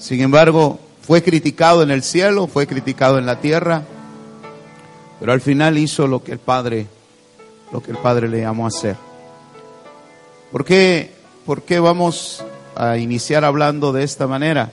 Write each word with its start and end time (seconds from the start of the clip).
Sin 0.00 0.22
embargo, 0.22 0.80
fue 1.02 1.22
criticado 1.22 1.82
en 1.82 1.90
el 1.90 2.02
cielo, 2.02 2.46
fue 2.46 2.66
criticado 2.66 3.18
en 3.18 3.26
la 3.26 3.38
tierra, 3.38 3.82
pero 5.20 5.32
al 5.32 5.42
final 5.42 5.76
hizo 5.76 6.06
lo 6.06 6.24
que 6.24 6.32
el 6.32 6.38
Padre, 6.38 6.86
lo 7.70 7.82
que 7.82 7.90
el 7.90 7.98
Padre 7.98 8.26
le 8.26 8.40
llamó 8.40 8.64
a 8.64 8.68
hacer. 8.68 8.96
¿Por 10.50 10.64
qué, 10.64 11.12
por 11.44 11.62
qué 11.62 11.78
vamos 11.80 12.42
a 12.74 12.96
iniciar 12.96 13.44
hablando 13.44 13.92
de 13.92 14.02
esta 14.02 14.26
manera? 14.26 14.72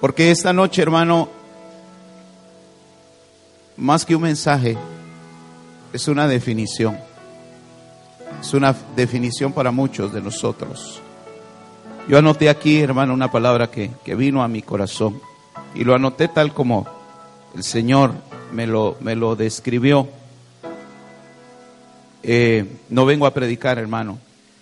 Porque 0.00 0.30
esta 0.30 0.52
noche, 0.52 0.80
hermano, 0.80 1.28
más 3.76 4.04
que 4.04 4.14
un 4.14 4.22
mensaje, 4.22 4.78
es 5.92 6.06
una 6.06 6.28
definición. 6.28 6.96
Es 8.40 8.54
una 8.54 8.76
definición 8.94 9.52
para 9.52 9.72
muchos 9.72 10.12
de 10.12 10.20
nosotros. 10.20 11.02
Yo 12.08 12.18
anoté 12.18 12.48
aquí, 12.48 12.80
hermano, 12.80 13.14
una 13.14 13.30
palabra 13.30 13.70
que, 13.70 13.90
que 14.04 14.14
vino 14.14 14.42
a 14.42 14.48
mi 14.48 14.62
corazón. 14.62 15.20
Y 15.74 15.84
lo 15.84 15.94
anoté 15.94 16.28
tal 16.28 16.52
como 16.52 16.86
el 17.54 17.62
Señor 17.62 18.12
me 18.52 18.66
lo, 18.66 18.96
me 19.00 19.16
lo 19.16 19.36
describió. 19.36 20.08
Eh, 22.22 22.66
no 22.88 23.04
vengo 23.06 23.26
a 23.26 23.34
predicar, 23.34 23.78
hermano. 23.78 24.18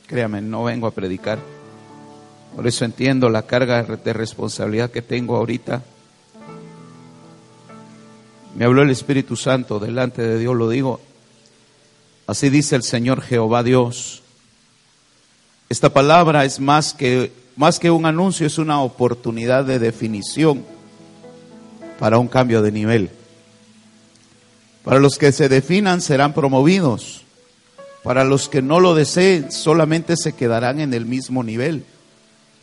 Créame, 0.06 0.40
no 0.40 0.64
vengo 0.64 0.86
a 0.86 0.92
predicar. 0.92 1.38
Por 2.56 2.66
eso 2.66 2.84
entiendo 2.84 3.28
la 3.28 3.42
carga 3.42 3.82
de 3.82 4.12
responsabilidad 4.12 4.90
que 4.90 5.02
tengo 5.02 5.36
ahorita. 5.36 5.82
Me 8.56 8.64
habló 8.64 8.82
el 8.82 8.90
Espíritu 8.90 9.36
Santo 9.36 9.78
delante 9.78 10.22
de 10.22 10.38
Dios, 10.38 10.56
lo 10.56 10.68
digo. 10.68 11.00
Así 12.26 12.50
dice 12.50 12.76
el 12.76 12.82
Señor 12.82 13.22
Jehová 13.22 13.62
Dios. 13.62 14.22
Esta 15.70 15.88
palabra 15.90 16.44
es 16.44 16.58
más 16.58 16.94
que, 16.94 17.30
más 17.54 17.78
que 17.78 17.92
un 17.92 18.04
anuncio, 18.04 18.44
es 18.44 18.58
una 18.58 18.82
oportunidad 18.82 19.64
de 19.64 19.78
definición 19.78 20.64
para 22.00 22.18
un 22.18 22.26
cambio 22.26 22.60
de 22.60 22.72
nivel. 22.72 23.10
Para 24.82 24.98
los 24.98 25.16
que 25.16 25.30
se 25.30 25.48
definan 25.48 26.00
serán 26.00 26.32
promovidos. 26.32 27.22
Para 28.02 28.24
los 28.24 28.48
que 28.48 28.62
no 28.62 28.80
lo 28.80 28.96
deseen 28.96 29.52
solamente 29.52 30.16
se 30.16 30.32
quedarán 30.32 30.80
en 30.80 30.92
el 30.92 31.06
mismo 31.06 31.44
nivel. 31.44 31.84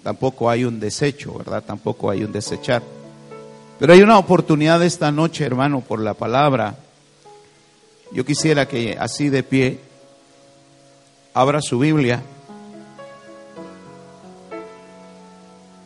Tampoco 0.04 0.50
hay 0.50 0.66
un 0.66 0.82
desecho, 0.82 1.34
¿verdad? 1.38 1.64
Tampoco 1.64 2.10
hay 2.10 2.26
un 2.26 2.34
desechar. 2.34 2.84
Pero 3.80 3.94
hay 3.94 4.02
una 4.02 4.20
oportunidad 4.20 4.84
esta 4.84 5.14
noche, 5.14 5.46
hermano, 5.46 5.80
por 5.80 6.02
la 6.02 6.14
palabra. 6.14 6.76
Yo 8.12 8.26
quisiera 8.26 8.68
que 8.68 8.98
así 9.00 9.30
de 9.30 9.44
pie 9.44 9.80
abra 11.34 11.62
su 11.62 11.80
Biblia 11.80 12.22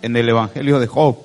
en 0.02 0.16
el 0.16 0.30
Evangelio 0.30 0.80
de 0.80 0.88
Job. 0.88 1.18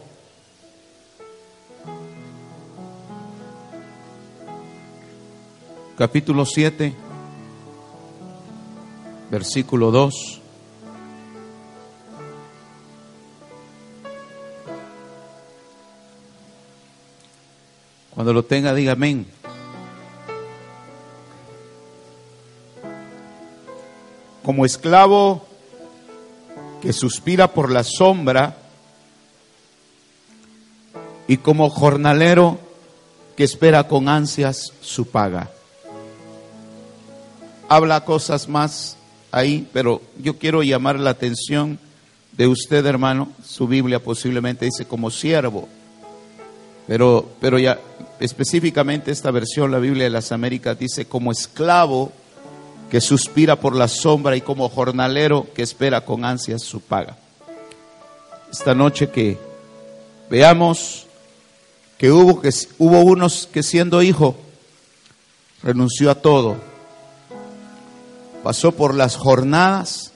Capítulo 5.96 6.44
7, 6.44 6.94
versículo 9.30 9.90
2. 9.90 10.42
Cuando 18.14 18.32
lo 18.34 18.44
tenga, 18.44 18.74
diga 18.74 18.92
amén. 18.92 19.26
Como 24.42 24.64
esclavo 24.64 25.46
que 26.82 26.92
suspira 26.92 27.48
por 27.48 27.70
la 27.70 27.82
sombra 27.82 28.65
y 31.28 31.38
como 31.38 31.70
jornalero 31.70 32.58
que 33.36 33.44
espera 33.44 33.86
con 33.88 34.08
ansias 34.08 34.72
su 34.80 35.06
paga. 35.06 35.50
Habla 37.68 38.04
cosas 38.04 38.48
más 38.48 38.96
ahí, 39.32 39.68
pero 39.72 40.00
yo 40.18 40.38
quiero 40.38 40.62
llamar 40.62 40.98
la 40.98 41.10
atención 41.10 41.78
de 42.32 42.46
usted, 42.46 42.86
hermano. 42.86 43.30
Su 43.44 43.66
Biblia 43.66 44.02
posiblemente 44.02 44.64
dice 44.64 44.86
como 44.86 45.10
siervo, 45.10 45.68
pero, 46.86 47.28
pero 47.40 47.58
ya 47.58 47.78
específicamente 48.20 49.10
esta 49.10 49.30
versión, 49.30 49.70
la 49.70 49.78
Biblia 49.78 50.04
de 50.04 50.10
las 50.10 50.32
Américas, 50.32 50.78
dice 50.78 51.06
como 51.06 51.32
esclavo 51.32 52.12
que 52.90 53.00
suspira 53.00 53.56
por 53.56 53.74
la 53.74 53.88
sombra 53.88 54.36
y 54.36 54.40
como 54.40 54.68
jornalero 54.68 55.46
que 55.54 55.62
espera 55.62 56.02
con 56.02 56.24
ansias 56.24 56.62
su 56.62 56.80
paga. 56.80 57.16
Esta 58.50 58.74
noche 58.74 59.10
que 59.10 59.36
veamos 60.30 61.05
que 61.98 62.10
hubo, 62.12 62.40
que 62.40 62.50
hubo 62.78 63.00
unos 63.00 63.48
que 63.52 63.62
siendo 63.62 64.02
hijo 64.02 64.36
renunció 65.62 66.10
a 66.10 66.16
todo, 66.16 66.56
pasó 68.42 68.72
por 68.72 68.94
las 68.94 69.16
jornadas 69.16 70.12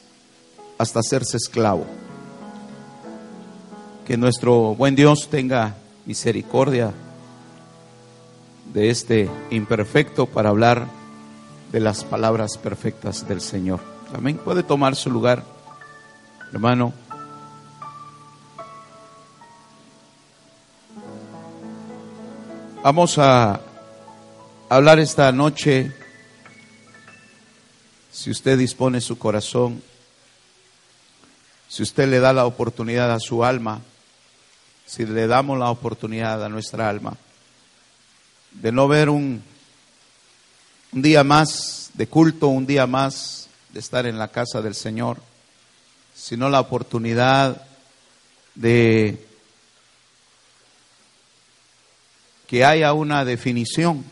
hasta 0.79 1.01
hacerse 1.01 1.37
esclavo. 1.37 1.87
Que 4.07 4.17
nuestro 4.17 4.75
buen 4.75 4.97
Dios 4.97 5.29
tenga 5.29 5.77
misericordia 6.05 6.93
de 8.73 8.91
este 8.91 9.31
imperfecto 9.51 10.27
para 10.27 10.51
hablar 10.51 10.87
de 11.73 11.81
las 11.81 12.05
palabras 12.05 12.59
perfectas 12.59 13.27
del 13.29 13.41
Señor. 13.41 13.81
Amén. 14.15 14.41
Puede 14.45 14.63
tomar 14.63 14.97
su 14.97 15.11
lugar, 15.11 15.45
hermano. 16.53 16.93
Vamos 22.83 23.19
a 23.19 23.61
hablar 24.71 25.01
esta 25.01 25.31
noche, 25.33 25.93
si 28.11 28.31
usted 28.31 28.57
dispone 28.57 29.03
su 29.03 29.19
corazón, 29.19 29.83
si 31.69 31.83
usted 31.83 32.09
le 32.09 32.21
da 32.21 32.33
la 32.33 32.47
oportunidad 32.47 33.13
a 33.13 33.21
su 33.21 33.45
alma, 33.45 33.83
si 34.87 35.05
le 35.05 35.27
damos 35.27 35.59
la 35.59 35.69
oportunidad 35.69 36.43
a 36.43 36.49
nuestra 36.49 36.89
alma 36.89 37.19
de 38.53 38.73
no 38.73 38.89
ver 38.89 39.11
un, 39.11 39.43
día 40.91 41.23
más 41.23 41.91
de 41.93 42.07
culto, 42.07 42.49
un 42.49 42.67
día 42.67 42.87
más 42.87 43.51
de 43.75 43.81
estar 43.81 44.07
en 44.07 44.19
la 44.19 44.29
casa 44.29 44.63
del 44.63 44.75
Señor, 44.75 45.19
sino 46.15 46.49
la 46.49 46.61
oportunidad 46.61 47.63
de 48.55 49.30
que 52.51 52.65
haya 52.65 52.93
una 52.95 53.25
definición. 53.25 54.05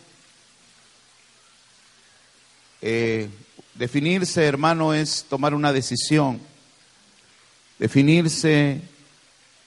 Eh, 2.80 3.28
definirse, 3.74 4.44
hermano, 4.44 4.94
es 4.94 5.26
tomar 5.28 5.54
una 5.54 5.72
decisión. 5.72 6.40
Definirse 7.80 8.80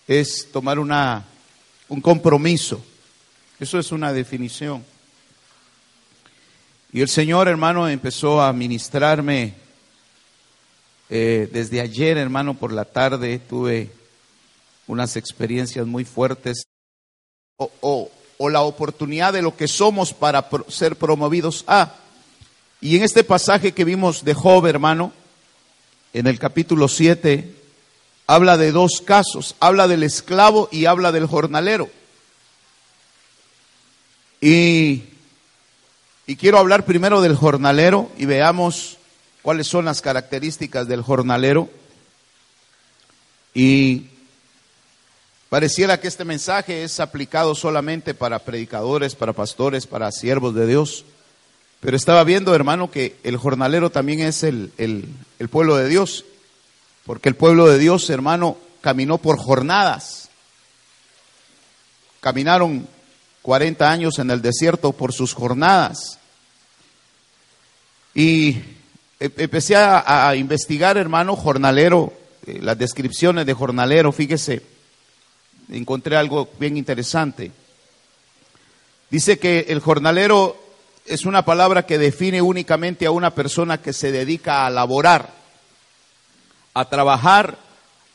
es 0.08 0.50
tomar 0.54 0.80
una, 0.80 1.26
un 1.90 2.00
compromiso. 2.00 2.82
Eso 3.60 3.78
es 3.78 3.92
una 3.92 4.14
definición. 4.14 4.86
Y 6.94 7.02
el 7.02 7.10
Señor, 7.10 7.50
hermano, 7.50 7.90
empezó 7.90 8.42
a 8.42 8.54
ministrarme 8.54 9.54
eh, 11.10 11.50
desde 11.52 11.82
ayer, 11.82 12.16
hermano, 12.16 12.54
por 12.54 12.72
la 12.72 12.86
tarde. 12.86 13.38
Tuve 13.38 13.92
unas 14.88 15.18
experiencias 15.18 15.86
muy 15.86 16.06
fuertes. 16.06 16.64
O, 17.58 17.70
o, 17.82 18.12
o 18.44 18.50
la 18.50 18.62
oportunidad 18.64 19.34
de 19.34 19.44
lo 19.44 19.56
que 19.56 19.68
somos 19.68 20.16
para 20.16 20.50
ser 20.68 20.96
promovidos 20.96 21.64
a. 21.68 21.94
Y 22.82 22.96
en 22.96 23.04
este 23.04 23.24
pasaje 23.24 23.72
que 23.72 23.86
vimos 23.86 24.26
de 24.26 24.34
Job, 24.34 24.66
hermano, 24.66 25.14
en 26.12 26.26
el 26.26 26.40
capítulo 26.40 26.88
7, 26.88 27.54
habla 28.26 28.58
de 28.58 28.72
dos 28.72 29.04
casos. 29.06 29.56
Habla 29.60 29.88
del 29.88 30.02
esclavo 30.02 30.70
y 30.72 30.88
habla 30.88 31.12
del 31.12 31.28
jornalero. 31.28 31.92
Y, 34.42 35.04
y, 36.26 36.36
quiero 36.36 36.58
hablar 36.58 36.84
primero 36.84 37.22
del 37.22 37.36
jornalero 37.36 38.10
y 38.18 38.26
veamos 38.26 38.98
cuáles 39.44 39.68
son 39.68 39.86
las 39.86 40.02
características 40.02 40.88
del 40.88 41.04
jornalero. 41.04 41.70
Y 43.54 44.08
Pareciera 45.52 46.00
que 46.00 46.08
este 46.08 46.24
mensaje 46.24 46.86
es 46.86 47.02
aplicado 47.02 47.56
solamente 47.56 48.14
para 48.14 48.40
predicadores, 48.40 49.16
para 49.16 49.34
pastores, 49.34 49.86
para 49.86 50.10
siervos 50.14 50.56
de 50.56 50.66
Dios. 50.66 51.04
Pero 51.82 51.98
estaba 51.98 52.24
viendo, 52.24 52.56
hermano, 52.56 52.90
que 52.90 53.18
el 53.26 53.36
jornalero 53.36 53.90
también 53.90 54.22
es 54.22 54.44
el, 54.44 54.72
el, 54.78 55.50
pueblo 55.50 55.76
de 55.76 55.90
Dios. 55.90 56.24
Porque 57.06 57.28
el 57.28 57.36
pueblo 57.36 57.68
de 57.68 57.80
Dios, 57.80 58.10
hermano, 58.10 58.56
caminó 58.80 59.18
por 59.18 59.38
jornadas. 59.38 60.30
Caminaron 62.22 62.88
40 63.42 63.92
años 63.92 64.20
en 64.20 64.32
el 64.32 64.42
desierto 64.42 64.94
por 64.94 65.12
sus 65.12 65.34
jornadas. 65.34 66.18
Y 68.14 68.52
e, 69.20 69.30
empecé 69.36 69.76
a, 69.76 70.30
a 70.30 70.36
investigar, 70.38 70.96
hermano, 70.96 71.36
jornalero, 71.36 72.14
eh, 72.48 72.60
las 72.62 72.78
descripciones 72.78 73.46
de 73.46 73.54
jornalero, 73.54 74.14
fíjese 74.14 74.72
encontré 75.70 76.16
algo 76.16 76.50
bien 76.60 76.78
interesante. 76.78 77.52
Dice 79.10 79.40
que 79.40 79.66
el 79.70 79.80
jornalero 79.80 80.58
es 81.06 81.26
una 81.26 81.44
palabra 81.44 81.86
que 81.86 81.98
define 81.98 82.42
únicamente 82.42 83.06
a 83.06 83.12
una 83.12 83.36
persona 83.36 83.82
que 83.82 83.94
se 83.94 84.12
dedica 84.12 84.66
a 84.66 84.70
laborar, 84.70 85.34
a 86.74 86.86
trabajar 86.86 87.58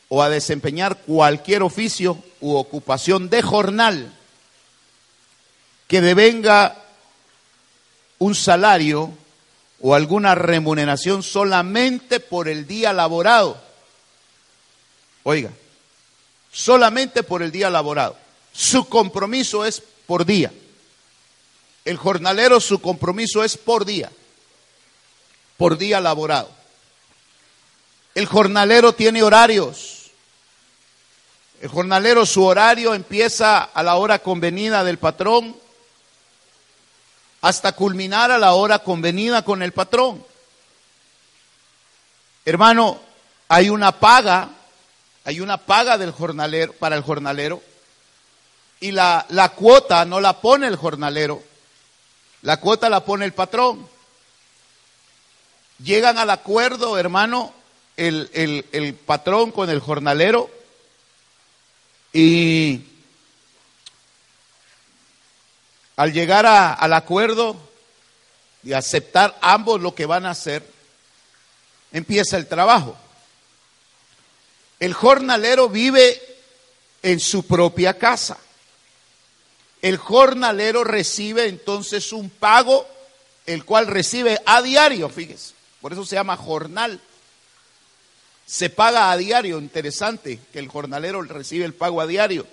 o 0.09 0.23
a 0.23 0.29
desempeñar 0.29 0.97
cualquier 0.97 1.63
oficio 1.63 2.17
u 2.39 2.55
ocupación 2.55 3.29
de 3.29 3.41
jornal 3.41 4.13
que 5.87 6.01
devenga 6.01 6.75
un 8.19 8.35
salario 8.35 9.11
o 9.81 9.93
alguna 9.93 10.35
remuneración 10.35 11.23
solamente 11.23 12.19
por 12.19 12.47
el 12.47 12.67
día 12.67 12.93
laborado. 12.93 13.61
Oiga, 15.23 15.51
solamente 16.51 17.23
por 17.23 17.41
el 17.43 17.51
día 17.51 17.69
laborado. 17.69 18.17
Su 18.53 18.87
compromiso 18.87 19.65
es 19.65 19.81
por 20.05 20.25
día. 20.25 20.51
El 21.85 21.97
jornalero 21.97 22.59
su 22.59 22.81
compromiso 22.81 23.43
es 23.43 23.55
por 23.57 23.85
día, 23.85 24.11
por 25.55 25.77
día 25.77 26.01
laborado. 26.01 26.49
El 28.13 28.25
jornalero 28.25 28.93
tiene 28.93 29.23
horarios. 29.23 30.11
El 31.61 31.69
jornalero 31.69 32.25
su 32.25 32.43
horario 32.43 32.93
empieza 32.93 33.63
a 33.63 33.83
la 33.83 33.95
hora 33.95 34.19
convenida 34.19 34.83
del 34.83 34.97
patrón 34.97 35.55
hasta 37.41 37.71
culminar 37.71 38.31
a 38.31 38.37
la 38.37 38.53
hora 38.53 38.79
convenida 38.79 39.43
con 39.43 39.61
el 39.61 39.71
patrón. 39.71 40.25
Hermano, 42.43 42.99
hay 43.47 43.69
una 43.69 43.91
paga 43.99 44.49
hay 45.27 45.41
una 45.41 45.57
paga 45.57 45.97
del 45.97 46.11
jornalero 46.11 46.71
para 46.71 46.95
el 46.95 47.03
jornalero 47.03 47.61
y 48.79 48.93
la, 48.93 49.25
cuota 49.57 50.05
no 50.05 50.21
la 50.21 50.39
pone 50.39 50.67
el 50.67 50.77
jornalero, 50.77 51.43
la 52.43 52.61
cuota 52.61 52.87
la 52.87 53.03
pone 53.03 53.25
el 53.25 53.33
patrón. 53.33 53.89
Llegan 55.83 56.17
al 56.17 56.29
acuerdo, 56.29 56.97
hermano, 56.97 57.53
el, 57.97 58.29
el, 58.31 58.67
el 58.71 58.93
patrón 58.93 59.51
con 59.51 59.69
el 59.69 59.81
jornalero 59.81 60.49
y 62.13 62.85
al 65.97 66.13
llegar 66.13 66.45
a, 66.45 66.73
al 66.73 66.93
acuerdo 66.93 67.57
y 68.63 68.71
aceptar 68.71 69.37
ambos 69.41 69.81
lo 69.81 69.93
que 69.93 70.05
van 70.05 70.25
a 70.25 70.29
hacer, 70.31 70.65
empieza 71.91 72.37
el 72.37 72.47
trabajo. 72.47 72.97
El 74.79 74.93
jornalero 74.93 75.69
vive 75.69 76.21
en 77.01 77.19
su 77.19 77.45
propia 77.45 77.97
casa. 77.97 78.37
El 79.81 79.97
jornalero 79.97 80.83
recibe 80.83 81.47
entonces 81.47 82.11
un 82.11 82.29
pago, 82.29 82.87
el 83.45 83.63
cual 83.63 83.87
recibe 83.87 84.41
a 84.45 84.61
diario, 84.61 85.09
fíjese. 85.09 85.53
Por 85.81 85.93
eso 85.93 86.05
se 86.05 86.15
llama 86.15 86.35
jornal. 86.35 86.99
Se 88.45 88.69
paga 88.69 89.11
a 89.11 89.17
diario, 89.17 89.59
interesante 89.59 90.39
que 90.51 90.59
el 90.59 90.67
jornalero 90.67 91.21
recibe 91.21 91.65
el 91.65 91.73
pago 91.73 92.01
a 92.01 92.07
diario. 92.07 92.47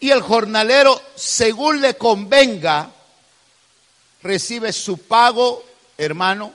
Y 0.00 0.10
el 0.10 0.20
jornalero, 0.20 1.00
según 1.14 1.80
le 1.80 1.94
convenga, 1.94 2.90
recibe 4.22 4.72
su 4.72 4.98
pago, 4.98 5.64
hermano, 5.96 6.52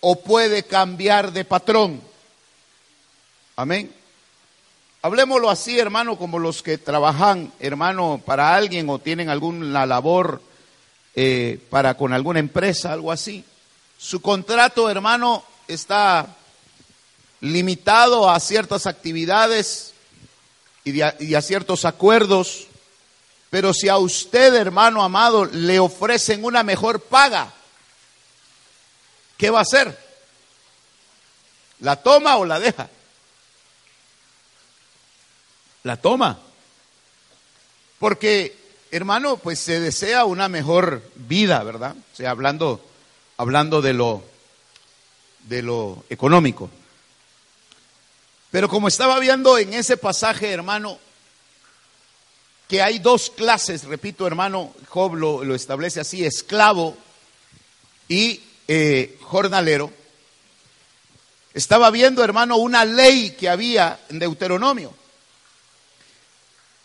o 0.00 0.20
puede 0.20 0.62
cambiar 0.62 1.32
de 1.32 1.44
patrón. 1.44 2.07
Amén. 3.58 3.92
Hablemoslo 5.02 5.50
así, 5.50 5.80
hermano, 5.80 6.16
como 6.16 6.38
los 6.38 6.62
que 6.62 6.78
trabajan, 6.78 7.52
hermano, 7.58 8.22
para 8.24 8.54
alguien 8.54 8.88
o 8.88 9.00
tienen 9.00 9.30
alguna 9.30 9.84
labor 9.84 10.40
eh, 11.16 11.58
para 11.68 11.94
con 11.94 12.12
alguna 12.12 12.38
empresa, 12.38 12.92
algo 12.92 13.10
así. 13.10 13.44
Su 13.98 14.22
contrato, 14.22 14.88
hermano, 14.88 15.42
está 15.66 16.36
limitado 17.40 18.30
a 18.30 18.38
ciertas 18.38 18.86
actividades 18.86 19.92
y, 20.84 21.00
y 21.18 21.34
a 21.34 21.42
ciertos 21.42 21.84
acuerdos. 21.84 22.68
Pero 23.50 23.74
si 23.74 23.88
a 23.88 23.98
usted, 23.98 24.54
hermano 24.54 25.02
amado, 25.02 25.46
le 25.46 25.80
ofrecen 25.80 26.44
una 26.44 26.62
mejor 26.62 27.00
paga, 27.00 27.52
¿qué 29.36 29.50
va 29.50 29.58
a 29.58 29.62
hacer? 29.62 29.98
¿La 31.80 31.96
toma 31.96 32.36
o 32.36 32.44
la 32.44 32.60
deja? 32.60 32.88
La 35.88 35.96
toma. 35.96 36.38
Porque, 37.98 38.54
hermano, 38.90 39.38
pues 39.38 39.58
se 39.58 39.80
desea 39.80 40.26
una 40.26 40.48
mejor 40.48 41.02
vida, 41.16 41.62
¿verdad? 41.64 41.96
O 42.12 42.16
sea, 42.16 42.30
hablando, 42.30 42.80
hablando 43.38 43.80
de 43.80 43.94
lo, 43.94 44.22
de 45.44 45.62
lo 45.62 46.04
económico. 46.10 46.70
Pero 48.50 48.68
como 48.68 48.86
estaba 48.86 49.18
viendo 49.18 49.56
en 49.56 49.72
ese 49.72 49.96
pasaje, 49.96 50.50
hermano, 50.52 50.98
que 52.68 52.82
hay 52.82 52.98
dos 52.98 53.30
clases, 53.30 53.84
repito, 53.84 54.26
hermano, 54.26 54.74
Job 54.88 55.14
lo, 55.14 55.54
establece 55.54 56.00
así, 56.00 56.22
esclavo 56.22 56.96
y 58.08 58.42
eh, 58.68 59.18
jornalero. 59.22 59.90
Estaba 61.54 61.90
viendo, 61.90 62.22
hermano, 62.22 62.58
una 62.58 62.84
ley 62.84 63.30
que 63.30 63.48
había 63.48 63.98
en 64.10 64.18
Deuteronomio. 64.18 64.97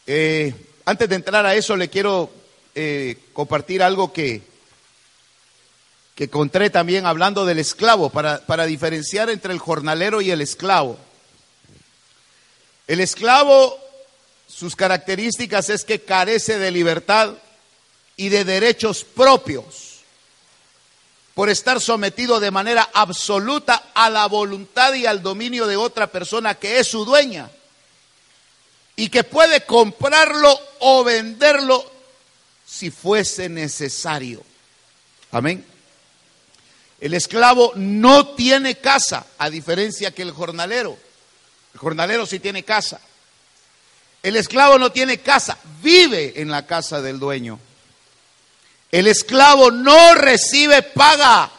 Eh, 0.05 0.53
antes 0.85 1.07
de 1.07 1.15
entrar 1.15 1.45
a 1.45 1.55
eso, 1.55 1.75
le 1.77 1.89
quiero 1.89 2.29
eh, 2.75 3.17
compartir 3.31 3.81
algo 3.81 4.11
que, 4.11 4.41
que 6.15 6.25
encontré 6.25 6.69
también 6.69 7.05
hablando 7.05 7.45
del 7.45 7.59
esclavo, 7.59 8.09
para, 8.09 8.45
para 8.45 8.65
diferenciar 8.65 9.29
entre 9.29 9.53
el 9.53 9.59
jornalero 9.59 10.21
y 10.21 10.31
el 10.31 10.41
esclavo. 10.41 10.97
El 12.87 12.99
esclavo, 12.99 13.79
sus 14.47 14.75
características 14.75 15.69
es 15.69 15.85
que 15.85 16.01
carece 16.01 16.59
de 16.59 16.71
libertad 16.71 17.35
y 18.17 18.29
de 18.29 18.43
derechos 18.43 19.05
propios 19.05 19.93
por 21.33 21.49
estar 21.49 21.81
sometido 21.81 22.39
de 22.39 22.51
manera 22.51 22.89
absoluta 22.93 23.91
a 23.95 24.09
la 24.09 24.27
voluntad 24.27 24.93
y 24.93 25.05
al 25.05 25.23
dominio 25.23 25.65
de 25.65 25.77
otra 25.77 26.07
persona 26.07 26.55
que 26.55 26.77
es 26.79 26.87
su 26.87 27.05
dueña 27.05 27.49
y 28.95 29.09
que 29.09 29.23
puede 29.23 29.65
comprarlo 29.65 30.59
o 30.79 31.03
venderlo 31.03 31.91
si 32.65 32.91
fuese 32.91 33.49
necesario. 33.49 34.43
Amén. 35.31 35.65
El 36.99 37.13
esclavo 37.13 37.73
no 37.75 38.29
tiene 38.29 38.75
casa, 38.75 39.25
a 39.37 39.49
diferencia 39.49 40.11
que 40.11 40.21
el 40.21 40.31
jornalero. 40.31 40.97
El 41.73 41.79
jornalero 41.79 42.25
sí 42.25 42.39
tiene 42.39 42.63
casa. 42.63 43.01
El 44.21 44.37
esclavo 44.37 44.79
no 44.79 44.91
tiene 44.91 45.17
casa, 45.19 45.57
vive 45.81 46.41
en 46.41 46.49
la 46.49 46.65
casa 46.65 47.01
del 47.01 47.19
dueño. 47.19 47.59
El 48.89 49.07
esclavo 49.07 49.69
no 49.69 50.13
recibe 50.13 50.81
paga, 50.81 51.51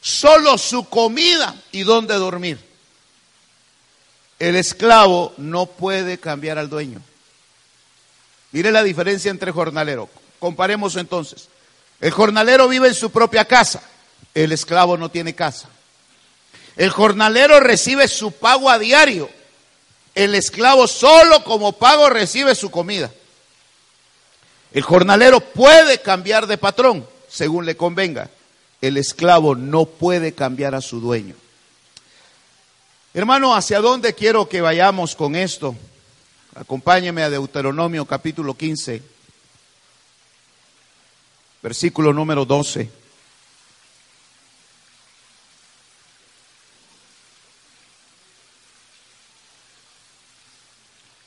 solo 0.00 0.58
su 0.58 0.88
comida 0.88 1.54
y 1.70 1.82
dónde 1.82 2.14
dormir. 2.14 2.69
El 4.40 4.56
esclavo 4.56 5.34
no 5.36 5.66
puede 5.66 6.18
cambiar 6.18 6.58
al 6.58 6.70
dueño. 6.70 7.00
Mire 8.52 8.72
la 8.72 8.82
diferencia 8.82 9.30
entre 9.30 9.52
jornalero. 9.52 10.08
Comparemos 10.40 10.96
entonces. 10.96 11.48
El 12.00 12.10
jornalero 12.10 12.66
vive 12.66 12.88
en 12.88 12.94
su 12.94 13.10
propia 13.10 13.44
casa. 13.44 13.82
El 14.34 14.50
esclavo 14.50 14.96
no 14.96 15.10
tiene 15.10 15.34
casa. 15.34 15.68
El 16.76 16.88
jornalero 16.88 17.60
recibe 17.60 18.08
su 18.08 18.32
pago 18.32 18.70
a 18.70 18.78
diario. 18.78 19.28
El 20.14 20.34
esclavo 20.34 20.88
solo 20.88 21.44
como 21.44 21.72
pago 21.72 22.08
recibe 22.08 22.54
su 22.54 22.70
comida. 22.70 23.10
El 24.72 24.82
jornalero 24.82 25.40
puede 25.40 26.00
cambiar 26.00 26.46
de 26.46 26.56
patrón 26.56 27.06
según 27.28 27.66
le 27.66 27.76
convenga. 27.76 28.30
El 28.80 28.96
esclavo 28.96 29.54
no 29.54 29.84
puede 29.84 30.32
cambiar 30.32 30.74
a 30.74 30.80
su 30.80 31.00
dueño. 31.00 31.34
Hermano, 33.12 33.56
¿hacia 33.56 33.80
dónde 33.80 34.14
quiero 34.14 34.48
que 34.48 34.60
vayamos 34.60 35.16
con 35.16 35.34
esto? 35.34 35.74
Acompáñeme 36.54 37.24
a 37.24 37.30
Deuteronomio 37.30 38.04
capítulo 38.04 38.56
15, 38.56 39.02
versículo 41.60 42.12
número 42.12 42.44
12. 42.44 42.88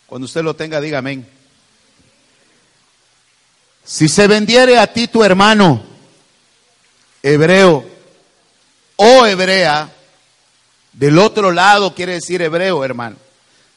Cuando 0.07 0.25
usted 0.25 0.41
lo 0.41 0.55
tenga, 0.55 0.79
diga 0.79 0.99
amén. 0.99 1.27
Si 3.83 4.07
se 4.07 4.25
vendiere 4.27 4.77
a 4.79 4.87
ti 4.87 5.09
tu 5.09 5.21
hermano, 5.21 5.83
hebreo 7.21 7.85
o 8.95 9.25
hebrea, 9.25 9.93
del 10.93 11.17
otro 11.17 11.51
lado 11.51 11.93
quiere 11.93 12.13
decir 12.13 12.41
hebreo, 12.41 12.85
hermano. 12.85 13.17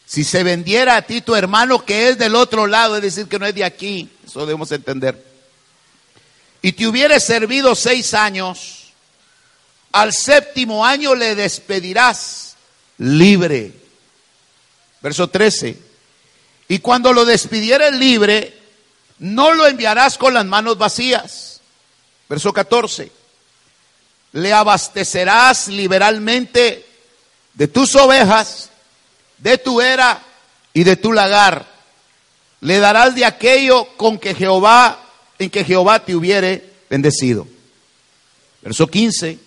Si 0.07 0.23
se 0.23 0.45
vendiera 0.45 0.97
a 0.97 1.03
ti 1.03 1.21
tu 1.21 1.35
hermano 1.35 1.85
que 1.85 2.11
es 2.11 2.19
del 2.19 2.37
otro 2.37 2.67
lado, 2.67 2.97
es 2.97 3.03
decir, 3.03 3.27
que 3.27 3.39
no 3.39 3.47
es 3.47 3.55
de 3.55 3.65
aquí, 3.65 4.09
eso 4.25 4.41
debemos 4.41 4.71
entender. 4.71 5.25
Y 6.63 6.73
te 6.73 6.87
hubiere 6.87 7.19
servido 7.19 7.75
seis 7.75 8.15
años, 8.15 8.93
al 9.93 10.13
séptimo 10.13 10.85
año 10.85 11.15
le 11.15 11.35
despedirás 11.35 12.57
libre. 12.99 13.73
Verso 15.01 15.29
13. 15.29 15.79
Y 16.69 16.79
cuando 16.81 17.13
lo 17.13 17.25
despidieres 17.25 17.93
libre, 17.93 18.57
no 19.19 19.55
lo 19.55 19.67
enviarás 19.67 20.19
con 20.19 20.35
las 20.35 20.45
manos 20.45 20.79
vacías. 20.79 21.61
Verso 22.29 22.53
14. 22.53 23.11
Le 24.33 24.53
abastecerás 24.53 25.69
liberalmente 25.69 26.85
de 27.57 27.67
tus 27.67 27.97
ovejas, 27.97 28.71
de 29.39 29.59
tu 29.59 29.81
era 29.81 30.23
y 30.73 30.85
de 30.85 30.97
tu 30.97 31.13
lagar. 31.13 31.67
Le 32.61 32.79
darás 32.79 33.15
de 33.15 33.25
aquello 33.25 33.89
con 33.97 34.19
que 34.19 34.35
Jehová, 34.35 35.01
en 35.39 35.51
que 35.51 35.65
Jehová 35.65 36.05
te 36.05 36.15
hubiere 36.15 36.71
bendecido. 36.89 37.49
Verso 38.63 38.87
15. 38.87 39.39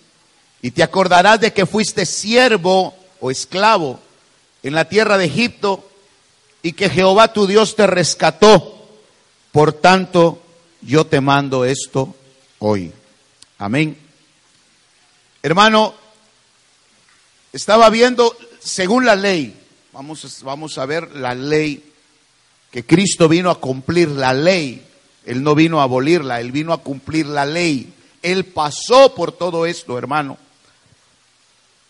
Y 0.62 0.72
te 0.72 0.84
acordarás 0.84 1.39
de 1.39 1.54
que 1.54 1.66
fuiste 1.66 2.06
siervo 2.06 2.96
o 3.20 3.32
esclavo 3.32 4.00
en 4.63 4.74
la 4.74 4.86
tierra 4.89 5.18
de 5.18 5.25
Egipto 5.25 5.88
y 6.62 6.74
que 6.74 6.89
Jehová 6.89 7.32
tu 7.32 7.48
Dios 7.48 7.75
te 7.75 7.88
rescató. 7.88 8.88
Por 9.51 9.74
tanto, 9.74 10.42
yo 10.82 11.06
te 11.06 11.22
mando 11.22 11.63
esto 11.63 12.16
hoy. 12.60 12.92
Amén. 13.58 13.98
Hermano, 15.42 15.94
estaba 17.53 17.89
viendo, 17.89 18.36
según 18.60 19.06
la 19.06 19.15
ley, 19.15 19.56
vamos, 19.91 20.44
vamos 20.44 20.77
a 20.77 20.86
ver 20.86 21.15
la 21.15 21.34
ley 21.34 21.84
que 22.72 22.86
Cristo 22.86 23.27
vino 23.27 23.50
a 23.50 23.60
cumplir, 23.60 24.10
la 24.10 24.34
ley. 24.34 24.86
Él 25.25 25.44
no 25.44 25.56
vino 25.56 25.79
a 25.79 25.84
abolirla, 25.84 26.39
Él 26.39 26.51
vino 26.51 26.74
a 26.74 26.82
cumplir 26.82 27.25
la 27.25 27.46
ley. 27.46 27.94
Él 28.22 28.46
pasó 28.46 29.13
por 29.15 29.32
todo 29.32 29.65
esto, 29.65 29.98
hermano. 29.98 30.38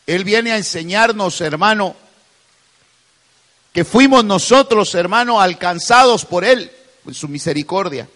Él 0.07 0.23
viene 0.23 0.51
a 0.51 0.57
enseñarnos, 0.57 1.39
hermano, 1.41 1.95
que 3.73 3.85
fuimos 3.85 4.25
nosotros, 4.25 4.95
hermano, 4.95 5.39
alcanzados 5.39 6.25
por 6.25 6.43
Él, 6.43 6.71
en 7.05 7.13
su 7.13 7.27
misericordia. 7.27 8.09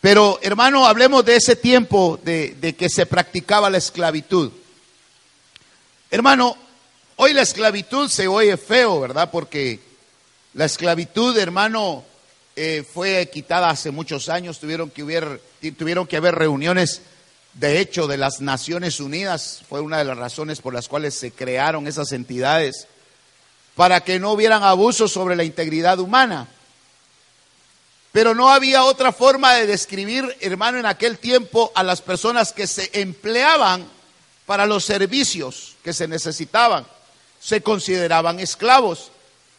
Pero, 0.00 0.38
hermano, 0.42 0.86
hablemos 0.86 1.24
de 1.24 1.36
ese 1.36 1.56
tiempo 1.56 2.18
de, 2.22 2.74
que 2.78 2.88
se 2.88 3.06
practicaba 3.06 3.70
la 3.70 3.78
esclavitud. 3.78 4.50
Hermano, 6.12 6.56
hoy 7.16 7.32
la 7.32 7.42
esclavitud 7.42 8.08
se 8.08 8.26
oye 8.26 8.56
feo, 8.56 8.98
¿verdad? 8.98 9.30
Porque 9.30 9.78
la 10.54 10.64
esclavitud, 10.64 11.38
hermano, 11.38 12.02
eh, 12.56 12.82
fue 12.82 13.30
quitada 13.32 13.70
hace 13.70 13.92
muchos 13.92 14.28
años. 14.28 14.58
Tuvieron 14.58 14.90
que, 14.90 15.40
tuvieron 15.78 16.08
que 16.08 16.16
haber 16.16 16.34
reuniones, 16.34 17.02
de 17.54 17.78
hecho, 17.78 18.08
de 18.08 18.16
las 18.16 18.40
Naciones 18.40 18.98
Unidas. 18.98 19.62
Fue 19.68 19.80
una 19.80 19.98
de 19.98 20.04
las 20.04 20.18
razones 20.18 20.60
por 20.60 20.74
las 20.74 20.88
cuales 20.88 21.14
se 21.14 21.30
crearon 21.30 21.86
esas 21.86 22.10
entidades 22.10 22.88
para 23.76 24.00
que 24.00 24.18
no 24.18 24.32
hubieran 24.32 24.64
abusos 24.64 25.12
sobre 25.12 25.36
la 25.36 25.44
integridad 25.44 26.00
humana. 26.00 26.48
Pero 28.10 28.34
no 28.34 28.50
había 28.50 28.82
otra 28.82 29.12
forma 29.12 29.54
de 29.54 29.68
describir, 29.68 30.36
hermano, 30.40 30.78
en 30.78 30.86
aquel 30.86 31.18
tiempo 31.18 31.70
a 31.76 31.84
las 31.84 32.02
personas 32.02 32.52
que 32.52 32.66
se 32.66 32.90
empleaban 32.94 33.99
para 34.46 34.66
los 34.66 34.84
servicios 34.84 35.76
que 35.82 35.92
se 35.92 36.08
necesitaban. 36.08 36.86
Se 37.40 37.62
consideraban 37.62 38.40
esclavos, 38.40 39.10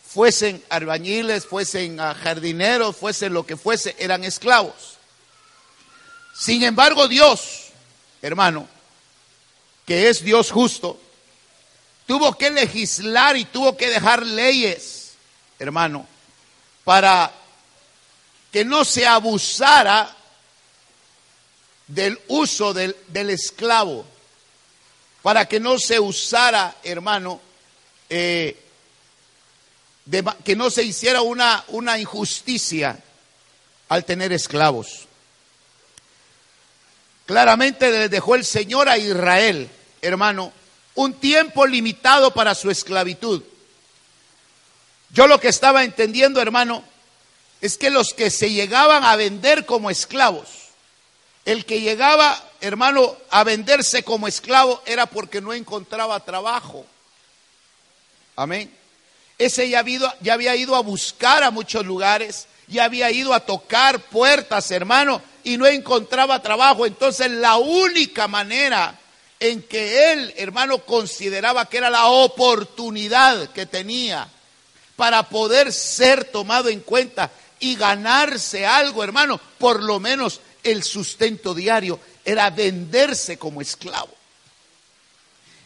fuesen 0.06 0.64
albañiles, 0.70 1.46
fuesen 1.46 1.98
jardineros, 1.98 2.96
fuesen 2.96 3.34
lo 3.34 3.46
que 3.46 3.58
fuese, 3.58 3.96
eran 3.98 4.24
esclavos. 4.24 4.98
Sin 6.34 6.64
embargo, 6.64 7.08
Dios, 7.08 7.70
hermano, 8.22 8.68
que 9.86 10.10
es 10.10 10.24
Dios 10.24 10.52
justo, 10.52 11.00
tuvo 12.06 12.38
que 12.38 12.50
legislar 12.50 13.38
y 13.38 13.46
tuvo 13.46 13.78
que 13.78 13.90
dejar 13.90 14.26
leyes, 14.26 15.14
hermano, 15.60 16.06
para 16.84 17.32
que 18.52 18.66
no 18.66 18.84
se 18.84 19.08
abusara 19.08 20.14
del 21.88 22.20
uso 22.28 22.74
del, 22.74 22.96
del 23.08 23.30
esclavo, 23.30 24.06
para 25.22 25.48
que 25.48 25.60
no 25.60 25.78
se 25.78 26.00
usara, 26.00 26.75
hermano, 26.84 27.40
eh, 28.10 28.58
de, 30.06 30.24
que 30.44 30.56
no 30.56 30.70
se 30.70 30.84
hiciera 30.84 31.22
una, 31.22 31.63
una 31.70 32.00
injusticia 32.00 33.00
al 33.90 34.06
tener 34.06 34.32
esclavos. 34.32 35.08
Claramente 37.25 37.92
le 37.92 38.10
dejó 38.10 38.36
el 38.36 38.44
Señor 38.44 38.90
a 38.90 38.98
Israel, 38.98 39.70
hermano, 40.01 40.51
un 40.96 41.13
tiempo 41.13 41.66
limitado 41.66 42.34
para 42.34 42.56
su 42.56 42.70
esclavitud. 42.70 43.44
Yo 45.12 45.28
lo 45.28 45.40
que 45.40 45.50
estaba 45.50 45.84
entendiendo, 45.84 46.42
hermano, 46.42 46.84
es 47.62 47.78
que 47.78 47.90
los 47.90 48.13
que 48.13 48.32
se 48.32 48.51
llegaban 48.51 49.04
a 49.04 49.16
vender 49.16 49.66
como 49.66 49.90
esclavos, 49.90 50.48
el 51.45 51.65
que 51.65 51.81
llegaba, 51.81 52.41
hermano, 52.62 53.17
a 53.29 53.43
venderse 53.43 54.03
como 54.03 54.27
esclavo 54.27 54.81
era 54.86 55.05
porque 55.05 55.41
no 55.41 55.53
encontraba 55.53 56.19
trabajo. 56.19 56.86
Amén. 58.36 58.71
Ese 59.38 59.67
ya, 59.69 59.83
ya 60.21 60.33
había 60.33 60.55
ido 60.55 60.75
a 60.75 60.81
buscar 60.81 61.43
a 61.43 61.51
muchos 61.51 61.86
lugares, 61.86 62.48
ya 62.67 62.83
había 62.83 63.10
ido 63.10 63.33
a 63.33 63.39
tocar 63.39 64.00
puertas, 64.00 64.69
hermano, 64.69 65.21
y 65.43 65.57
no 65.57 65.65
encontraba 65.65 66.41
trabajo. 66.41 66.86
Entonces 66.86 67.31
la 67.31 67.57
única 67.57 68.27
manera 68.27 69.00
en 69.39 69.63
que 69.63 70.13
él, 70.13 70.33
hermano, 70.38 70.79
consideraba 70.79 71.65
que 71.65 71.77
era 71.77 71.89
la 71.89 72.05
oportunidad 72.05 73.50
que 73.50 73.65
tenía 73.65 74.27
para 74.95 75.24
poder 75.24 75.74
ser 75.74 76.25
tomado 76.25 76.69
en 76.69 76.81
cuenta 76.81 77.31
y 77.60 77.75
ganarse 77.75 78.67
algo, 78.67 79.03
hermano, 79.03 79.39
por 79.57 79.81
lo 79.81 80.00
menos 80.00 80.41
el 80.63 80.84
sustento 80.84 81.53
diario, 81.53 82.00
era 82.24 82.50
venderse 82.50 83.38
como 83.38 83.62
esclavo. 83.62 84.13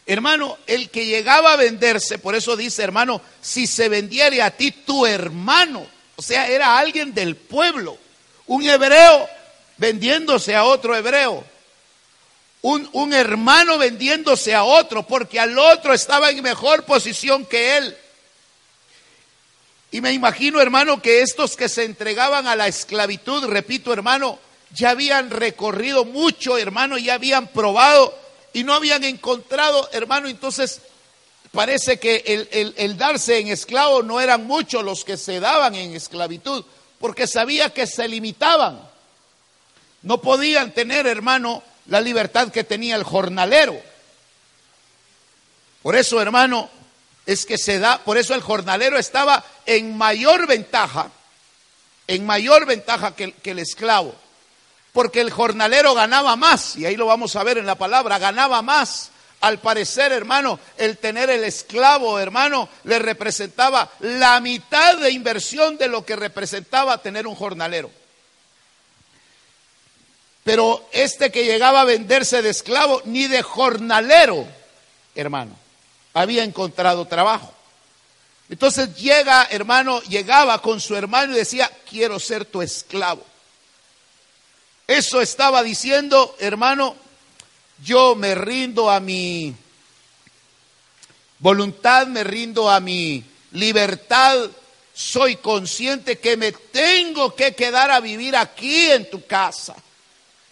Hermano, 0.06 0.56
el 0.66 0.90
que 0.90 1.06
llegaba 1.06 1.52
a 1.52 1.56
venderse, 1.56 2.18
por 2.18 2.34
eso 2.34 2.56
dice, 2.56 2.82
hermano, 2.82 3.20
si 3.40 3.66
se 3.66 3.88
vendiere 3.88 4.40
a 4.42 4.50
ti 4.50 4.70
tu 4.70 5.04
hermano, 5.04 5.86
o 6.14 6.22
sea, 6.22 6.48
era 6.48 6.78
alguien 6.78 7.12
del 7.12 7.36
pueblo, 7.36 7.98
un 8.46 8.64
hebreo 8.64 9.28
vendiéndose 9.78 10.54
a 10.54 10.64
otro 10.64 10.96
hebreo 10.96 11.44
un, 12.66 12.88
un 12.94 13.12
hermano 13.12 13.78
vendiéndose 13.78 14.52
a 14.52 14.64
otro 14.64 15.06
porque 15.06 15.38
al 15.38 15.56
otro 15.56 15.94
estaba 15.94 16.30
en 16.30 16.42
mejor 16.42 16.84
posición 16.84 17.46
que 17.46 17.76
él. 17.76 17.96
Y 19.92 20.00
me 20.00 20.12
imagino, 20.12 20.60
hermano, 20.60 21.00
que 21.00 21.20
estos 21.22 21.56
que 21.56 21.68
se 21.68 21.84
entregaban 21.84 22.48
a 22.48 22.56
la 22.56 22.66
esclavitud, 22.66 23.44
repito, 23.44 23.92
hermano, 23.92 24.40
ya 24.74 24.90
habían 24.90 25.30
recorrido 25.30 26.04
mucho, 26.04 26.58
hermano, 26.58 26.98
ya 26.98 27.14
habían 27.14 27.48
probado 27.48 28.16
y 28.52 28.64
no 28.64 28.74
habían 28.74 29.04
encontrado, 29.04 29.88
hermano, 29.92 30.28
entonces 30.28 30.80
parece 31.52 31.98
que 31.98 32.74
el, 32.76 32.96
darse 32.96 33.38
en 33.38 33.48
esclavo 33.48 34.02
no 34.02 34.20
eran 34.20 34.46
muchos 34.46 34.84
los 34.84 35.04
que 35.04 35.16
se 35.16 35.40
daban 35.40 35.74
en 35.74 35.94
esclavitud, 35.94 36.64
porque 36.98 37.26
sabía 37.26 37.70
que 37.70 37.86
se 37.86 38.08
limitaban. 38.08 38.80
No 40.02 40.20
podían 40.20 40.72
tener, 40.72 41.06
hermano, 41.06 41.62
la 41.86 42.00
libertad 42.00 42.50
que 42.50 42.64
tenía 42.64 42.96
el 42.96 43.04
jornalero. 43.04 43.80
Por 45.82 45.96
eso, 45.96 46.20
hermano, 46.20 46.68
es 47.26 47.44
que 47.46 47.58
se 47.58 47.78
da, 47.78 47.98
por 47.98 48.18
eso 48.18 48.34
el 48.34 48.40
jornalero 48.40 48.98
estaba 48.98 49.44
en 49.66 49.96
mayor 49.96 50.46
ventaja, 50.46 51.10
en 52.06 52.24
mayor 52.24 52.66
ventaja 52.66 53.14
que, 53.14 53.32
que 53.32 53.50
el 53.50 53.58
esclavo, 53.58 54.14
porque 54.96 55.20
el 55.20 55.30
jornalero 55.30 55.92
ganaba 55.92 56.36
más, 56.36 56.74
y 56.76 56.86
ahí 56.86 56.96
lo 56.96 57.04
vamos 57.04 57.36
a 57.36 57.44
ver 57.44 57.58
en 57.58 57.66
la 57.66 57.74
palabra, 57.74 58.18
ganaba 58.18 58.62
más 58.62 59.10
al 59.42 59.58
parecer, 59.58 60.10
hermano, 60.10 60.58
el 60.78 60.96
tener 60.96 61.28
el 61.28 61.44
esclavo, 61.44 62.18
hermano, 62.18 62.66
le 62.84 62.98
representaba 62.98 63.90
la 64.00 64.40
mitad 64.40 64.96
de 64.96 65.10
inversión 65.10 65.76
de 65.76 65.88
lo 65.88 66.06
que 66.06 66.16
representaba 66.16 66.96
tener 67.02 67.26
un 67.26 67.34
jornalero. 67.34 67.90
Pero 70.44 70.88
este 70.92 71.30
que 71.30 71.44
llegaba 71.44 71.82
a 71.82 71.84
venderse 71.84 72.40
de 72.40 72.48
esclavo, 72.48 73.02
ni 73.04 73.26
de 73.26 73.42
jornalero, 73.42 74.46
hermano, 75.14 75.54
había 76.14 76.42
encontrado 76.42 77.04
trabajo. 77.04 77.52
Entonces 78.48 78.96
llega, 78.96 79.46
hermano, 79.50 80.00
llegaba 80.04 80.62
con 80.62 80.80
su 80.80 80.96
hermano 80.96 81.34
y 81.34 81.40
decía, 81.40 81.70
quiero 81.86 82.18
ser 82.18 82.46
tu 82.46 82.62
esclavo. 82.62 83.35
Eso 84.86 85.20
estaba 85.20 85.62
diciendo, 85.64 86.36
hermano, 86.38 86.94
yo 87.82 88.14
me 88.14 88.34
rindo 88.34 88.90
a 88.90 89.00
mi 89.00 89.54
voluntad, 91.40 92.06
me 92.06 92.22
rindo 92.22 92.70
a 92.70 92.78
mi 92.78 93.24
libertad, 93.52 94.48
soy 94.94 95.36
consciente 95.36 96.18
que 96.18 96.36
me 96.36 96.52
tengo 96.52 97.34
que 97.34 97.54
quedar 97.54 97.90
a 97.90 98.00
vivir 98.00 98.36
aquí 98.36 98.90
en 98.90 99.10
tu 99.10 99.26
casa. 99.26 99.74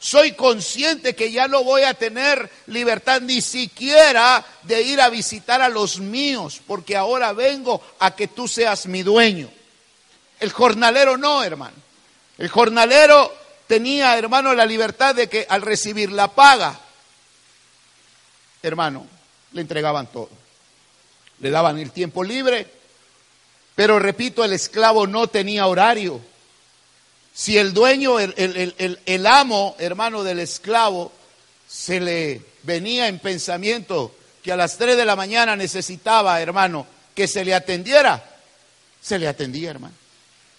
Soy 0.01 0.33
consciente 0.33 1.15
que 1.15 1.33
ya 1.33 1.49
no 1.49 1.65
voy 1.65 1.83
a 1.83 1.95
tener 1.95 2.51
libertad 2.67 3.23
ni 3.23 3.41
siquiera 3.41 4.45
de 4.65 4.83
ir 4.83 5.01
a 5.01 5.09
visitar 5.09 5.63
a 5.63 5.71
los 5.71 5.99
míos, 5.99 6.61
porque 6.67 6.97
ahora 6.97 7.33
vengo 7.33 7.81
a 8.01 8.15
que 8.15 8.29
tú 8.29 8.47
seas 8.47 8.85
mi 8.85 9.03
dueño. 9.03 9.49
El 10.41 10.53
jornalero 10.53 11.17
no, 11.17 11.43
hermano. 11.43 11.77
El 12.37 12.49
jornalero 12.49 13.44
tenía, 13.67 14.17
hermano, 14.17 14.55
la 14.55 14.67
libertad 14.67 15.15
de 15.15 15.29
que 15.29 15.47
al 15.49 15.63
recibir 15.63 16.13
la 16.13 16.29
paga, 16.29 16.79
hermano, 18.63 19.07
le 19.53 19.61
entregaban 19.61 20.07
todo. 20.09 20.31
Le 21.41 21.51
daban 21.51 21.79
el 21.79 21.91
tiempo 21.91 22.23
libre, 22.23 22.67
pero 23.75 23.99
repito, 23.99 24.45
el 24.45 24.53
esclavo 24.53 25.07
no 25.07 25.27
tenía 25.29 25.67
horario. 25.67 26.21
Si 27.33 27.59
el 27.59 27.75
dueño, 27.75 28.21
el, 28.21 29.27
amo, 29.27 29.75
hermano 29.79 30.23
del 30.23 30.39
esclavo, 30.39 31.13
se 31.69 32.01
le 32.01 32.43
venía 32.63 33.09
en 33.09 33.19
pensamiento 33.19 34.15
que 34.43 34.53
a 34.53 34.57
las 34.57 34.79
3 34.79 34.97
de 34.97 35.05
la 35.05 35.17
mañana 35.17 35.57
necesitaba, 35.57 36.41
hermano, 36.41 36.87
que 37.15 37.27
se 37.27 37.45
le 37.45 37.55
atendiera, 37.55 38.25
se 39.01 39.19
le 39.19 39.27
atendía, 39.27 39.71
hermano. 39.71 39.95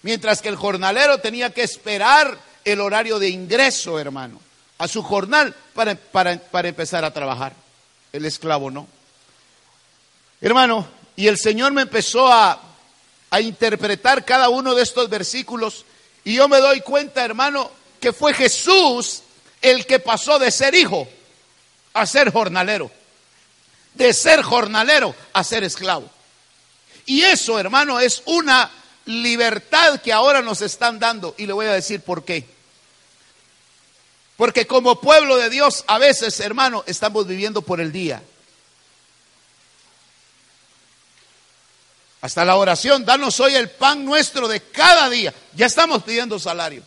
Mientras 0.02 0.42
que 0.42 0.48
el 0.48 0.56
jornalero 0.56 1.18
tenía 1.18 1.50
que 1.50 1.62
esperar 1.62 2.38
el 2.66 2.80
horario 2.80 3.18
de 3.18 3.28
ingreso, 3.28 3.98
hermano, 3.98 4.40
a 4.76 4.88
su 4.88 5.02
jornal 5.02 5.54
para, 5.72 5.94
para 5.94 6.68
empezar 6.68 7.04
a 7.04 7.14
trabajar. 7.14 7.54
El 8.12 8.26
esclavo 8.26 8.70
no. 8.70 8.86
Hermano, 10.40 10.86
y 11.14 11.28
el 11.28 11.38
Señor 11.38 11.72
me 11.72 11.82
empezó 11.82 12.30
a, 12.30 12.60
a 13.30 13.40
interpretar 13.40 14.24
cada 14.24 14.48
uno 14.48 14.74
de 14.74 14.82
estos 14.82 15.08
versículos 15.08 15.84
y 16.24 16.34
yo 16.34 16.48
me 16.48 16.58
doy 16.58 16.80
cuenta, 16.80 17.24
hermano, 17.24 17.70
que 18.00 18.12
fue 18.12 18.34
Jesús 18.34 19.22
el 19.62 19.86
que 19.86 20.00
pasó 20.00 20.40
de 20.40 20.50
ser 20.50 20.74
hijo 20.74 21.06
a 21.94 22.04
ser 22.04 22.32
jornalero. 22.32 22.90
De 23.94 24.12
ser 24.12 24.42
jornalero 24.42 25.14
a 25.32 25.44
ser 25.44 25.62
esclavo. 25.62 26.10
Y 27.06 27.22
eso, 27.22 27.60
hermano, 27.60 28.00
es 28.00 28.24
una 28.26 28.68
libertad 29.04 30.00
que 30.00 30.12
ahora 30.12 30.42
nos 30.42 30.62
están 30.62 30.98
dando. 30.98 31.36
Y 31.38 31.46
le 31.46 31.52
voy 31.52 31.66
a 31.66 31.72
decir 31.72 32.00
por 32.00 32.24
qué. 32.24 32.55
Porque 34.36 34.66
como 34.66 35.00
pueblo 35.00 35.36
de 35.36 35.48
Dios, 35.48 35.84
a 35.86 35.98
veces, 35.98 36.38
hermano, 36.40 36.84
estamos 36.86 37.26
viviendo 37.26 37.62
por 37.62 37.80
el 37.80 37.90
día. 37.90 38.22
Hasta 42.20 42.44
la 42.44 42.56
oración, 42.56 43.04
danos 43.04 43.38
hoy 43.40 43.54
el 43.54 43.70
pan 43.70 44.04
nuestro 44.04 44.48
de 44.48 44.60
cada 44.60 45.08
día. 45.08 45.32
Ya 45.54 45.66
estamos 45.66 46.02
pidiendo 46.02 46.38
salario. 46.38 46.82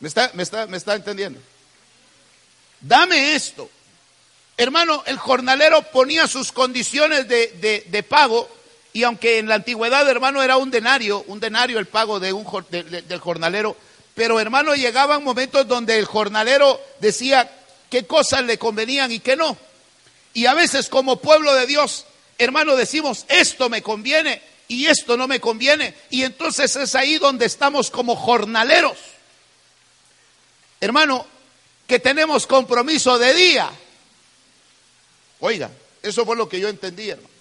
¿Me 0.00 0.08
está, 0.08 0.30
me 0.34 0.42
está, 0.42 0.66
me 0.66 0.76
está 0.76 0.94
entendiendo? 0.94 1.40
Dame 2.80 3.34
esto. 3.34 3.70
Hermano, 4.56 5.02
el 5.06 5.18
jornalero 5.18 5.82
ponía 5.82 6.26
sus 6.26 6.50
condiciones 6.50 7.28
de, 7.28 8.06
pago 8.08 8.48
y 8.92 9.02
aunque 9.02 9.38
en 9.38 9.48
la 9.48 9.56
antigüedad, 9.56 10.08
hermano, 10.08 10.42
era 10.42 10.56
un 10.56 10.70
denario, 10.70 11.22
un 11.26 11.40
denario 11.40 11.78
el 11.78 11.86
pago 11.86 12.18
de 12.18 12.32
un, 12.32 12.46
del 12.70 13.20
jornalero, 13.20 13.76
pero 14.16 14.40
hermano, 14.40 14.74
llegaban 14.74 15.22
momentos 15.22 15.68
donde 15.68 15.96
el 15.96 16.06
jornalero 16.06 16.80
decía 16.98 17.48
qué 17.88 18.04
cosas 18.04 18.42
le 18.42 18.58
convenían 18.58 19.12
y 19.12 19.20
qué 19.20 19.36
no. 19.36 19.56
Y 20.34 20.46
a 20.46 20.54
veces 20.54 20.88
como 20.88 21.20
pueblo 21.20 21.54
de 21.54 21.66
Dios 21.66 22.06
hermano, 22.38 22.76
decimos, 22.76 23.24
esto 23.28 23.68
me 23.68 23.82
conviene 23.82 24.42
y 24.68 24.86
esto 24.86 25.16
no 25.16 25.28
me 25.28 25.40
conviene. 25.40 25.94
Y 26.10 26.22
entonces 26.22 26.74
es 26.76 26.94
ahí 26.94 27.18
donde 27.18 27.46
estamos 27.46 27.90
como 27.90 28.16
jornaleros. 28.16 28.98
Hermano, 30.80 31.26
que 31.86 31.98
tenemos 31.98 32.46
compromiso 32.46 33.18
de 33.18 33.34
día. 33.34 33.70
Oiga, 35.40 35.70
eso 36.02 36.24
fue 36.24 36.36
lo 36.36 36.48
que 36.48 36.60
yo 36.60 36.68
entendí, 36.68 37.10
hermano. 37.10 37.34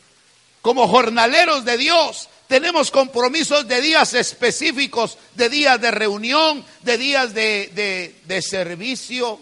Como 0.62 0.88
jornaleros 0.88 1.66
de 1.66 1.78
Dios, 1.78 2.30
tenemos 2.48 2.92
compromisos 2.92 3.68
de 3.68 3.82
días 3.82 4.14
específicos, 4.14 5.18
de 5.34 5.50
días 5.50 5.80
de 5.82 5.92
reunión, 5.92 6.66
de 6.82 6.98
días 6.98 7.34
de, 7.34 8.14
de, 8.26 8.42
servicio. 8.42 9.40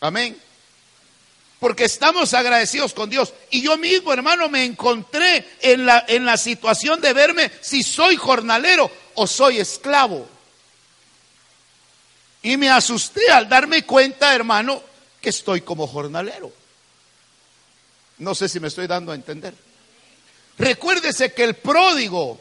Amén 0.00 0.38
porque 1.58 1.84
estamos 1.84 2.34
agradecidos 2.34 2.94
con 2.94 3.10
Dios. 3.10 3.34
Y 3.50 3.62
yo 3.62 3.76
mismo, 3.76 4.12
hermano, 4.12 4.48
me 4.48 4.64
encontré 4.64 5.44
en 5.60 5.86
la, 5.86 6.04
en 6.06 6.24
la 6.24 6.36
situación 6.36 7.00
de 7.00 7.12
verme 7.12 7.50
si 7.60 7.82
soy 7.82 8.14
jornalero 8.14 8.88
o 9.14 9.26
soy 9.26 9.58
esclavo. 9.58 10.28
Y 12.42 12.56
me 12.56 12.70
asusté 12.70 13.28
al 13.30 13.48
darme 13.48 13.84
cuenta, 13.84 14.32
hermano, 14.34 14.80
que 15.20 15.30
estoy 15.30 15.62
como 15.62 15.88
jornalero. 15.88 16.52
No 18.18 18.34
sé 18.34 18.48
si 18.48 18.60
me 18.60 18.68
estoy 18.68 18.86
dando 18.86 19.10
a 19.10 19.16
entender. 19.16 19.54
Recuérdese 20.58 21.32
que 21.32 21.44
el 21.44 21.54
pródigo, 21.54 22.40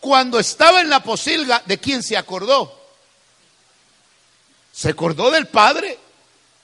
cuando 0.00 0.38
estaba 0.38 0.80
en 0.80 0.88
la 0.88 1.02
posilga, 1.02 1.62
¿de 1.66 1.78
quién 1.78 2.02
se 2.02 2.16
acordó? 2.16 2.74
Se 4.72 4.90
acordó 4.90 5.30
del 5.30 5.46
padre 5.48 5.98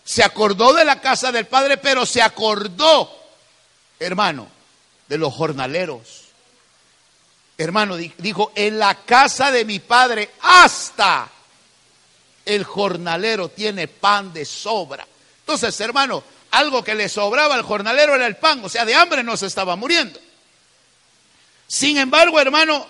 se 0.04 0.22
acordó 0.22 0.74
de 0.74 0.84
la 0.84 1.00
casa 1.00 1.32
del 1.32 1.46
Padre, 1.46 1.78
pero 1.78 2.04
se 2.04 2.20
acordó, 2.20 3.10
hermano, 3.98 4.46
de 5.08 5.18
los 5.18 5.32
jornaleros. 5.32 6.24
Hermano, 7.56 7.96
dijo, 7.96 8.52
en 8.54 8.78
la 8.78 8.94
casa 8.94 9.50
de 9.50 9.64
mi 9.64 9.78
Padre 9.78 10.30
hasta 10.42 11.28
el 12.44 12.64
jornalero 12.64 13.48
tiene 13.48 13.88
pan 13.88 14.32
de 14.32 14.44
sobra. 14.44 15.06
Entonces, 15.40 15.78
hermano, 15.80 16.22
algo 16.50 16.84
que 16.84 16.94
le 16.94 17.08
sobraba 17.08 17.54
al 17.54 17.62
jornalero 17.62 18.14
era 18.14 18.26
el 18.26 18.36
pan, 18.36 18.62
o 18.62 18.68
sea, 18.68 18.84
de 18.84 18.94
hambre 18.94 19.22
no 19.22 19.36
se 19.36 19.46
estaba 19.46 19.74
muriendo. 19.74 20.20
Sin 21.74 21.98
embargo, 21.98 22.38
hermano, 22.38 22.86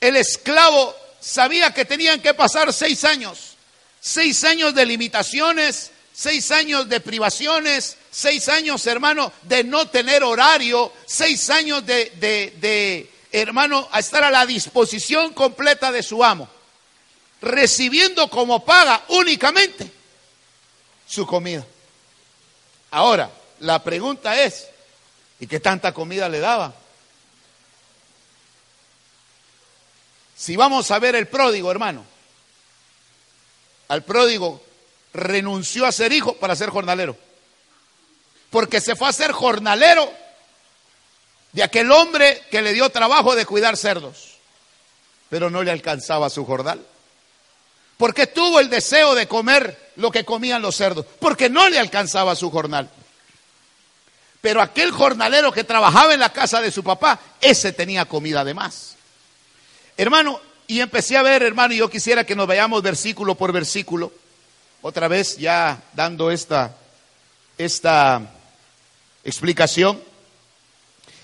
el 0.00 0.16
esclavo 0.16 0.96
sabía 1.20 1.74
que 1.74 1.84
tenían 1.84 2.22
que 2.22 2.32
pasar 2.32 2.72
seis 2.72 3.04
años, 3.04 3.56
seis 4.00 4.42
años 4.44 4.74
de 4.74 4.86
limitaciones, 4.86 5.90
seis 6.14 6.50
años 6.50 6.88
de 6.88 7.00
privaciones, 7.00 7.98
seis 8.10 8.48
años, 8.48 8.86
hermano, 8.86 9.30
de 9.42 9.64
no 9.64 9.88
tener 9.90 10.24
horario, 10.24 10.94
seis 11.04 11.50
años 11.50 11.84
de, 11.84 12.10
de, 12.16 13.10
hermano, 13.32 13.86
a 13.92 13.98
estar 13.98 14.24
a 14.24 14.30
la 14.30 14.46
disposición 14.46 15.34
completa 15.34 15.92
de 15.92 16.02
su 16.02 16.24
amo, 16.24 16.48
recibiendo 17.42 18.30
como 18.30 18.64
paga 18.64 19.04
únicamente 19.08 19.92
su 21.06 21.26
comida. 21.26 21.66
Ahora, 22.92 23.30
la 23.60 23.84
pregunta 23.84 24.42
es, 24.42 24.68
¿y 25.38 25.46
qué 25.46 25.60
tanta 25.60 25.92
comida 25.92 26.30
le 26.30 26.40
daba? 26.40 26.85
Si 30.36 30.54
vamos 30.54 30.90
a 30.90 30.98
ver 30.98 31.16
el 31.16 31.28
pródigo, 31.28 31.70
hermano, 31.70 32.04
al 33.88 34.04
pródigo 34.04 34.62
renunció 35.14 35.86
a 35.86 35.92
ser 35.92 36.12
hijo 36.12 36.36
para 36.36 36.54
ser 36.54 36.68
jornalero. 36.68 37.16
Porque 38.50 38.80
se 38.80 38.94
fue 38.94 39.08
a 39.08 39.12
ser 39.12 39.32
jornalero 39.32 40.12
de 41.52 41.62
aquel 41.62 41.90
hombre 41.90 42.44
que 42.50 42.60
le 42.60 42.74
dio 42.74 42.90
trabajo 42.90 43.34
de 43.34 43.46
cuidar 43.46 43.78
cerdos, 43.78 44.36
pero 45.30 45.48
no 45.48 45.62
le 45.62 45.70
alcanzaba 45.70 46.28
su 46.28 46.44
jornal. 46.44 46.84
Porque 47.96 48.26
tuvo 48.26 48.60
el 48.60 48.68
deseo 48.68 49.14
de 49.14 49.26
comer 49.26 49.92
lo 49.96 50.10
que 50.10 50.26
comían 50.26 50.60
los 50.60 50.76
cerdos, 50.76 51.06
porque 51.18 51.48
no 51.48 51.68
le 51.70 51.78
alcanzaba 51.78 52.36
su 52.36 52.50
jornal. 52.50 52.90
Pero 54.42 54.60
aquel 54.60 54.92
jornalero 54.92 55.50
que 55.50 55.64
trabajaba 55.64 56.12
en 56.12 56.20
la 56.20 56.30
casa 56.32 56.60
de 56.60 56.70
su 56.70 56.84
papá, 56.84 57.18
ese 57.40 57.72
tenía 57.72 58.04
comida 58.04 58.44
de 58.44 58.52
más. 58.52 58.95
Hermano, 59.96 60.40
y 60.66 60.80
empecé 60.80 61.16
a 61.16 61.22
ver, 61.22 61.42
hermano, 61.42 61.74
y 61.74 61.78
yo 61.78 61.88
quisiera 61.88 62.24
que 62.24 62.36
nos 62.36 62.46
vayamos 62.46 62.82
versículo 62.82 63.34
por 63.34 63.52
versículo 63.52 64.12
otra 64.82 65.08
vez 65.08 65.36
ya 65.36 65.82
dando 65.94 66.30
esta 66.30 66.76
esta 67.58 68.22
explicación. 69.24 70.00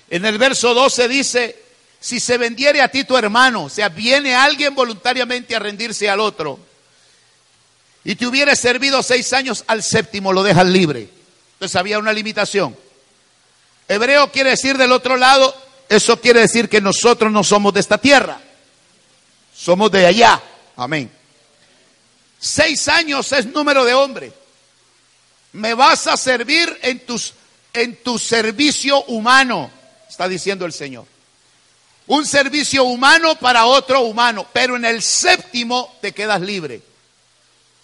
En 0.09 0.25
el 0.25 0.37
verso 0.37 0.73
12 0.73 1.07
dice, 1.07 1.63
si 1.99 2.19
se 2.19 2.37
vendiere 2.37 2.81
a 2.81 2.89
ti 2.89 3.03
tu 3.03 3.17
hermano, 3.17 3.65
o 3.65 3.69
sea, 3.69 3.89
viene 3.89 4.35
alguien 4.35 4.75
voluntariamente 4.75 5.55
a 5.55 5.59
rendirse 5.59 6.09
al 6.09 6.19
otro, 6.19 6.59
y 8.03 8.15
te 8.15 8.27
hubiera 8.27 8.55
servido 8.55 9.01
seis 9.01 9.31
años, 9.31 9.63
al 9.67 9.81
séptimo 9.81 10.33
lo 10.33 10.43
dejas 10.43 10.65
libre. 10.65 11.07
Entonces 11.53 11.75
había 11.77 11.99
una 11.99 12.11
limitación. 12.11 12.75
Hebreo 13.87 14.31
quiere 14.31 14.51
decir 14.51 14.77
del 14.77 14.91
otro 14.91 15.15
lado, 15.15 15.55
eso 15.87 16.19
quiere 16.19 16.41
decir 16.41 16.67
que 16.67 16.81
nosotros 16.81 17.31
no 17.31 17.43
somos 17.43 17.73
de 17.73 17.79
esta 17.79 17.97
tierra, 17.97 18.41
somos 19.63 19.89
de 19.91 20.05
allá. 20.05 20.41
Amén. 20.75 21.09
Seis 22.37 22.89
años 22.89 23.31
es 23.31 23.45
número 23.45 23.85
de 23.85 23.93
hombre. 23.93 24.33
Me 25.53 25.73
vas 25.73 26.07
a 26.07 26.17
servir 26.17 26.77
en, 26.81 27.05
tus, 27.05 27.33
en 27.71 27.95
tu 28.03 28.19
servicio 28.19 29.03
humano, 29.05 29.71
está 30.09 30.27
diciendo 30.27 30.65
el 30.65 30.73
Señor. 30.73 31.05
Un 32.07 32.25
servicio 32.25 32.83
humano 32.83 33.35
para 33.35 33.65
otro 33.65 34.01
humano, 34.01 34.45
pero 34.51 34.75
en 34.75 34.83
el 34.83 35.01
séptimo 35.01 35.95
te 36.01 36.11
quedas 36.11 36.41
libre. 36.41 36.81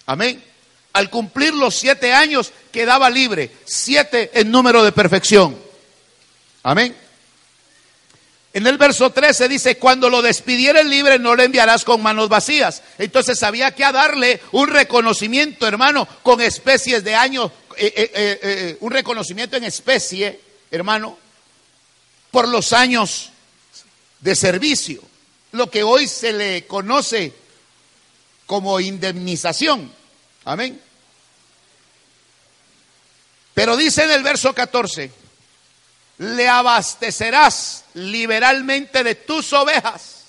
Amén. 0.05 0.43
Al 0.91 1.09
cumplir 1.09 1.53
los 1.53 1.75
siete 1.75 2.11
años 2.11 2.51
quedaba 2.73 3.09
libre. 3.09 3.51
Siete 3.63 4.31
en 4.33 4.51
número 4.51 4.83
de 4.83 4.91
perfección. 4.91 5.57
Amén. 6.63 6.93
En 8.51 8.65
el 8.65 8.77
verso 8.77 9.11
13 9.11 9.47
dice, 9.47 9.77
cuando 9.77 10.09
lo 10.09 10.21
despidieres 10.21 10.85
libre 10.85 11.19
no 11.19 11.35
le 11.35 11.43
enviarás 11.43 11.85
con 11.85 12.01
manos 12.01 12.29
vacías. 12.29 12.81
Entonces 12.97 13.43
había 13.43 13.75
que 13.75 13.83
darle 13.83 14.41
un 14.51 14.69
reconocimiento, 14.69 15.67
hermano, 15.67 16.07
con 16.23 16.41
especies 16.41 17.03
de 17.03 17.13
años, 17.13 17.51
eh, 17.77 17.93
eh, 17.95 18.11
eh, 18.41 18.77
un 18.79 18.91
reconocimiento 18.91 19.55
en 19.55 19.65
especie, 19.65 20.39
hermano, 20.71 21.17
por 22.31 22.47
los 22.47 22.73
años 22.73 23.29
de 24.19 24.35
servicio. 24.35 25.01
Lo 25.51 25.69
que 25.69 25.83
hoy 25.83 26.07
se 26.07 26.33
le 26.33 26.65
conoce 26.65 27.33
como 28.47 28.79
indemnización. 28.79 29.91
Amén. 30.45 30.81
Pero 33.53 33.77
dice 33.77 34.05
en 34.05 34.11
el 34.11 34.23
verso 34.23 34.53
14, 34.53 35.11
le 36.19 36.49
abastecerás 36.49 37.85
liberalmente 37.93 39.03
de 39.03 39.15
tus 39.15 39.53
ovejas, 39.53 40.25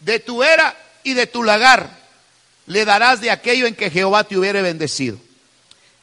de 0.00 0.18
tu 0.18 0.42
era 0.42 0.76
y 1.04 1.14
de 1.14 1.26
tu 1.26 1.44
lagar. 1.44 1.98
Le 2.66 2.84
darás 2.84 3.20
de 3.20 3.30
aquello 3.30 3.66
en 3.66 3.76
que 3.76 3.90
Jehová 3.90 4.24
te 4.24 4.36
hubiere 4.36 4.60
bendecido. 4.60 5.18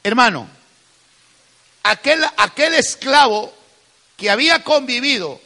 Hermano, 0.03 0.47
aquel, 1.83 2.23
aquel 2.37 2.73
esclavo 2.75 3.53
que 4.15 4.29
había 4.29 4.63
convivido 4.63 5.41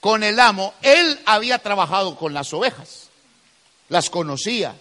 con 0.00 0.24
el 0.24 0.40
amo, 0.40 0.72
él 0.80 1.20
había 1.26 1.58
trabajado 1.58 2.16
con 2.16 2.32
las 2.32 2.52
ovejas, 2.54 3.08
las 3.90 4.08
conocía, 4.08 4.74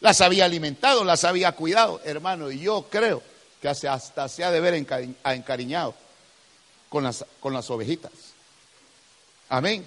las 0.00 0.20
había 0.20 0.44
alimentado, 0.44 1.02
las 1.02 1.24
había 1.24 1.52
cuidado, 1.52 2.00
hermano, 2.04 2.52
y 2.52 2.60
yo 2.60 2.86
creo 2.88 3.20
que 3.60 3.68
hasta 3.68 4.28
se 4.28 4.44
ha 4.44 4.50
de 4.52 4.60
ver 4.60 4.74
encariñado 4.74 5.94
con 6.92 7.04
las, 7.04 7.24
con 7.40 7.54
las 7.54 7.70
ovejitas. 7.70 8.12
Amén. 9.48 9.84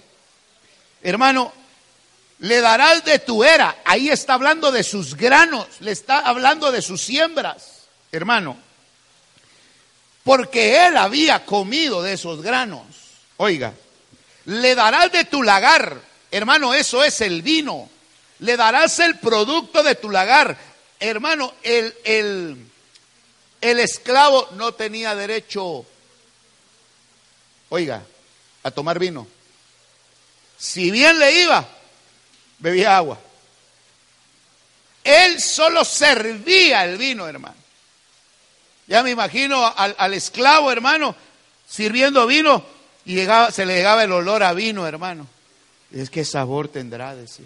Hermano, 1.03 1.53
le 2.39 2.59
darás 2.59 3.05
de 3.05 3.19
tu 3.19 3.43
era, 3.43 3.77
ahí 3.85 4.09
está 4.09 4.33
hablando 4.33 4.71
de 4.71 4.83
sus 4.83 5.15
granos, 5.15 5.67
le 5.79 5.91
está 5.91 6.19
hablando 6.19 6.71
de 6.71 6.81
sus 6.81 7.01
siembras, 7.01 7.83
hermano, 8.11 8.57
porque 10.23 10.87
él 10.87 10.97
había 10.97 11.45
comido 11.45 12.01
de 12.01 12.13
esos 12.13 12.41
granos. 12.41 12.85
Oiga, 13.37 13.73
le 14.45 14.75
darás 14.75 15.11
de 15.11 15.25
tu 15.25 15.43
lagar, 15.43 16.01
hermano, 16.31 16.73
eso 16.73 17.03
es 17.03 17.21
el 17.21 17.41
vino 17.41 17.89
le 18.39 18.57
darás 18.57 18.99
el 18.99 19.17
producto 19.19 19.83
de 19.83 19.95
tu 19.95 20.09
lagar. 20.09 20.57
Hermano, 20.99 21.53
el, 21.63 21.93
el, 22.03 22.57
el 23.61 23.79
esclavo 23.79 24.49
no 24.55 24.73
tenía 24.73 25.15
derecho, 25.15 25.85
oiga, 27.69 28.03
a 28.63 28.71
tomar 28.71 28.99
vino. 28.99 29.27
Si 30.57 30.91
bien 30.91 31.19
le 31.19 31.43
iba, 31.43 31.67
bebía 32.59 32.97
agua. 32.97 33.19
Él 35.03 35.39
solo 35.39 35.85
servía 35.85 36.83
el 36.85 36.97
vino, 36.97 37.27
hermano. 37.27 37.55
Ya 38.87 39.03
me 39.03 39.11
imagino 39.11 39.73
al, 39.75 40.13
esclavo, 40.13 40.71
hermano, 40.71 41.15
sirviendo 41.67 42.25
vino 42.27 42.63
y 43.05 43.15
llegaba, 43.15 43.51
se 43.51 43.65
le 43.65 43.75
llegaba 43.75 44.03
el 44.03 44.11
olor 44.11 44.43
a 44.43 44.53
vino, 44.53 44.87
hermano. 44.87 45.27
Es 45.91 46.09
que 46.09 46.25
sabor 46.25 46.67
tendrá, 46.67 47.15
decía. 47.15 47.45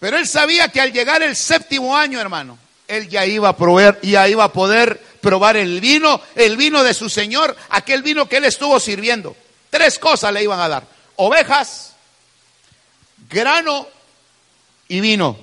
Pero 0.00 0.16
él 0.16 0.26
sabía 0.26 0.68
que 0.68 0.80
al 0.80 0.92
llegar 0.92 1.22
el 1.22 1.36
séptimo 1.36 1.96
año, 1.96 2.20
hermano, 2.20 2.58
él 2.88 3.08
ya 3.08 3.26
iba 3.26 3.50
a 3.50 3.56
proveer, 3.56 4.00
ya 4.02 4.28
iba 4.28 4.44
a 4.44 4.52
poder 4.52 5.00
probar 5.20 5.56
el 5.56 5.80
vino, 5.80 6.20
el 6.34 6.56
vino 6.56 6.82
de 6.82 6.94
su 6.94 7.08
Señor, 7.08 7.56
aquel 7.70 8.02
vino 8.02 8.28
que 8.28 8.38
él 8.38 8.44
estuvo 8.44 8.78
sirviendo. 8.80 9.36
Tres 9.70 9.98
cosas 9.98 10.32
le 10.32 10.42
iban 10.42 10.60
a 10.60 10.68
dar: 10.68 10.84
ovejas, 11.16 11.94
grano 13.28 13.86
y 14.88 15.00
vino. 15.00 15.38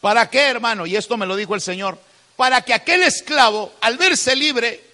¿Para 0.00 0.28
qué, 0.30 0.40
hermano? 0.40 0.86
Y 0.86 0.96
esto 0.96 1.16
me 1.16 1.26
lo 1.26 1.36
dijo 1.36 1.54
el 1.54 1.60
Señor. 1.60 1.98
Para 2.36 2.62
que 2.62 2.74
aquel 2.74 3.02
esclavo, 3.02 3.72
al 3.80 3.96
verse 3.96 4.36
libre, 4.36 4.84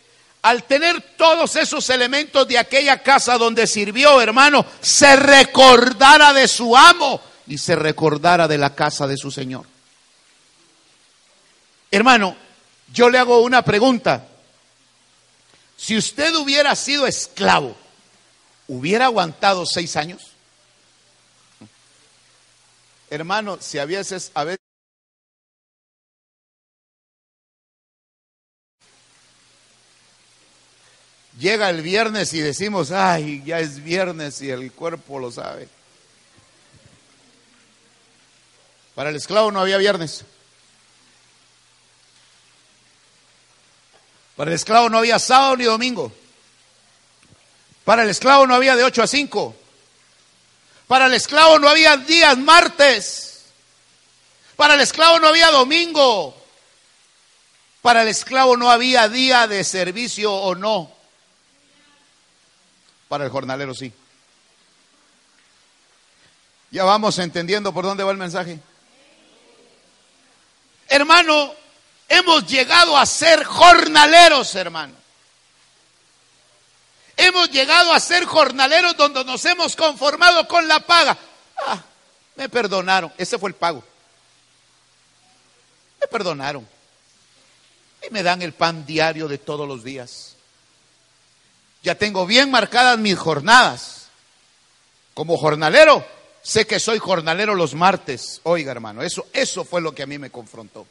al 0.42 0.64
tener 0.64 1.00
todos 1.16 1.56
esos 1.56 1.88
elementos 1.90 2.46
de 2.48 2.58
aquella 2.58 3.02
casa 3.02 3.36
donde 3.36 3.66
sirvió, 3.66 4.20
hermano, 4.20 4.64
se 4.80 5.16
recordara 5.16 6.32
de 6.32 6.46
su 6.48 6.76
amo 6.76 7.20
y 7.46 7.58
se 7.58 7.74
recordara 7.74 8.46
de 8.46 8.58
la 8.58 8.74
casa 8.74 9.06
de 9.06 9.16
su 9.16 9.30
Señor. 9.30 9.66
Hermano, 11.90 12.36
yo 12.92 13.08
le 13.10 13.18
hago 13.18 13.40
una 13.40 13.62
pregunta. 13.62 14.28
Si 15.76 15.96
usted 15.96 16.34
hubiera 16.36 16.76
sido 16.76 17.06
esclavo, 17.06 17.76
¿hubiera 18.68 19.06
aguantado 19.06 19.66
seis 19.66 19.96
años? 19.96 20.32
Hermano, 23.10 23.58
si 23.60 23.78
a 23.78 23.84
veces, 23.84 24.30
a 24.34 24.44
veces 24.44 24.60
llega 31.38 31.68
el 31.70 31.82
viernes 31.82 32.32
y 32.32 32.40
decimos, 32.40 32.90
ay, 32.90 33.42
ya 33.44 33.60
es 33.60 33.82
viernes 33.82 34.40
y 34.40 34.50
el 34.50 34.70
cuerpo 34.72 35.18
lo 35.18 35.30
sabe. 35.32 35.68
Para 38.94 39.10
el 39.10 39.16
esclavo 39.16 39.50
no 39.50 39.60
había 39.60 39.78
viernes. 39.78 40.24
Para 44.36 44.50
el 44.50 44.54
esclavo 44.54 44.88
no 44.88 44.98
había 44.98 45.18
sábado 45.18 45.56
ni 45.56 45.64
domingo. 45.64 46.12
Para 47.84 48.04
el 48.04 48.10
esclavo 48.10 48.46
no 48.46 48.54
había 48.54 48.76
de 48.76 48.84
8 48.84 49.02
a 49.02 49.06
5. 49.06 49.56
Para 50.86 51.06
el 51.06 51.14
esclavo 51.14 51.58
no 51.58 51.68
había 51.68 51.96
días 51.96 52.38
martes. 52.38 53.44
Para 54.56 54.74
el 54.74 54.80
esclavo 54.80 55.18
no 55.18 55.28
había 55.28 55.50
domingo. 55.50 56.36
Para 57.82 58.02
el 58.02 58.08
esclavo 58.08 58.56
no 58.56 58.70
había 58.70 59.08
día 59.08 59.46
de 59.46 59.64
servicio 59.64 60.32
o 60.32 60.54
no. 60.54 60.92
Para 63.08 63.24
el 63.24 63.30
jornalero 63.30 63.74
sí. 63.74 63.92
Ya 66.70 66.84
vamos 66.84 67.18
entendiendo 67.18 67.74
por 67.74 67.84
dónde 67.84 68.04
va 68.04 68.12
el 68.12 68.16
mensaje. 68.16 68.58
Hermano, 70.88 71.54
hemos 72.18 72.46
llegado 72.46 72.96
a 72.96 73.06
ser 73.06 73.44
jornaleros, 73.44 74.54
hermano. 74.54 74.94
Hemos 77.16 77.50
llegado 77.50 77.92
a 77.92 78.00
ser 78.00 78.24
jornaleros 78.24 78.96
donde 78.96 79.24
nos 79.24 79.44
hemos 79.44 79.76
conformado 79.76 80.46
con 80.48 80.66
la 80.66 80.80
paga. 80.80 81.16
Ah, 81.66 81.82
me 82.36 82.48
perdonaron. 82.48 83.12
Ese 83.18 83.38
fue 83.38 83.50
el 83.50 83.54
pago. 83.54 83.84
Me 86.00 86.06
perdonaron. 86.06 86.66
Y 88.06 88.10
me 88.10 88.22
dan 88.22 88.42
el 88.42 88.52
pan 88.52 88.84
diario 88.84 89.28
de 89.28 89.38
todos 89.38 89.68
los 89.68 89.84
días. 89.84 90.36
Ya 91.82 91.94
tengo 91.94 92.26
bien 92.26 92.50
marcadas 92.50 92.98
mis 92.98 93.18
jornadas. 93.18 94.08
Como 95.14 95.36
jornalero, 95.36 96.04
Sé 96.42 96.66
que 96.66 96.80
soy 96.80 96.98
jornalero 96.98 97.54
los 97.54 97.74
martes. 97.74 98.40
Oiga, 98.42 98.72
hermano, 98.72 99.02
eso, 99.02 99.26
eso 99.32 99.64
fue 99.64 99.80
lo 99.80 99.94
que 99.94 100.02
a 100.02 100.06
mí 100.06 100.18
me 100.18 100.30
confrontó. 100.30 100.86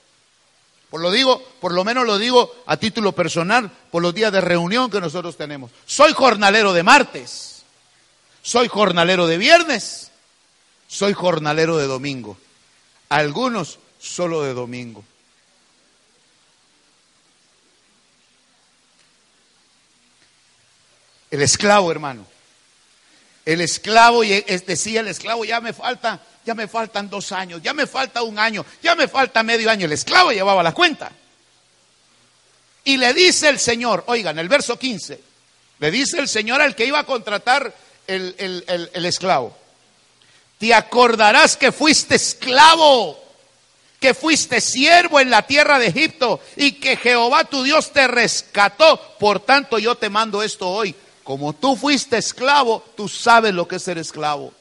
Por 0.91 0.99
lo 0.99 1.10
digo, 1.10 1.41
por 1.62 1.73
lo 1.73 1.86
menos 1.86 2.06
lo 2.06 2.17
digo 2.17 2.54
a 2.65 2.75
título 2.75 3.13
personal, 3.13 3.71
por 3.89 4.01
los 4.01 4.13
días 4.13 4.34
de 4.34 4.41
reunión 4.41 4.91
que 4.91 4.99
nosotros 4.99 5.38
tenemos. 5.38 5.71
Soy 5.86 6.12
jornalero 6.12 6.73
de 6.73 6.84
martes, 6.84 7.63
soy 8.43 8.67
jornalero 8.67 9.25
de 9.25 9.38
viernes, 9.38 10.12
soy 10.89 11.13
jornalero 11.13 11.77
de 11.77 11.88
domingo. 11.88 12.38
Algunos 13.08 13.80
solo 14.01 14.43
de 14.43 14.54
domingo. 14.54 15.06
El 21.32 21.41
esclavo, 21.41 21.89
hermano. 21.89 22.27
El 23.45 23.62
esclavo, 23.62 24.23
decía 24.23 24.99
el 24.99 25.08
esclavo, 25.08 25.45
ya 25.45 25.62
me 25.62 25.71
falta 25.71 26.21
ya 26.45 26.54
me 26.54 26.67
faltan 26.67 27.10
dos 27.10 27.32
años, 27.32 27.62
ya 27.62 27.73
me 27.73 27.88
falta 27.88 28.23
un 28.23 28.39
año, 28.39 28.65
ya 28.82 28.95
me 28.95 29.08
falta 29.08 29.43
medio 29.43 29.69
año. 29.69 29.86
El 29.86 29.93
esclavo 29.93 30.32
llevaba 30.32 30.63
la 30.63 30.73
cuenta. 30.73 31.12
Y 32.84 32.97
le 32.97 33.13
dice 33.13 33.49
el 33.49 33.60
Señor, 33.60 34.04
oigan, 34.08 34.39
el 34.39 34.49
verso 34.49 34.77
15, 34.77 35.19
le 35.80 35.91
dice 35.91 36.19
el 36.19 36.27
Señor 36.27 36.62
al 36.62 36.75
que 36.75 36.86
iba 36.86 36.99
a 36.99 37.06
contratar 37.06 37.73
el, 38.08 38.36
el 38.67 39.06
esclavo, 39.06 39.56
te 40.58 40.73
acordarás 40.73 41.58
que 41.58 41.71
fuiste 41.71 42.15
esclavo, 42.15 43.21
que 43.99 44.13
fuiste 44.15 44.62
siervo 44.62 45.19
en 45.19 45.30
la 45.30 45.43
tierra 45.43 45.77
de 45.77 45.88
Egipto 45.88 46.39
y 46.56 46.73
que 46.73 46.97
Jehová 46.97 47.45
tu 47.45 47.63
Dios 47.63 47.91
te 47.91 48.08
rescató. 48.08 48.99
Por 49.19 49.39
tanto, 49.39 49.77
yo 49.77 49.95
te 49.95 50.10
mando 50.10 50.41
esto 50.41 50.67
hoy. 50.67 50.95
Como 51.23 51.54
tú 51.54 51.75
fuiste 51.75 52.17
esclavo, 52.17 52.84
tú 52.95 53.08
sabes 53.08 53.54
lo 53.54 53.67
que 53.67 53.75
es 53.75 53.84
ser 53.84 53.99
esclavo. 53.99 54.54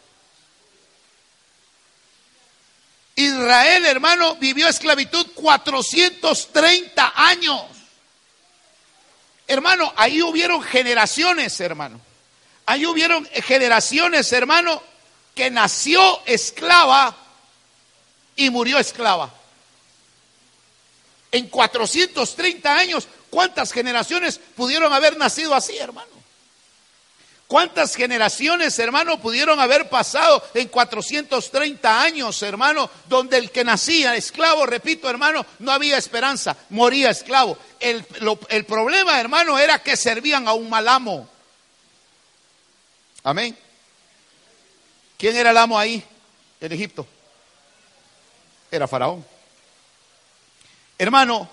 Israel, 3.31 3.87
hermano, 3.87 4.37
vivió 4.37 4.69
esclavitud 4.69 5.27
430 5.35 7.13
años. 7.17 7.63
Hermano, 9.47 9.93
ahí 9.97 10.23
hubieron 10.23 10.63
generaciones, 10.63 11.59
hermano. 11.61 12.01
Ahí 12.67 12.87
hubieron 12.87 13.27
generaciones, 13.27 14.33
hermano, 14.33 14.83
que 15.35 15.51
nació 15.51 16.23
esclava 16.27 17.17
y 18.37 18.51
murió 18.51 18.79
esclava. 18.79 19.33
En 21.33 21.49
430 21.49 22.77
años, 22.77 23.09
¿cuántas 23.29 23.73
generaciones 23.73 24.39
pudieron 24.39 24.93
haber 24.93 25.17
nacido 25.17 25.55
así, 25.55 25.77
hermano? 25.79 26.20
¿Cuántas 27.51 27.97
generaciones, 27.97 28.79
hermano, 28.79 29.21
pudieron 29.21 29.59
haber 29.59 29.89
pasado 29.89 30.41
en 30.55 30.69
430 30.69 32.01
años, 32.01 32.41
hermano, 32.45 32.89
donde 33.09 33.39
el 33.39 33.51
que 33.51 33.65
nacía 33.65 34.15
esclavo, 34.15 34.67
repito, 34.67 35.11
hermano, 35.11 35.45
no 35.59 35.73
había 35.73 35.99
esperanza, 35.99 36.57
moría 36.69 37.11
esclavo? 37.11 37.59
El, 37.81 38.05
problema, 38.67 39.19
hermano, 39.19 39.59
era 39.59 39.83
que 39.83 39.97
servían 39.97 40.47
a 40.47 40.53
un 40.53 40.71
mal 40.71 40.87
amo. 40.87 41.29
Amén. 43.25 43.59
¿Quién 45.19 45.37
era 45.37 45.51
el 45.51 45.57
amo 45.57 45.77
ahí 45.77 46.05
en 46.61 46.71
Egipto? 46.73 47.05
Era 48.71 48.87
Faraón. 48.87 49.27
Hermano, 50.97 51.51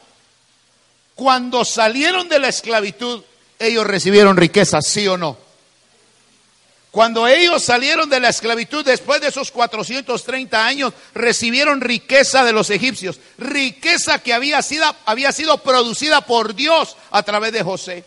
cuando 1.16 1.66
salieron 1.66 2.30
de 2.30 2.38
la 2.38 2.50
esclavitud, 2.50 3.24
ellos 3.58 3.88
recibieron 3.88 4.38
riqueza, 4.38 4.80
sí 4.80 5.08
o 5.08 5.18
no. 5.18 5.47
Cuando 6.92 7.28
ellos 7.28 7.64
salieron 7.64 8.10
de 8.10 8.20
la 8.20 8.30
esclavitud 8.30 8.84
después 8.84 9.22
de 9.22 9.28
esos 9.28 9.52
430 9.52 10.66
años, 10.66 10.94
recibieron 11.14 11.82
riqueza 11.82 12.44
de 12.44 12.54
los 12.54 12.70
egipcios, 12.70 13.20
riqueza 13.38 14.20
que 14.20 14.34
había 14.34 14.62
sido, 14.62 14.86
había 15.06 15.32
sido 15.32 15.58
producida 15.60 16.22
por 16.22 16.56
Dios 16.56 16.96
a 17.12 17.24
través 17.24 17.52
de 17.52 17.64
José. 17.64 18.06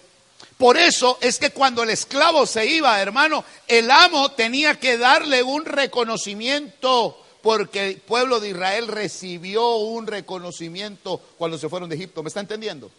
Por 0.56 0.76
eso 0.76 1.18
es 1.20 1.38
que 1.38 1.50
cuando 1.50 1.82
el 1.82 1.90
esclavo 1.90 2.46
se 2.46 2.66
iba, 2.66 3.00
hermano, 3.00 3.44
el 3.66 3.90
amo 3.90 4.32
tenía 4.32 4.78
que 4.78 4.98
darle 4.98 5.42
un 5.42 5.64
reconocimiento, 5.64 7.18
porque 7.42 7.88
el 7.88 7.96
pueblo 7.98 8.40
de 8.40 8.50
Israel 8.50 8.88
recibió 8.88 9.76
un 9.76 10.06
reconocimiento 10.06 11.18
cuando 11.38 11.56
se 11.56 11.68
fueron 11.68 11.88
de 11.88 11.96
Egipto. 11.96 12.22
¿Me 12.22 12.28
está 12.28 12.40
entendiendo? 12.40 12.90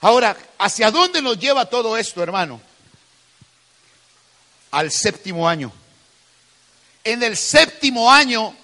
Ahora, 0.00 0.36
¿hacia 0.58 0.90
dónde 0.90 1.22
nos 1.22 1.38
lleva 1.38 1.66
todo 1.66 1.96
esto, 1.96 2.22
hermano? 2.22 2.60
Al 4.74 4.90
séptimo 4.90 5.48
año. 5.48 5.72
En 7.02 7.22
el 7.22 7.36
séptimo 7.36 8.10
año 8.10 8.54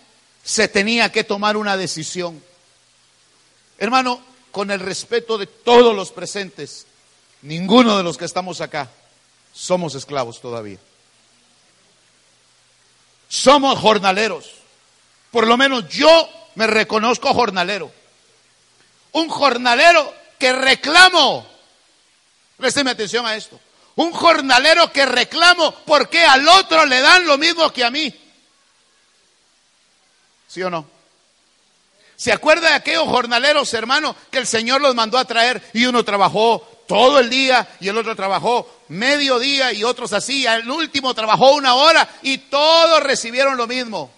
se 0.43 0.69
tenía 0.69 1.13
que 1.13 1.25
tomar 1.25 1.57
una 1.57 1.77
decisión. 1.77 2.43
Hermano, 3.79 4.21
con 4.51 4.71
el 4.71 4.81
respeto 4.81 5.39
de 5.39 5.47
todos 5.47 5.95
los 5.95 6.11
presentes, 6.11 6.87
Ninguno 7.43 7.97
de 7.97 8.03
los 8.03 8.19
que 8.19 8.27
estamos 8.27 8.61
acá 8.61 8.89
somos 9.53 9.95
esclavos 9.95 10.41
todavía. 10.41 10.79
Somos 13.29 13.79
jornaleros. 13.79 14.51
Por 15.31 15.47
lo 15.47 15.57
menos 15.57 15.89
yo 15.89 16.29
me 16.57 16.67
reconozco 16.67 17.33
jornalero. 17.33 17.91
Un 19.13 19.29
jornalero 19.29 20.13
que 20.39 20.53
reclamo. 20.53 21.47
Présteme 22.57 22.91
atención 22.91 23.25
a 23.25 23.37
esto. 23.37 23.59
Un 23.97 24.13
jornalero 24.13 24.93
que 24.93 25.05
reclamo 25.07 25.75
porque 25.85 26.25
al 26.25 26.47
otro 26.49 26.87
le 26.87 27.01
dan 27.01 27.27
lo 27.27 27.37
mismo 27.39 27.73
que 27.73 27.85
a 27.85 27.91
mí. 27.91 28.15
¿Sí 30.49 30.63
o 30.63 30.71
no? 30.71 30.87
¿Se 32.17 32.33
acuerda 32.33 32.69
de 32.69 32.75
aquellos 32.75 33.09
jornaleros, 33.09 33.73
hermano, 33.73 34.15
que 34.31 34.39
el 34.39 34.47
Señor 34.47 34.81
los 34.81 34.95
mandó 34.95 35.17
a 35.17 35.25
traer 35.25 35.63
y 35.73 35.87
uno 35.87 36.05
trabajó 36.05 36.83
todo 36.91 37.21
el 37.21 37.31
día 37.31 37.69
y 37.79 37.87
el 37.89 37.97
otro 37.97 38.17
trabajó 38.17 38.81
medio 38.89 39.39
día 39.39 39.73
y 39.73 39.85
otros 39.85 40.13
así. 40.13 40.45
El 40.45 40.69
último 40.69 41.15
trabajó 41.15 41.53
una 41.53 41.75
hora 41.75 42.09
y 42.23 42.39
todos 42.39 43.01
recibieron 43.01 43.57
lo 43.57 43.69
mismo. 43.69 44.11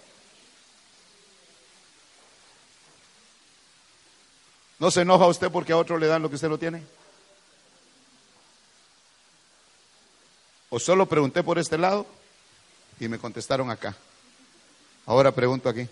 ¿No 4.78 4.90
se 4.90 5.02
enoja 5.02 5.26
usted 5.26 5.50
porque 5.50 5.72
a 5.72 5.76
otro 5.76 5.98
le 5.98 6.06
dan 6.06 6.22
lo 6.22 6.30
que 6.30 6.36
usted 6.36 6.48
no 6.48 6.58
tiene? 6.58 6.82
¿O 10.74 10.80
solo 10.80 11.04
pregunté 11.04 11.42
por 11.42 11.58
este 11.58 11.76
lado 11.76 12.06
y 12.98 13.06
me 13.06 13.18
contestaron 13.18 13.70
acá? 13.70 13.94
Ahora 15.04 15.30
pregunto 15.30 15.68
aquí. 15.68 15.86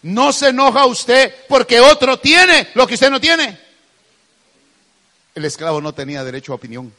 ¿No 0.00 0.32
se 0.32 0.48
enoja 0.48 0.86
usted 0.86 1.34
porque 1.50 1.80
otro 1.80 2.18
tiene 2.18 2.70
lo 2.72 2.86
que 2.86 2.94
usted 2.94 3.10
no 3.10 3.20
tiene? 3.20 3.60
El 5.34 5.44
esclavo 5.44 5.82
no 5.82 5.92
tenía 5.92 6.24
derecho 6.24 6.52
a 6.52 6.54
opinión. 6.54 6.94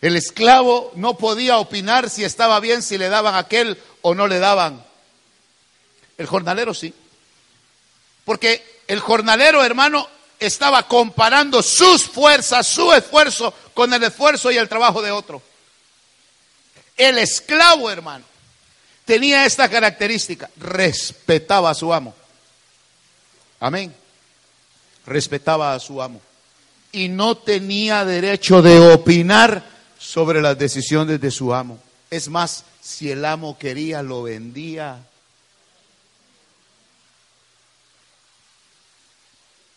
El 0.00 0.16
esclavo 0.16 0.92
no 0.96 1.18
podía 1.18 1.58
opinar 1.58 2.08
si 2.08 2.24
estaba 2.24 2.58
bien, 2.58 2.80
si 2.80 2.96
le 2.96 3.10
daban 3.10 3.34
aquel 3.34 3.76
o 4.00 4.14
no 4.14 4.26
le 4.26 4.38
daban. 4.38 4.82
El 6.16 6.26
jornalero 6.26 6.72
sí. 6.72 6.94
Porque 8.24 8.64
el 8.86 9.00
jornalero, 9.00 9.62
hermano, 9.62 10.08
estaba 10.46 10.86
comparando 10.86 11.62
sus 11.62 12.04
fuerzas, 12.04 12.66
su 12.66 12.92
esfuerzo 12.92 13.52
con 13.74 13.92
el 13.92 14.02
esfuerzo 14.02 14.50
y 14.50 14.56
el 14.56 14.68
trabajo 14.68 15.02
de 15.02 15.10
otro. 15.10 15.42
El 16.96 17.18
esclavo, 17.18 17.90
hermano, 17.90 18.24
tenía 19.04 19.44
esta 19.46 19.68
característica, 19.68 20.50
respetaba 20.56 21.70
a 21.70 21.74
su 21.74 21.92
amo. 21.92 22.14
Amén 23.60 23.94
respetaba 25.06 25.74
a 25.74 25.80
su 25.80 26.00
amo 26.00 26.20
y 26.92 27.08
no 27.08 27.36
tenía 27.36 28.04
derecho 28.04 28.62
de 28.62 28.78
opinar 28.78 29.64
sobre 29.98 30.40
las 30.40 30.56
decisiones 30.56 31.20
de 31.20 31.30
su 31.30 31.52
amo. 31.52 31.78
Es 32.10 32.28
más, 32.28 32.64
si 32.80 33.10
el 33.10 33.24
amo 33.24 33.58
quería, 33.58 34.02
lo 34.02 34.22
vendía. 34.22 34.98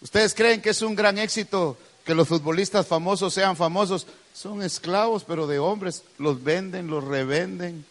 ¿Ustedes 0.01 0.33
creen 0.33 0.61
que 0.61 0.69
es 0.69 0.81
un 0.81 0.95
gran 0.95 1.17
éxito 1.17 1.77
que 2.05 2.13
los 2.13 2.27
futbolistas 2.27 2.85
famosos 2.85 3.33
sean 3.33 3.55
famosos? 3.55 4.05
Son 4.33 4.61
esclavos, 4.61 5.23
pero 5.23 5.47
de 5.47 5.59
hombres. 5.59 6.03
Los 6.19 6.43
venden, 6.43 6.87
los 6.87 7.03
revenden. 7.03 7.85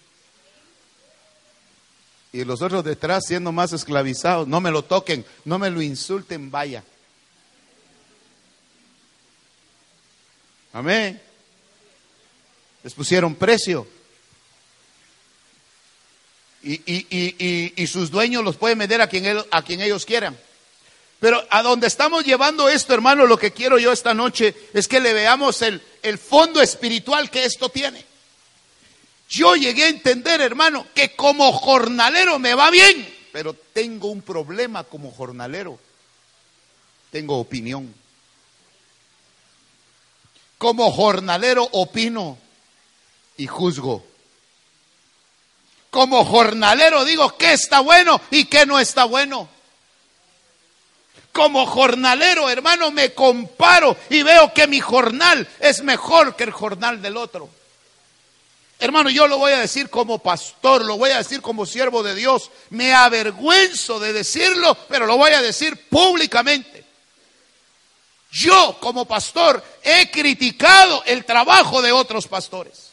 Y 2.33 2.45
los 2.45 2.63
otros 2.63 2.85
detrás 2.85 3.25
siendo 3.27 3.51
más 3.51 3.73
esclavizados. 3.73 4.47
No 4.47 4.61
me 4.61 4.71
lo 4.71 4.85
toquen, 4.85 5.25
no 5.45 5.59
me 5.59 5.71
lo 5.71 5.83
insulten, 5.83 6.51
vaya. 6.51 6.85
Amén. 10.73 11.21
Les 12.85 12.95
pusieron 12.95 13.35
precio. 13.35 13.89
Y, 16.63 17.87
sus 17.87 18.11
dueños 18.11 18.45
los 18.45 18.57
pueden 18.57 18.79
vender 18.79 19.01
a 19.01 19.09
quien, 19.09 19.39
a 19.51 19.63
quien 19.63 19.81
ellos 19.81 20.05
quieran. 20.05 20.37
Pero 21.27 21.45
a 21.51 21.61
donde 21.61 21.89
estamos 21.89 22.25
llevando 22.25 22.69
esto, 22.69 22.95
hermano, 22.95 23.27
lo 23.27 23.37
que 23.37 23.51
quiero 23.51 23.81
yo 23.81 23.91
esta 23.91 24.15
noche 24.15 24.55
es 24.73 24.87
que 24.87 25.01
le 25.01 25.13
veamos 25.13 25.61
el, 25.61 25.83
el 26.01 26.19
fondo 26.19 26.63
espiritual 26.63 27.33
que 27.33 27.45
esto 27.45 27.69
tiene. 27.69 28.05
Yo 29.29 29.57
llegué 29.57 29.87
a 29.87 29.89
entender, 29.89 30.41
hermano, 30.41 30.87
que 30.95 31.17
como 31.17 31.51
jornalero 31.51 32.39
me 32.39 32.55
va 32.55 32.71
bien, 32.71 33.13
pero 33.33 33.55
tengo 33.55 34.07
un 34.07 34.23
problema 34.23 34.85
como 34.85 35.11
jornalero. 35.11 35.81
Tengo 37.11 37.41
opinión. 37.41 37.93
Como 40.59 40.93
jornalero 40.93 41.69
opino 41.73 42.39
y 43.37 43.49
juzgo. 43.49 44.07
Como 45.91 46.25
jornalero 46.25 47.05
digo 47.05 47.37
qué 47.37 47.55
está 47.55 47.81
bueno 47.81 48.21
y 48.31 48.45
qué 48.45 48.65
no 48.65 48.79
está 48.79 49.07
bueno. 49.07 49.56
Como 51.37 51.67
jornalero, 51.67 52.49
hermano, 52.49 52.91
me 52.91 53.13
comparo 53.13 53.95
y 54.09 54.23
veo 54.23 54.55
que 54.55 54.67
mi 54.67 54.81
jornal 54.81 55.47
es 55.61 55.83
mejor 55.83 56.35
que 56.35 56.45
el 56.45 56.51
jornal 56.51 57.03
del 57.03 57.19
otro. 57.19 57.51
Hermano, 58.79 59.11
yo 59.11 59.29
lo 59.29 59.37
voy 59.37 59.53
a 59.53 59.59
decir 59.59 59.91
como 59.91 60.19
pastor, 60.19 60.83
lo 60.87 60.97
voy 60.97 61.11
a 61.11 61.19
decir 61.19 61.43
como 61.43 61.67
siervo 61.67 62.03
de 62.03 62.15
Dios. 62.15 62.51
Me 62.71 62.95
avergüenzo 62.95 64.01
de 64.01 64.15
decirlo, 64.15 64.79
pero 64.89 65.05
lo 65.05 65.19
voy 65.19 65.33
a 65.33 65.43
decir 65.43 65.91
públicamente. 65.91 66.87
Yo 68.31 68.79
como 68.81 69.05
pastor 69.05 69.63
he 69.83 70.11
criticado 70.11 71.03
el 71.05 71.27
trabajo 71.27 71.83
de 71.83 71.93
otros 71.93 72.27
pastores. 72.29 72.93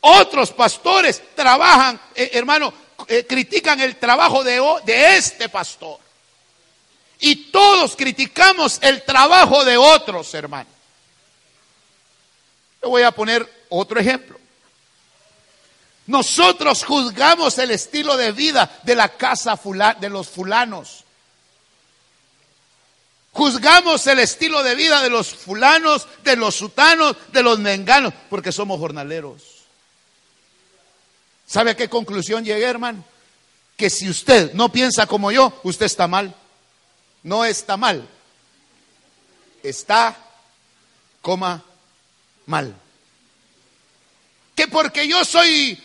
Otros 0.00 0.50
pastores 0.52 1.22
trabajan, 1.34 2.00
eh, 2.14 2.30
hermano, 2.32 2.72
eh, 3.06 3.26
critican 3.28 3.80
el 3.80 3.96
trabajo 3.96 4.42
de, 4.42 4.62
de 4.86 5.16
este 5.18 5.50
pastor. 5.50 6.07
Y 7.20 7.50
todos 7.50 7.96
criticamos 7.96 8.78
el 8.80 9.02
trabajo 9.02 9.64
de 9.64 9.76
otros, 9.76 10.32
hermano. 10.34 10.70
Le 12.82 12.88
voy 12.88 13.02
a 13.02 13.10
poner 13.10 13.66
otro 13.68 13.98
ejemplo. 13.98 14.38
Nosotros 16.06 16.84
juzgamos 16.84 17.58
el 17.58 17.70
estilo 17.70 18.16
de 18.16 18.32
vida 18.32 18.78
de 18.82 18.94
la 18.94 19.08
casa 19.08 19.58
de 20.00 20.08
los 20.08 20.28
fulanos. 20.28 21.04
Juzgamos 23.32 24.06
el 24.06 24.20
estilo 24.20 24.62
de 24.62 24.74
vida 24.74 25.02
de 25.02 25.10
los 25.10 25.28
fulanos, 25.34 26.08
de 26.24 26.34
los 26.34 26.54
sutanos, 26.54 27.14
de 27.30 27.42
los 27.42 27.58
menganos, 27.58 28.14
porque 28.30 28.52
somos 28.52 28.80
jornaleros. 28.80 29.42
¿Sabe 31.46 31.72
a 31.72 31.76
qué 31.76 31.88
conclusión 31.88 32.44
llegué, 32.44 32.64
hermano? 32.64 33.04
Que 33.76 33.90
si 33.90 34.08
usted 34.08 34.54
no 34.54 34.70
piensa 34.72 35.06
como 35.06 35.30
yo, 35.30 35.60
usted 35.62 35.86
está 35.86 36.08
mal. 36.08 36.34
No 37.22 37.44
está 37.44 37.76
mal. 37.76 38.08
Está, 39.62 40.16
coma, 41.20 41.62
mal. 42.46 42.74
Que 44.54 44.68
porque 44.68 45.06
yo 45.06 45.24
soy 45.24 45.80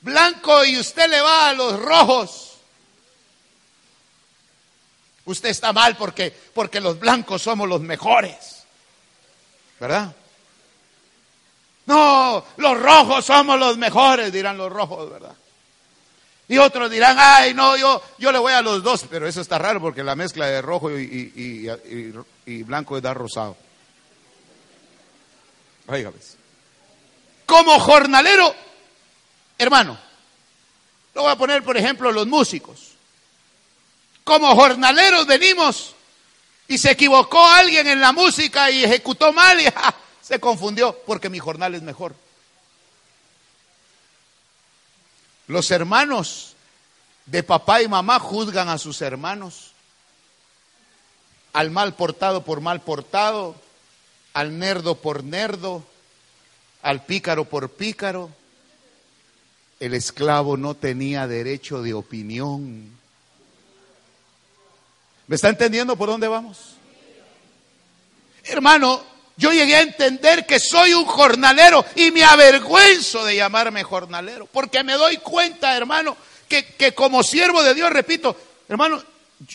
blanco 0.00 0.64
y 0.64 0.78
usted 0.78 1.08
le 1.08 1.20
va 1.20 1.48
a 1.48 1.52
los 1.52 1.80
rojos. 1.80 2.52
Usted 5.24 5.48
está 5.48 5.72
mal 5.72 5.96
porque, 5.96 6.30
porque 6.30 6.80
los 6.80 6.98
blancos 6.98 7.42
somos 7.42 7.68
los 7.68 7.80
mejores. 7.80 8.64
¿Verdad? 9.80 10.14
No, 11.86 12.44
los 12.56 12.80
rojos 12.80 13.24
somos 13.24 13.58
los 13.58 13.76
mejores, 13.76 14.32
dirán 14.32 14.56
los 14.56 14.72
rojos, 14.72 15.10
¿verdad? 15.10 15.34
Y 16.48 16.58
otros 16.58 16.90
dirán, 16.90 17.16
ay, 17.18 17.54
no, 17.54 17.76
yo, 17.76 18.00
yo 18.18 18.30
le 18.30 18.38
voy 18.38 18.52
a 18.52 18.62
los 18.62 18.82
dos, 18.82 19.04
pero 19.10 19.26
eso 19.26 19.40
está 19.40 19.58
raro 19.58 19.80
porque 19.80 20.04
la 20.04 20.14
mezcla 20.14 20.46
de 20.46 20.62
rojo 20.62 20.96
y, 20.96 21.32
y, 22.46 22.62
blanco 22.62 23.00
da 23.00 23.12
rosado. 23.12 23.56
Oiga, 25.88 26.10
pues. 26.10 26.36
Como 27.46 27.78
jornalero, 27.80 28.54
Hermano, 29.58 29.98
lo 31.14 31.22
voy 31.22 31.32
a 31.32 31.36
poner, 31.36 31.62
por 31.62 31.76
ejemplo, 31.76 32.12
los 32.12 32.26
músicos. 32.26 32.92
Como 34.22 34.54
jornaleros 34.54 35.26
venimos 35.26 35.94
y 36.68 36.78
se 36.78 36.90
equivocó 36.90 37.44
alguien 37.44 37.86
en 37.86 38.00
la 38.00 38.12
música 38.12 38.70
y 38.70 38.84
ejecutó 38.84 39.32
mal 39.32 39.60
y 39.60 39.64
se 40.20 40.40
confundió 40.40 40.98
porque 41.06 41.30
mi 41.30 41.38
jornal 41.38 41.74
es 41.74 41.82
mejor. 41.82 42.14
Los 45.46 45.70
hermanos 45.70 46.54
de 47.26 47.42
papá 47.42 47.82
y 47.82 47.88
mamá 47.88 48.18
juzgan 48.18 48.68
a 48.68 48.78
sus 48.78 49.02
hermanos. 49.02 49.72
Al 51.52 51.70
mal 51.70 51.94
portado 51.94 52.44
por 52.44 52.60
mal 52.60 52.80
portado, 52.80 53.56
al 54.34 54.58
nerdo 54.58 54.96
por 54.96 55.24
nerdo, 55.24 55.84
al 56.82 57.04
pícaro 57.04 57.44
por 57.44 57.70
pícaro 57.70 58.30
el 59.80 59.94
esclavo 59.94 60.56
no 60.56 60.74
tenía 60.74 61.26
derecho 61.26 61.82
de 61.82 61.94
opinión. 61.94 62.90
¿Me 65.26 65.36
está 65.36 65.48
entendiendo 65.48 65.96
por 65.96 66.08
dónde 66.08 66.28
vamos? 66.28 66.76
Hermano, 68.44 69.02
yo 69.36 69.52
llegué 69.52 69.76
a 69.76 69.82
entender 69.82 70.46
que 70.46 70.58
soy 70.58 70.94
un 70.94 71.04
jornalero 71.04 71.84
y 71.94 72.10
me 72.10 72.24
avergüenzo 72.24 73.24
de 73.24 73.36
llamarme 73.36 73.82
jornalero, 73.82 74.46
porque 74.46 74.82
me 74.82 74.94
doy 74.94 75.18
cuenta, 75.18 75.76
hermano, 75.76 76.16
que, 76.48 76.64
que 76.64 76.92
como 76.92 77.22
siervo 77.22 77.62
de 77.62 77.74
Dios, 77.74 77.90
repito, 77.90 78.36
hermano, 78.68 79.02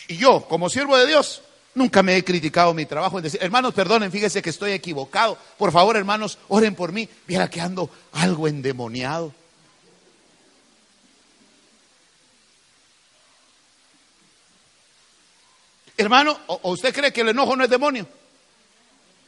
yo 0.08 0.44
como 0.48 0.68
siervo 0.70 0.96
de 0.96 1.06
Dios, 1.06 1.42
Nunca 1.74 2.02
me 2.02 2.16
he 2.16 2.24
criticado 2.24 2.74
mi 2.74 2.84
trabajo 2.84 3.16
en 3.16 3.24
decir, 3.24 3.42
hermanos, 3.42 3.72
perdonen, 3.72 4.12
fíjense 4.12 4.42
que 4.42 4.50
estoy 4.50 4.72
equivocado. 4.72 5.38
Por 5.56 5.72
favor, 5.72 5.96
hermanos, 5.96 6.38
oren 6.48 6.74
por 6.74 6.92
mí. 6.92 7.08
Viera 7.26 7.48
que 7.48 7.62
ando 7.62 7.88
algo 8.12 8.46
endemoniado. 8.46 9.32
Hermano, 15.96 16.38
¿o 16.46 16.72
usted 16.72 16.92
cree 16.92 17.12
que 17.12 17.22
el 17.22 17.30
enojo 17.30 17.56
no 17.56 17.64
es 17.64 17.70
demonio? 17.70 18.06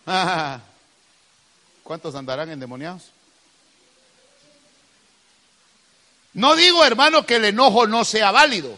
¿Cuántos 1.82 2.14
andarán 2.14 2.50
endemoniados? 2.50 3.10
No 6.34 6.56
digo, 6.56 6.84
hermano, 6.84 7.24
que 7.24 7.36
el 7.36 7.44
enojo 7.44 7.86
no 7.86 8.04
sea 8.04 8.32
válido, 8.32 8.76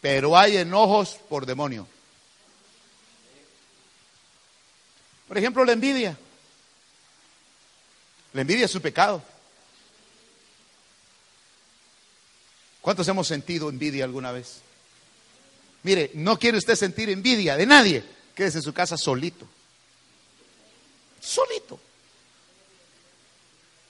pero 0.00 0.36
hay 0.36 0.58
enojos 0.58 1.18
por 1.28 1.46
demonio. 1.46 1.88
Por 5.26 5.38
ejemplo, 5.38 5.64
la 5.64 5.72
envidia. 5.72 6.16
La 8.34 8.42
envidia 8.42 8.66
es 8.66 8.74
un 8.74 8.82
pecado. 8.82 9.22
¿Cuántos 12.82 13.08
hemos 13.08 13.26
sentido 13.26 13.70
envidia 13.70 14.04
alguna 14.04 14.30
vez? 14.30 14.60
Mire, 15.84 16.10
no 16.14 16.38
quiere 16.38 16.58
usted 16.58 16.74
sentir 16.76 17.08
envidia 17.08 17.56
de 17.56 17.64
nadie. 17.64 18.04
Quédese 18.34 18.58
en 18.58 18.62
su 18.62 18.74
casa 18.74 18.98
solito. 18.98 19.48
Solito. 21.24 21.80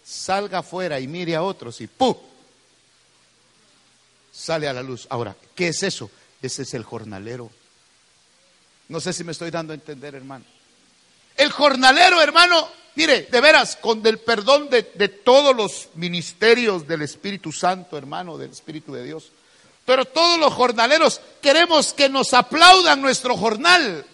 Salga 0.04 0.58
afuera 0.58 1.00
y 1.00 1.08
mire 1.08 1.34
a 1.34 1.42
otros 1.42 1.80
y 1.80 1.86
¡pum! 1.86 2.16
Sale 4.32 4.68
a 4.68 4.72
la 4.72 4.82
luz. 4.82 5.06
Ahora, 5.10 5.34
¿qué 5.54 5.68
es 5.68 5.82
eso? 5.82 6.10
Ese 6.40 6.62
es 6.62 6.74
el 6.74 6.84
jornalero. 6.84 7.50
No 8.88 9.00
sé 9.00 9.12
si 9.12 9.24
me 9.24 9.32
estoy 9.32 9.50
dando 9.50 9.72
a 9.72 9.74
entender, 9.74 10.14
hermano. 10.14 10.44
El 11.36 11.50
jornalero, 11.50 12.20
hermano, 12.20 12.68
mire, 12.94 13.22
de 13.22 13.40
veras, 13.40 13.76
con 13.76 14.06
el 14.06 14.18
perdón 14.18 14.68
de, 14.68 14.92
de 14.94 15.08
todos 15.08 15.56
los 15.56 15.88
ministerios 15.94 16.86
del 16.86 17.02
Espíritu 17.02 17.50
Santo, 17.50 17.96
hermano, 17.96 18.36
del 18.36 18.50
Espíritu 18.50 18.92
de 18.92 19.04
Dios. 19.04 19.30
Pero 19.84 20.04
todos 20.04 20.38
los 20.38 20.52
jornaleros 20.52 21.20
queremos 21.40 21.92
que 21.92 22.08
nos 22.08 22.34
aplaudan 22.34 23.00
nuestro 23.00 23.36
jornal. 23.36 24.04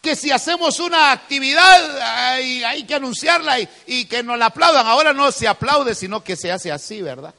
Que 0.00 0.16
si 0.16 0.30
hacemos 0.30 0.80
una 0.80 1.12
actividad 1.12 2.00
hay, 2.00 2.84
que 2.84 2.94
anunciarla 2.94 3.58
y, 3.86 4.06
que 4.06 4.22
nos 4.22 4.38
la 4.38 4.46
aplaudan. 4.46 4.86
Ahora 4.86 5.12
no 5.12 5.30
se 5.30 5.46
aplaude, 5.46 5.94
sino 5.94 6.24
que 6.24 6.36
se 6.36 6.50
hace 6.50 6.72
así, 6.72 7.02
¿verdad? 7.02 7.34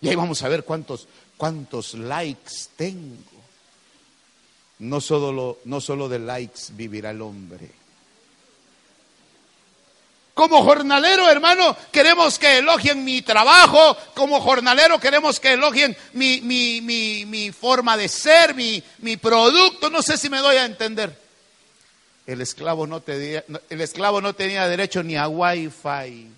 Y 0.00 0.08
ahí 0.08 0.16
vamos 0.16 0.42
a 0.42 0.48
ver 0.48 0.64
cuántos, 0.64 1.06
cuántos 1.36 1.94
likes 1.94 2.52
tengo. 2.76 3.16
No 4.80 5.00
solo, 5.00 5.58
no 5.64 5.80
solo 5.80 6.08
de 6.08 6.18
likes 6.18 6.62
vivirá 6.72 7.10
el 7.10 7.22
hombre 7.22 7.83
como 10.34 10.64
jornalero, 10.64 11.30
hermano, 11.30 11.76
queremos 11.92 12.40
que 12.40 12.58
elogien 12.58 13.04
mi 13.04 13.22
trabajo. 13.22 13.96
Como 14.14 14.40
jornalero 14.40 14.98
queremos 14.98 15.38
que 15.38 15.52
elogien 15.52 15.96
mi, 16.12 16.40
mi, 16.40 16.80
mi, 16.80 17.24
mi 17.24 17.52
forma 17.52 17.96
de 17.96 18.08
ser, 18.08 18.52
mi, 18.52 18.82
mi, 18.98 19.16
producto. 19.16 19.90
No 19.90 20.02
sé 20.02 20.18
si 20.18 20.28
me 20.28 20.38
doy 20.38 20.56
a 20.56 20.64
entender. 20.64 21.16
El 22.26 22.40
esclavo 22.40 22.84
no, 22.86 23.00
tenía, 23.00 23.44
el 23.70 23.80
esclavo 23.80 24.20
no 24.20 24.34
tenía 24.34 24.66
derecho 24.66 25.04
ni 25.04 25.16
a 25.16 25.28
wifi. 25.28 26.28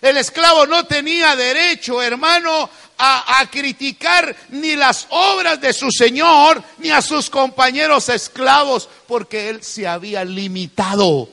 El 0.00 0.16
esclavo 0.16 0.66
no 0.66 0.86
tenía 0.86 1.36
derecho, 1.36 2.02
hermano, 2.02 2.70
a, 2.96 3.48
criticar 3.50 4.34
ni 4.50 4.76
las 4.76 5.06
obras 5.10 5.60
de 5.60 5.72
su 5.72 5.90
Señor, 5.90 6.62
ni 6.78 6.90
a 6.90 7.02
sus 7.02 7.30
compañeros 7.30 8.08
esclavos, 8.08 8.88
porque 9.06 9.48
él 9.48 9.62
se 9.62 9.86
había 9.86 10.24
limitado 10.24 11.28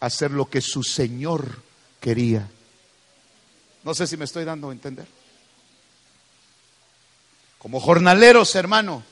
a 0.00 0.06
hacer 0.06 0.30
lo 0.30 0.48
que 0.48 0.60
su 0.60 0.82
Señor 0.82 1.62
quería. 2.00 2.48
No 3.84 3.94
sé 3.94 4.06
si 4.06 4.16
me 4.16 4.24
estoy 4.24 4.44
dando 4.44 4.70
a 4.70 4.72
entender. 4.72 5.06
Como 7.58 7.80
jornaleros, 7.80 8.54
hermano, 8.54 9.02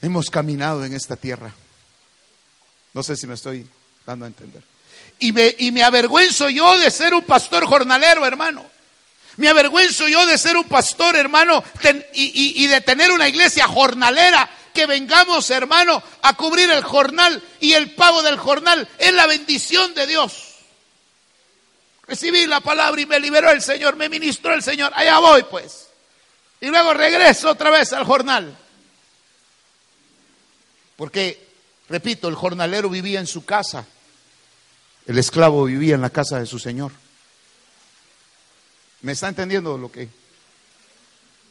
hemos 0.00 0.30
caminado 0.30 0.84
en 0.84 0.94
esta 0.94 1.16
tierra. 1.16 1.52
No 2.94 3.02
sé 3.02 3.16
si 3.16 3.26
me 3.26 3.34
estoy 3.34 3.68
dando 4.06 4.24
a 4.24 4.28
entender. 4.28 4.62
Y 5.18 5.32
me, 5.32 5.54
y 5.58 5.72
me 5.72 5.82
avergüenzo 5.82 6.48
yo 6.48 6.78
de 6.78 6.90
ser 6.90 7.14
un 7.14 7.22
pastor 7.22 7.66
jornalero, 7.66 8.24
hermano. 8.24 8.64
Me 9.36 9.48
avergüenzo 9.48 10.08
yo 10.08 10.26
de 10.26 10.36
ser 10.36 10.56
un 10.56 10.64
pastor, 10.64 11.16
hermano, 11.16 11.62
y, 12.12 12.64
y, 12.64 12.66
de 12.66 12.80
tener 12.80 13.12
una 13.12 13.28
iglesia 13.28 13.68
jornalera. 13.68 14.48
Que 14.74 14.86
vengamos, 14.86 15.50
hermano, 15.50 16.02
a 16.22 16.34
cubrir 16.34 16.70
el 16.70 16.84
jornal 16.84 17.42
y 17.60 17.72
el 17.72 17.94
pago 17.94 18.22
del 18.22 18.36
jornal 18.36 18.88
es 18.98 19.12
la 19.12 19.26
bendición 19.26 19.94
de 19.94 20.06
Dios. 20.06 20.48
Recibí 22.06 22.46
la 22.46 22.60
palabra 22.60 23.00
y 23.00 23.06
me 23.06 23.20
liberó 23.20 23.50
el 23.50 23.60
Señor, 23.60 23.96
me 23.96 24.08
ministró 24.08 24.54
el 24.54 24.62
Señor. 24.62 24.92
Allá 24.94 25.18
voy, 25.18 25.42
pues. 25.44 25.88
Y 26.60 26.66
luego 26.66 26.94
regreso 26.94 27.50
otra 27.50 27.70
vez 27.70 27.92
al 27.92 28.04
jornal. 28.04 28.56
Porque, 30.96 31.46
repito, 31.88 32.28
el 32.28 32.34
jornalero 32.34 32.88
vivía 32.88 33.20
en 33.20 33.26
su 33.26 33.44
casa. 33.44 33.86
El 35.08 35.18
esclavo 35.18 35.64
vivía 35.64 35.96
en 35.96 36.02
la 36.02 36.10
casa 36.10 36.38
de 36.38 36.46
su 36.46 36.60
Señor. 36.60 36.92
¿Me 39.00 39.12
está 39.12 39.28
entendiendo 39.28 39.76
lo 39.76 39.90
que? 39.90 40.08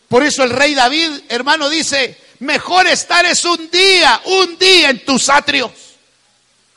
Por 0.07 0.23
eso 0.23 0.43
el 0.43 0.51
rey 0.51 0.73
David, 0.73 1.23
hermano, 1.27 1.67
dice, 1.67 2.17
mejor 2.39 2.87
estar 2.87 3.25
es 3.25 3.43
un 3.43 3.69
día, 3.69 4.21
un 4.25 4.57
día 4.57 4.91
en 4.91 5.03
tus 5.03 5.27
atrios, 5.27 5.71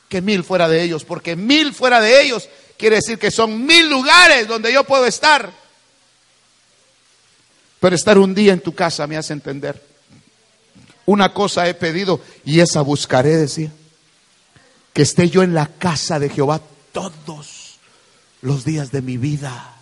que 0.09 0.20
mil 0.22 0.43
fuera 0.43 0.68
de 0.68 0.83
ellos, 0.83 1.05
porque 1.05 1.37
mil 1.37 1.72
fuera 1.72 2.01
de 2.01 2.22
ellos 2.22 2.49
quiere 2.78 2.97
decir 2.97 3.18
que 3.18 3.31
son 3.31 3.66
mil 3.66 3.89
lugares 3.89 4.49
donde 4.49 4.72
yo 4.72 4.83
puedo 4.85 5.05
estar. 5.05 5.53
Pero 7.78 7.95
estar 7.95 8.16
un 8.18 8.35
día 8.35 8.55
en 8.55 8.61
tu 8.61 8.74
casa 8.74 9.07
me 9.07 9.18
hace 9.18 9.35
entender. 9.35 9.81
Una 11.05 11.35
cosa 11.35 11.68
he 11.68 11.74
pedido 11.74 12.20
y 12.45 12.61
esa 12.61 12.81
buscaré, 12.81 13.37
decía. 13.37 13.70
Que 14.93 15.03
esté 15.03 15.28
yo 15.28 15.43
en 15.43 15.55
la 15.55 15.66
casa 15.66 16.18
de 16.18 16.31
Jehová 16.31 16.61
todos 16.93 17.78
los 18.43 18.64
días 18.64 18.91
de 18.91 19.03
mi 19.03 19.16
vida 19.16 19.76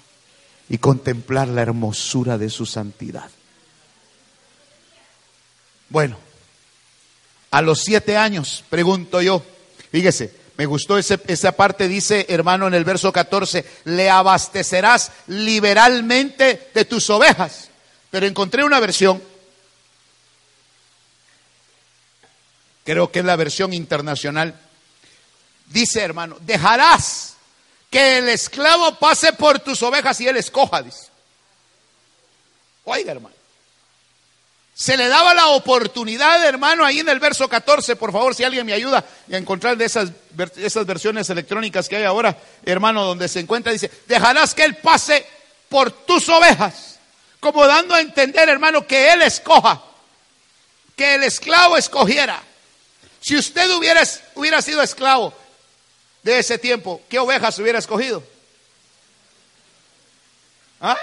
y 0.69 0.79
contemplar 0.79 1.49
la 1.49 1.63
hermosura 1.63 2.39
de 2.39 2.51
su 2.51 2.67
santidad. 2.67 3.31
Bueno, 5.89 6.19
a 7.51 7.63
los 7.63 7.81
siete 7.81 8.17
años, 8.17 8.65
pregunto 8.69 9.23
yo, 9.23 9.43
fíjese, 9.91 10.35
me 10.59 10.67
gustó 10.67 10.99
esa 10.99 11.53
parte, 11.53 11.87
dice 11.87 12.27
hermano 12.29 12.67
en 12.67 12.75
el 12.75 12.85
verso 12.85 13.13
14, 13.13 13.65
le 13.85 14.11
abastecerás 14.11 15.13
liberalmente 15.29 16.71
de 16.75 16.85
tus 16.85 17.09
ovejas. 17.11 17.71
Pero 18.11 18.27
encontré 18.27 18.65
una 18.65 18.81
versión, 18.81 19.23
creo 22.85 23.13
que 23.13 23.21
es 23.21 23.25
la 23.25 23.37
versión 23.37 23.73
internacional, 23.73 24.61
dice 25.69 26.01
hermano, 26.01 26.37
dejarás 26.41 27.35
que 27.91 28.19
el 28.19 28.29
esclavo 28.29 28.95
pase 28.97 29.33
por 29.33 29.61
tus 29.61 29.83
ovejas 29.83 30.21
y 30.21 30.29
él 30.29 30.37
escoja, 30.37 30.83
dice. 30.83 31.09
Oiga, 32.85 33.13
hermano. 33.13 33.35
Se 34.75 34.97
le 34.97 35.09
daba 35.09 35.35
la 35.35 35.49
oportunidad, 35.49 36.45
hermano, 36.45 36.85
ahí 36.85 37.01
en 37.01 37.09
el 37.09 37.19
verso 37.19 37.49
14, 37.49 37.97
por 37.97 38.13
favor, 38.13 38.35
si 38.35 38.45
alguien 38.45 38.65
me 38.65 38.73
ayuda 38.73 39.05
a 39.31 39.37
encontrar 39.37 39.77
de 39.77 39.85
esas, 39.85 40.11
esas 40.57 40.87
versiones 40.87 41.29
electrónicas 41.31 41.89
que 41.89 41.97
hay 41.97 42.05
ahora, 42.05 42.37
hermano, 42.65 43.05
donde 43.05 43.27
se 43.27 43.41
encuentra, 43.41 43.73
dice, 43.73 43.91
dejarás 44.07 44.55
que 44.55 44.63
él 44.63 44.77
pase 44.77 45.27
por 45.69 45.91
tus 45.91 46.29
ovejas, 46.29 47.01
como 47.41 47.67
dando 47.67 47.93
a 47.95 48.01
entender, 48.01 48.49
hermano, 48.49 48.87
que 48.87 49.13
él 49.13 49.23
escoja, 49.23 49.83
que 50.95 51.17
el 51.17 51.25
esclavo 51.25 51.77
escogiera. 51.77 52.41
Si 53.21 53.37
usted 53.37 53.69
hubiera, 53.73 54.03
hubiera 54.37 54.63
sido 54.63 54.81
esclavo 54.81 55.35
de 56.23 56.39
ese 56.39 56.59
tiempo, 56.59 57.03
¿qué 57.09 57.19
ovejas 57.19 57.59
hubiera 57.59 57.79
escogido? 57.79 58.23
¿Ah? 60.81 60.99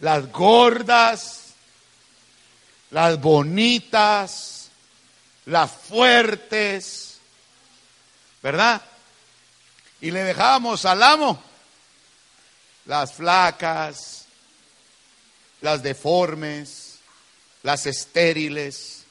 Las 0.00 0.30
gordas, 0.30 1.54
las 2.90 3.20
bonitas, 3.20 4.70
las 5.46 5.70
fuertes, 5.70 7.18
¿verdad? 8.42 8.82
Y 10.00 10.10
le 10.10 10.22
dejábamos 10.24 10.84
al 10.84 11.02
amo 11.02 11.42
las 12.88 13.12
flacas, 13.12 14.24
las 15.60 15.82
deformes, 15.82 16.98
las 17.62 17.84
estériles, 17.86 19.04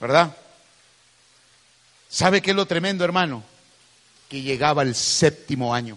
¿verdad? 0.00 0.36
¿Sabe 2.08 2.42
qué 2.42 2.50
es 2.50 2.56
lo 2.56 2.66
tremendo, 2.66 3.04
hermano? 3.04 3.44
Que 4.34 4.42
llegaba 4.42 4.82
el 4.82 4.96
séptimo 4.96 5.72
año. 5.72 5.96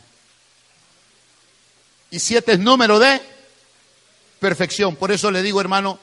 Y 2.11 2.19
siete 2.19 2.51
es 2.51 2.59
número 2.59 2.99
de 2.99 3.19
perfección. 4.39 4.95
Por 4.95 5.11
eso 5.11 5.31
le 5.31 5.41
digo, 5.41 5.59
hermano, 5.59 5.97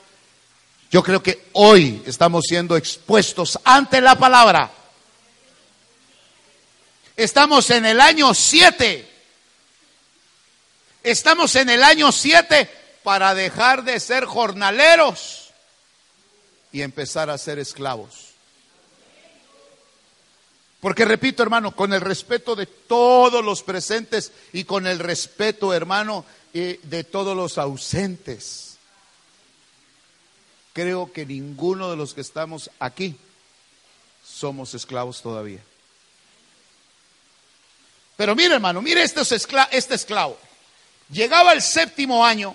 yo 0.90 1.04
creo 1.04 1.22
que 1.22 1.46
hoy 1.52 2.02
estamos 2.04 2.46
siendo 2.48 2.76
expuestos 2.76 3.56
ante 3.62 4.00
la 4.00 4.18
palabra. 4.18 4.68
Estamos 7.16 7.70
en 7.70 7.86
el 7.86 8.00
año 8.00 8.34
siete. 8.34 9.08
Estamos 11.04 11.54
en 11.54 11.70
el 11.70 11.84
año 11.84 12.10
siete 12.10 12.68
para 13.04 13.32
dejar 13.32 13.84
de 13.84 14.00
ser 14.00 14.24
jornaleros 14.24 15.50
y 16.72 16.82
empezar 16.82 17.30
a 17.30 17.38
ser 17.38 17.60
esclavos. 17.60 18.23
Porque 20.84 21.06
repito, 21.06 21.42
hermano, 21.42 21.74
con 21.74 21.94
el 21.94 22.02
respeto 22.02 22.54
de 22.54 22.66
todos 22.66 23.42
los 23.42 23.62
presentes 23.62 24.32
y 24.52 24.64
con 24.64 24.86
el 24.86 24.98
respeto, 24.98 25.72
hermano, 25.72 26.26
eh, 26.52 26.78
de 26.82 27.04
todos 27.04 27.34
los 27.34 27.56
ausentes, 27.56 28.76
creo 30.74 31.10
que 31.10 31.24
ninguno 31.24 31.90
de 31.90 31.96
los 31.96 32.12
que 32.12 32.20
estamos 32.20 32.70
aquí 32.80 33.16
somos 34.22 34.74
esclavos 34.74 35.22
todavía. 35.22 35.60
Pero 38.18 38.34
mire, 38.34 38.56
hermano, 38.56 38.82
mire 38.82 39.04
este, 39.04 39.22
este 39.70 39.94
esclavo. 39.94 40.38
Llegaba 41.08 41.54
el 41.54 41.62
séptimo 41.62 42.26
año 42.26 42.54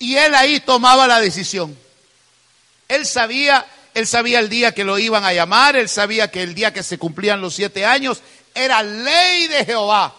y 0.00 0.16
él 0.16 0.34
ahí 0.34 0.58
tomaba 0.58 1.06
la 1.06 1.20
decisión. 1.20 1.78
Él 2.88 3.06
sabía 3.06 3.64
él 3.96 4.06
sabía 4.06 4.40
el 4.40 4.50
día 4.50 4.72
que 4.72 4.84
lo 4.84 4.98
iban 4.98 5.24
a 5.24 5.32
llamar, 5.32 5.74
él 5.74 5.88
sabía 5.88 6.30
que 6.30 6.42
el 6.42 6.54
día 6.54 6.70
que 6.70 6.82
se 6.82 6.98
cumplían 6.98 7.40
los 7.40 7.54
siete 7.54 7.86
años 7.86 8.20
era 8.54 8.82
ley 8.82 9.46
de 9.46 9.64
Jehová. 9.64 10.14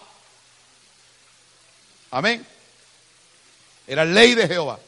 Amén. 2.10 2.44
Era 3.86 4.04
ley 4.04 4.34
de 4.34 4.48
Jehová. 4.48 4.80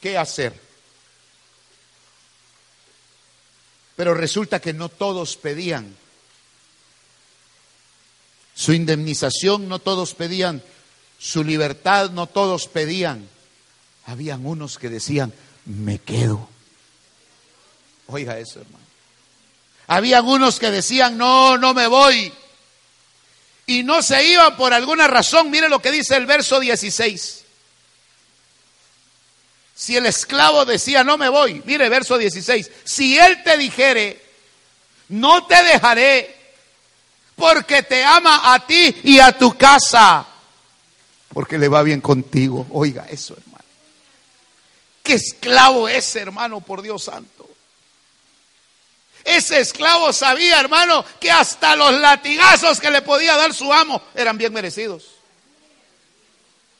¿Qué 0.00 0.16
hacer? 0.16 0.54
Pero 3.96 4.14
resulta 4.14 4.60
que 4.60 4.72
no 4.72 4.88
todos 4.88 5.36
pedían 5.36 5.96
su 8.54 8.72
indemnización, 8.72 9.68
no 9.68 9.80
todos 9.80 10.14
pedían 10.14 10.62
su 11.18 11.42
libertad, 11.42 12.10
no 12.10 12.28
todos 12.28 12.68
pedían. 12.68 13.28
Habían 14.04 14.46
unos 14.46 14.78
que 14.78 14.90
decían, 14.90 15.32
me 15.64 15.98
quedo. 15.98 16.54
Oiga 18.08 18.38
eso, 18.38 18.60
hermano. 18.60 18.84
Habían 19.88 20.26
unos 20.26 20.58
que 20.58 20.70
decían, 20.70 21.16
no, 21.16 21.58
no 21.58 21.74
me 21.74 21.86
voy. 21.86 22.32
Y 23.66 23.82
no 23.82 24.02
se 24.02 24.24
iban 24.24 24.56
por 24.56 24.72
alguna 24.72 25.06
razón. 25.06 25.50
Mire 25.50 25.68
lo 25.68 25.80
que 25.80 25.90
dice 25.90 26.16
el 26.16 26.26
verso 26.26 26.60
16. 26.60 27.44
Si 29.76 29.94
el 29.94 30.06
esclavo 30.06 30.64
decía, 30.64 31.04
no 31.04 31.18
me 31.18 31.28
voy, 31.28 31.62
mire 31.66 31.90
verso 31.90 32.16
16, 32.16 32.70
si 32.82 33.18
él 33.18 33.42
te 33.42 33.58
dijere, 33.58 34.24
no 35.10 35.46
te 35.46 35.62
dejaré, 35.64 36.34
porque 37.36 37.82
te 37.82 38.02
ama 38.02 38.54
a 38.54 38.66
ti 38.66 38.96
y 39.04 39.18
a 39.18 39.36
tu 39.36 39.54
casa, 39.54 40.26
porque 41.28 41.58
le 41.58 41.68
va 41.68 41.82
bien 41.82 42.00
contigo. 42.00 42.66
Oiga 42.70 43.06
eso, 43.10 43.36
hermano. 43.36 43.64
¿Qué 45.02 45.12
esclavo 45.12 45.90
es, 45.90 46.16
hermano, 46.16 46.62
por 46.62 46.80
Dios 46.80 47.04
santo? 47.04 47.35
Ese 49.26 49.58
esclavo 49.58 50.12
sabía, 50.12 50.60
hermano, 50.60 51.04
que 51.18 51.32
hasta 51.32 51.74
los 51.74 51.92
latigazos 51.94 52.78
que 52.78 52.92
le 52.92 53.02
podía 53.02 53.36
dar 53.36 53.52
su 53.52 53.72
amo 53.72 54.00
eran 54.14 54.38
bien 54.38 54.52
merecidos. 54.52 55.04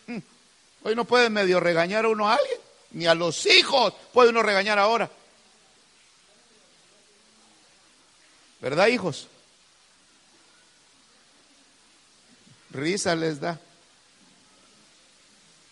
Hmm. 0.07 0.20
Hoy 0.84 0.94
no 0.94 1.05
puede 1.05 1.28
medio 1.28 1.59
regañar 1.59 2.05
a 2.05 2.09
uno 2.09 2.28
a 2.28 2.34
alguien, 2.34 2.61
ni 2.92 3.07
a 3.07 3.16
los 3.16 3.47
hijos 3.47 3.92
puede 4.12 4.30
uno 4.30 4.44
regañar 4.44 4.78
ahora. 4.78 5.11
¿Verdad, 8.61 8.86
hijos? 8.86 9.26
Risa 12.70 13.16
les 13.16 13.40
da. 13.40 13.59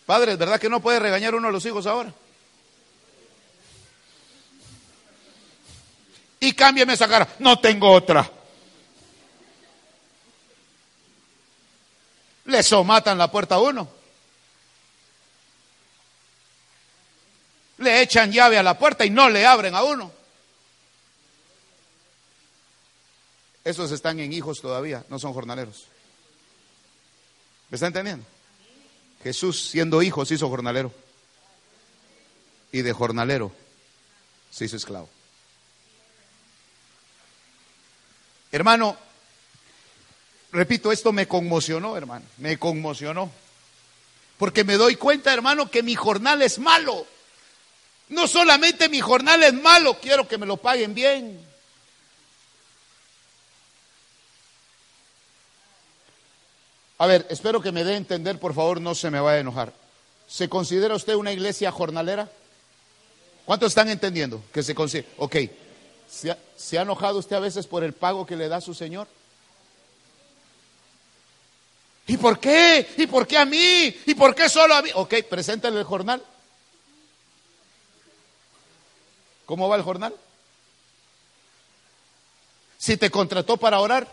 Padres, 0.05 0.37
¿verdad 0.37 0.59
que 0.59 0.67
no 0.67 0.81
puede 0.81 0.99
regañar 0.99 1.35
uno 1.35 1.47
a 1.47 1.51
los 1.51 1.65
hijos 1.65 1.87
ahora? 1.87 2.13
y 6.45 6.53
cámbiame 6.53 6.93
esa 6.93 7.07
cara. 7.07 7.27
No 7.39 7.59
tengo 7.59 7.91
otra. 7.91 8.29
Le 12.45 12.61
somatan 12.61 13.17
la 13.17 13.31
puerta 13.31 13.55
a 13.55 13.59
uno. 13.59 13.89
Le 17.79 18.01
echan 18.01 18.31
llave 18.31 18.57
a 18.57 18.63
la 18.63 18.77
puerta 18.77 19.05
y 19.05 19.09
no 19.09 19.29
le 19.29 19.45
abren 19.45 19.75
a 19.75 19.83
uno. 19.83 20.11
Esos 23.63 23.91
están 23.91 24.19
en 24.19 24.31
hijos 24.31 24.61
todavía, 24.61 25.03
no 25.09 25.17
son 25.17 25.33
jornaleros. 25.33 25.87
¿Me 27.69 27.75
está 27.75 27.87
entendiendo? 27.87 28.25
Jesús, 29.23 29.69
siendo 29.69 30.03
hijo, 30.03 30.23
se 30.23 30.35
hizo 30.35 30.47
jornalero. 30.47 30.93
Y 32.71 32.83
de 32.83 32.93
jornalero 32.93 33.51
se 34.51 34.65
hizo 34.65 34.77
esclavo. 34.77 35.09
Hermano, 38.55 38.95
repito, 40.53 40.89
esto 40.93 41.11
me 41.11 41.27
conmocionó, 41.27 41.97
hermano, 41.97 42.25
me 42.37 42.57
conmocionó. 42.57 43.29
Porque 44.37 44.63
me 44.63 44.75
doy 44.75 44.95
cuenta, 44.95 45.33
hermano, 45.33 45.69
que 45.69 45.83
mi 45.83 45.93
jornal 45.93 46.41
es 46.41 46.57
malo. 46.57 47.05
No 48.07 48.29
solamente 48.29 48.87
mi 48.87 49.01
jornal 49.01 49.43
es 49.43 49.53
malo, 49.53 49.99
quiero 50.01 50.25
que 50.25 50.37
me 50.37 50.45
lo 50.45 50.55
paguen 50.55 50.93
bien. 50.93 51.45
A 56.97 57.07
ver, 57.07 57.27
espero 57.29 57.61
que 57.61 57.73
me 57.73 57.83
dé 57.83 57.95
a 57.95 57.97
entender, 57.97 58.39
por 58.39 58.53
favor, 58.53 58.79
no 58.79 58.95
se 58.95 59.11
me 59.11 59.19
vaya 59.19 59.35
a 59.35 59.41
enojar. 59.41 59.73
¿Se 60.29 60.47
considera 60.47 60.95
usted 60.95 61.15
una 61.15 61.33
iglesia 61.33 61.73
jornalera? 61.73 62.31
¿Cuántos 63.43 63.67
están 63.67 63.89
entendiendo 63.89 64.41
que 64.53 64.63
se 64.63 64.73
considera? 64.73 65.09
Ok. 65.17 65.35
¿Se 66.09 66.31
ha, 66.31 66.37
¿Se 66.55 66.77
ha, 66.77 66.83
enojado 66.83 67.19
usted 67.19 67.35
a 67.35 67.39
veces 67.39 67.67
por 67.67 67.83
el 67.83 67.93
pago 67.93 68.25
que 68.25 68.35
le 68.35 68.47
da 68.47 68.61
su 68.61 68.73
Señor? 68.73 69.07
¿Y 72.07 72.17
por 72.17 72.39
qué? 72.39 72.87
¿Y 72.97 73.07
por 73.07 73.25
qué 73.25 73.37
a 73.37 73.45
mí? 73.45 73.95
¿Y 74.05 74.15
por 74.15 74.35
qué 74.35 74.47
solo 74.47 74.75
a 74.75 74.81
mí? 74.81 74.89
Ok, 74.93 75.15
preséntale 75.29 75.79
el 75.79 75.85
jornal. 75.85 76.23
¿Cómo 79.45 79.67
va 79.69 79.75
el 79.75 79.81
jornal? 79.81 80.13
Si 82.77 82.97
te 82.97 83.09
contrató 83.09 83.57
para 83.57 83.79
orar, 83.79 84.07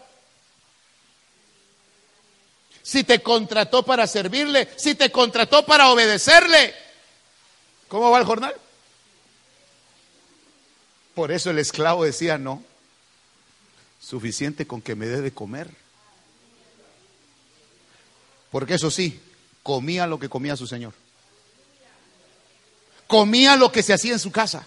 si 2.83 3.05
te 3.05 3.23
contrató 3.23 3.83
para 3.83 4.07
servirle, 4.07 4.69
si 4.77 4.95
te 4.95 5.11
contrató 5.11 5.65
para 5.65 5.91
obedecerle, 5.91 6.75
¿cómo 7.89 8.11
va 8.11 8.19
el 8.19 8.25
jornal? 8.25 8.55
Por 11.15 11.31
eso 11.31 11.51
el 11.51 11.59
esclavo 11.59 12.05
decía, 12.05 12.39
no, 12.39 12.63
suficiente 14.01 14.67
con 14.67 14.81
que 14.81 14.95
me 14.95 15.07
dé 15.07 15.21
de 15.21 15.33
comer. 15.33 15.71
Porque 18.51 18.75
eso 18.75 18.91
sí, 18.91 19.21
comía 19.63 20.07
lo 20.07 20.19
que 20.19 20.29
comía 20.29 20.57
su 20.57 20.67
Señor. 20.67 20.95
Comía 23.07 23.57
lo 23.57 23.71
que 23.71 23.83
se 23.83 23.93
hacía 23.93 24.13
en 24.13 24.19
su 24.19 24.33
casa. 24.33 24.67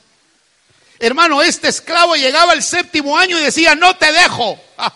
Hermano, 1.00 1.42
este 1.42 1.68
esclavo 1.68 2.16
llegaba 2.16 2.54
al 2.54 2.64
séptimo 2.64 3.18
año 3.18 3.40
y 3.40 3.44
decía, 3.44 3.76
no 3.76 3.98
te 3.98 4.12
dejo, 4.12 4.60
ah, 4.78 4.94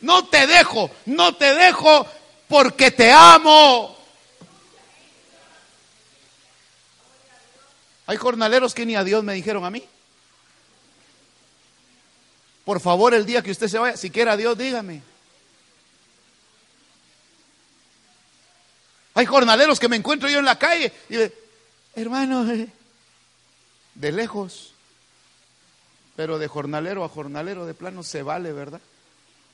no 0.00 0.26
te 0.26 0.46
dejo, 0.46 0.90
no 1.06 1.36
te 1.36 1.54
dejo 1.54 2.06
porque 2.48 2.90
te 2.90 3.12
amo. 3.12 3.96
Hay 8.06 8.16
jornaleros 8.16 8.74
que 8.74 8.86
ni 8.86 8.96
a 8.96 9.04
Dios 9.04 9.22
me 9.22 9.34
dijeron 9.34 9.64
a 9.64 9.70
mí. 9.70 9.86
Por 12.68 12.80
favor, 12.80 13.14
el 13.14 13.24
día 13.24 13.40
que 13.40 13.50
usted 13.50 13.66
se 13.66 13.78
vaya, 13.78 13.96
si 13.96 14.10
quiera 14.10 14.36
Dios, 14.36 14.58
dígame. 14.58 15.00
Hay 19.14 19.24
jornaleros 19.24 19.80
que 19.80 19.88
me 19.88 19.96
encuentro 19.96 20.28
yo 20.28 20.38
en 20.38 20.44
la 20.44 20.58
calle 20.58 20.92
y 21.08 21.16
de, 21.16 21.34
hermano, 21.96 22.44
de 23.94 24.12
lejos, 24.12 24.74
pero 26.14 26.38
de 26.38 26.46
jornalero 26.46 27.04
a 27.04 27.08
jornalero 27.08 27.64
de 27.64 27.72
plano 27.72 28.02
se 28.02 28.22
vale, 28.22 28.52
¿verdad? 28.52 28.82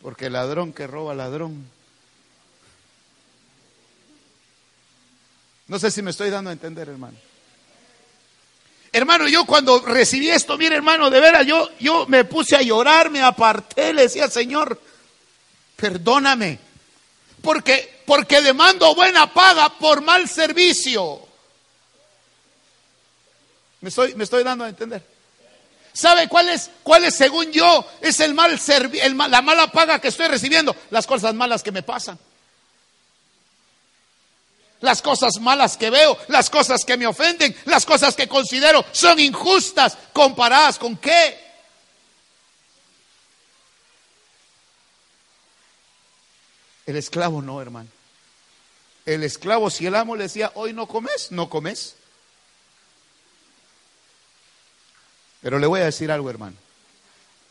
Porque 0.02 0.28
ladrón 0.28 0.72
que 0.72 0.88
roba 0.88 1.14
ladrón. 1.14 1.70
No 5.68 5.78
sé 5.78 5.92
si 5.92 6.02
me 6.02 6.10
estoy 6.10 6.30
dando 6.30 6.50
a 6.50 6.52
entender, 6.52 6.88
hermano. 6.88 7.16
Hermano, 8.95 9.26
yo 9.26 9.45
cuando 9.45 9.80
recibí 9.80 10.30
esto, 10.30 10.57
mire 10.57 10.76
hermano, 10.76 11.11
de 11.11 11.18
veras, 11.18 11.45
yo, 11.45 11.68
yo 11.80 12.07
me 12.07 12.24
puse 12.24 12.55
a 12.55 12.62
llorar, 12.62 13.11
me 13.11 13.20
aparté, 13.20 13.92
le 13.92 14.03
decía, 14.03 14.28
Señor, 14.28 14.80
perdóname, 15.74 16.61
porque, 17.42 18.03
porque 18.07 18.40
demando 18.40 18.95
buena 18.95 19.34
paga 19.34 19.68
por 19.80 20.01
mal 20.01 20.28
servicio. 20.28 21.26
Me 23.80 23.88
estoy, 23.88 24.14
me 24.14 24.22
estoy 24.22 24.45
dando 24.45 24.62
a 24.62 24.68
entender. 24.68 25.05
¿Sabe 25.92 26.28
cuál 26.28 26.51
es, 26.51 26.70
cuál 26.84 27.05
es, 27.05 27.16
según 27.16 27.51
yo, 27.51 27.84
es 28.01 28.20
el 28.20 28.32
mal 28.32 28.61
el, 28.68 29.16
la 29.16 29.42
mala 29.42 29.72
paga 29.72 29.99
que 29.99 30.07
estoy 30.07 30.28
recibiendo? 30.28 30.76
Las 30.90 31.05
cosas 31.05 31.34
malas 31.34 31.64
que 31.64 31.72
me 31.72 31.82
pasan 31.82 32.16
las 34.85 35.01
cosas 35.01 35.41
malas 35.41 35.76
que 35.76 35.91
veo, 35.91 36.16
las 36.28 36.51
cosas 36.51 36.85
que 36.85 36.97
me 36.97 37.07
ofenden, 37.07 37.57
las 37.64 37.87
cosas 37.87 38.14
que 38.14 38.28
considero 38.28 38.85
son 38.93 39.18
injustas 39.18 39.97
comparadas 40.12 40.78
con 40.78 40.97
qué. 40.99 41.43
El 46.87 46.97
esclavo 46.97 47.41
no, 47.41 47.62
hermano. 47.62 47.89
El 49.07 49.24
esclavo, 49.24 49.70
si 49.70 49.87
el 49.87 49.95
amo 49.95 50.16
le 50.16 50.24
decía, 50.24 50.53
hoy 50.55 50.74
no 50.74 50.87
comes, 50.87 51.32
no 51.32 51.49
comes. 51.49 51.97
Pero 55.41 55.59
le 55.59 55.66
voy 55.66 55.80
a 55.80 55.87
decir 55.87 56.12
algo, 56.12 56.28
hermano. 56.28 56.57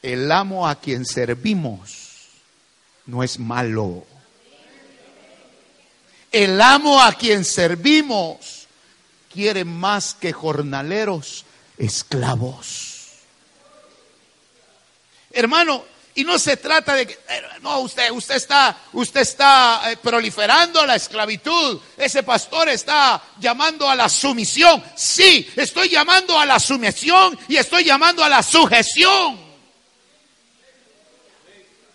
El 0.03 0.31
amo 0.31 0.67
a 0.67 0.75
quien 0.75 1.05
servimos 1.05 2.29
no 3.07 3.23
es 3.23 3.39
malo. 3.39 4.05
El 6.33 6.59
amo 6.59 6.99
a 6.99 7.13
quien 7.13 7.45
servimos 7.45 8.67
quiere 9.31 9.63
más 9.65 10.15
que 10.15 10.33
jornaleros, 10.33 11.45
esclavos. 11.77 13.11
Hermano, 15.29 15.85
y 16.15 16.23
no 16.23 16.39
se 16.39 16.57
trata 16.57 16.95
de 16.95 17.05
que, 17.05 17.19
no, 17.61 17.81
usted, 17.81 18.09
usted 18.09 18.33
está, 18.33 18.75
usted 18.93 19.21
está 19.21 19.91
eh, 19.91 19.97
proliferando 19.97 20.83
la 20.87 20.95
esclavitud. 20.95 21.79
Ese 21.95 22.23
pastor 22.23 22.67
está 22.69 23.21
llamando 23.39 23.87
a 23.87 23.95
la 23.95 24.09
sumisión. 24.09 24.83
Sí, 24.95 25.47
estoy 25.55 25.89
llamando 25.89 26.39
a 26.39 26.47
la 26.47 26.59
sumisión 26.59 27.37
y 27.47 27.57
estoy 27.57 27.83
llamando 27.83 28.23
a 28.23 28.29
la 28.29 28.41
sujeción. 28.41 29.39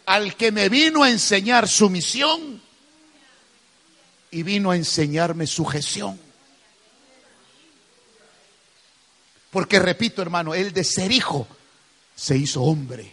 Al 0.07 0.37
que 0.37 0.53
me 0.53 0.69
vino 0.69 1.03
a 1.03 1.11
enseñar 1.11 1.67
sumisión 1.67 2.68
y 4.31 4.43
vino 4.43 4.71
a 4.71 4.77
enseñarme 4.77 5.47
sujeción. 5.47 6.19
Porque 9.51 9.79
repito, 9.79 10.21
hermano, 10.21 10.55
él 10.55 10.73
de 10.73 10.85
ser 10.85 11.11
hijo 11.11 11.47
se 12.15 12.37
hizo 12.37 12.63
hombre, 12.63 13.13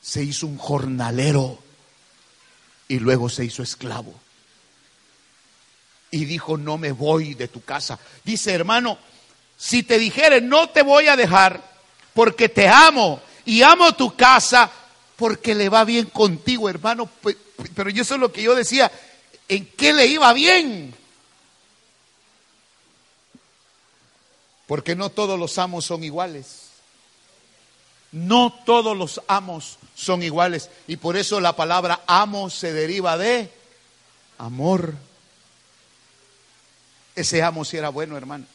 se 0.00 0.22
hizo 0.22 0.46
un 0.46 0.58
jornalero 0.58 1.58
y 2.88 2.98
luego 2.98 3.28
se 3.28 3.44
hizo 3.44 3.62
esclavo. 3.62 4.14
Y 6.10 6.26
dijo, 6.26 6.56
no 6.56 6.78
me 6.78 6.92
voy 6.92 7.34
de 7.34 7.48
tu 7.48 7.64
casa. 7.64 7.98
Dice, 8.22 8.52
hermano, 8.52 8.98
si 9.56 9.82
te 9.82 9.98
dijere, 9.98 10.40
no 10.40 10.68
te 10.68 10.82
voy 10.82 11.08
a 11.08 11.16
dejar 11.16 11.62
porque 12.14 12.48
te 12.48 12.68
amo 12.68 13.20
y 13.44 13.62
amo 13.62 13.94
tu 13.94 14.14
casa 14.14 14.70
porque 15.16 15.54
le 15.54 15.68
va 15.68 15.84
bien 15.84 16.06
contigo, 16.06 16.68
hermano. 16.68 17.08
Pero 17.74 17.90
eso 17.90 18.14
es 18.14 18.20
lo 18.20 18.32
que 18.32 18.42
yo 18.42 18.54
decía, 18.54 18.90
en 19.48 19.66
qué 19.66 19.92
le 19.92 20.06
iba 20.06 20.32
bien. 20.32 20.94
Porque 24.66 24.96
no 24.96 25.10
todos 25.10 25.38
los 25.38 25.58
amos 25.58 25.84
son 25.84 26.02
iguales. 26.04 26.68
No 28.12 28.52
todos 28.64 28.96
los 28.96 29.20
amos 29.26 29.78
son 29.94 30.22
iguales. 30.22 30.70
Y 30.86 30.96
por 30.96 31.16
eso 31.16 31.40
la 31.40 31.54
palabra 31.54 32.02
amo 32.06 32.48
se 32.50 32.72
deriva 32.72 33.18
de 33.18 33.50
amor. 34.38 34.94
Ese 37.14 37.42
amo 37.42 37.64
si 37.64 37.76
era 37.76 37.90
bueno, 37.90 38.16
hermano. 38.16 38.46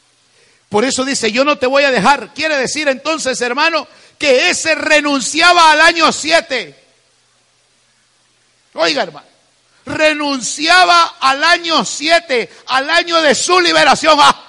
Por 0.70 0.84
eso 0.84 1.06
dice, 1.06 1.32
yo 1.32 1.44
no 1.44 1.58
te 1.58 1.68
voy 1.68 1.84
a 1.84 1.92
dejar. 1.92 2.34
Quiere 2.34 2.58
decir 2.58 2.88
entonces, 2.88 3.40
hermano, 3.42 3.88
que 4.18 4.50
ese 4.50 4.76
renunciaba 4.76 5.72
al 5.72 5.82
año 5.82 6.12
7. 6.12 6.84
Oiga, 8.74 9.04
hermano 9.04 9.37
renunciaba 9.88 11.16
al 11.20 11.44
año 11.44 11.84
7, 11.84 12.50
al 12.68 12.90
año 12.90 13.22
de 13.22 13.34
su 13.34 13.60
liberación. 13.60 14.18
Ah. 14.20 14.44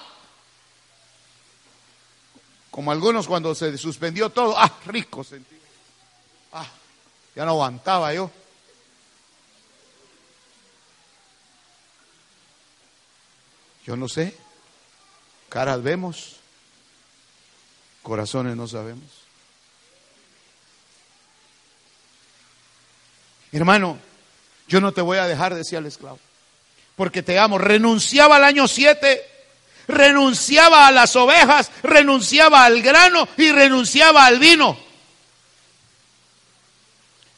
Como 2.70 2.93
algunos 2.93 3.26
cuando 3.26 3.55
se 3.55 3.76
suspendió 3.78 4.30
todo, 4.30 4.59
ah, 4.59 4.72
rico 4.86 5.24
sentí. 5.24 5.57
Ah, 6.53 6.66
ya 7.34 7.45
no 7.45 7.53
aguantaba 7.53 8.12
yo. 8.12 8.30
Yo 13.86 13.97
no 13.97 14.09
sé. 14.09 14.36
Caras 15.49 15.82
vemos, 15.82 16.36
corazones 18.03 18.55
no 18.55 18.68
sabemos. 18.68 19.09
Hermano, 23.51 23.99
yo 24.68 24.80
no 24.80 24.92
te 24.92 25.00
voy 25.00 25.18
a 25.18 25.26
dejar, 25.26 25.54
decía 25.54 25.78
el 25.78 25.86
esclavo, 25.86 26.18
porque 26.94 27.22
te 27.22 27.38
amo. 27.38 27.58
Renunciaba 27.58 28.36
al 28.36 28.44
año 28.44 28.68
7, 28.68 29.26
renunciaba 29.88 30.86
a 30.86 30.92
las 30.92 31.16
ovejas, 31.16 31.70
renunciaba 31.82 32.64
al 32.64 32.82
grano 32.82 33.26
y 33.38 33.50
renunciaba 33.50 34.26
al 34.26 34.38
vino. 34.38 34.78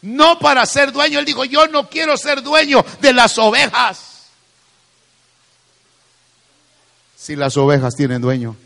No 0.02 0.38
para 0.38 0.66
ser 0.66 0.92
dueño, 0.92 1.18
él 1.18 1.24
dijo, 1.24 1.44
yo 1.44 1.68
no 1.68 1.88
quiero 1.88 2.16
ser 2.16 2.42
dueño 2.42 2.84
de 3.00 3.12
las 3.12 3.38
ovejas. 3.38 4.28
Si 7.16 7.36
las 7.36 7.56
ovejas 7.56 7.94
tienen 7.94 8.20
dueño. 8.20 8.56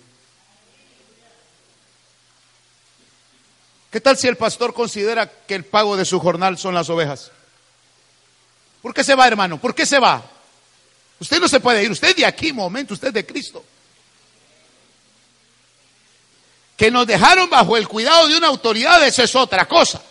¿Qué 3.90 4.00
tal 4.00 4.16
si 4.16 4.26
el 4.26 4.36
pastor 4.36 4.72
considera 4.72 5.30
que 5.30 5.54
el 5.54 5.64
pago 5.64 5.96
de 5.96 6.04
su 6.04 6.18
jornal 6.18 6.56
son 6.56 6.74
las 6.74 6.88
ovejas? 6.88 7.30
¿Por 8.85 8.93
qué 8.93 9.03
se 9.03 9.14
va, 9.14 9.26
hermano? 9.26 9.59
¿Por 9.59 9.74
qué 9.74 9.87
se 9.87 9.99
va? 9.99 10.22
Usted 11.18 11.41
no 11.41 11.49
se 11.49 11.59
puede 11.59 11.82
ir, 11.82 11.91
usted 11.91 12.14
de 12.14 12.26
aquí, 12.26 12.53
momento, 12.53 12.93
usted 12.93 13.14
de 13.14 13.24
Cristo. 13.24 13.64
Que 16.76 16.91
nos 16.91 17.07
dejaron 17.07 17.49
bajo 17.49 17.78
el 17.78 17.89
cuidado 17.89 18.28
de 18.28 18.37
una 18.37 18.49
autoridad, 18.49 19.03
eso 19.03 19.22
es 19.22 19.35
otra 19.35 19.66
cosa. 19.66 20.03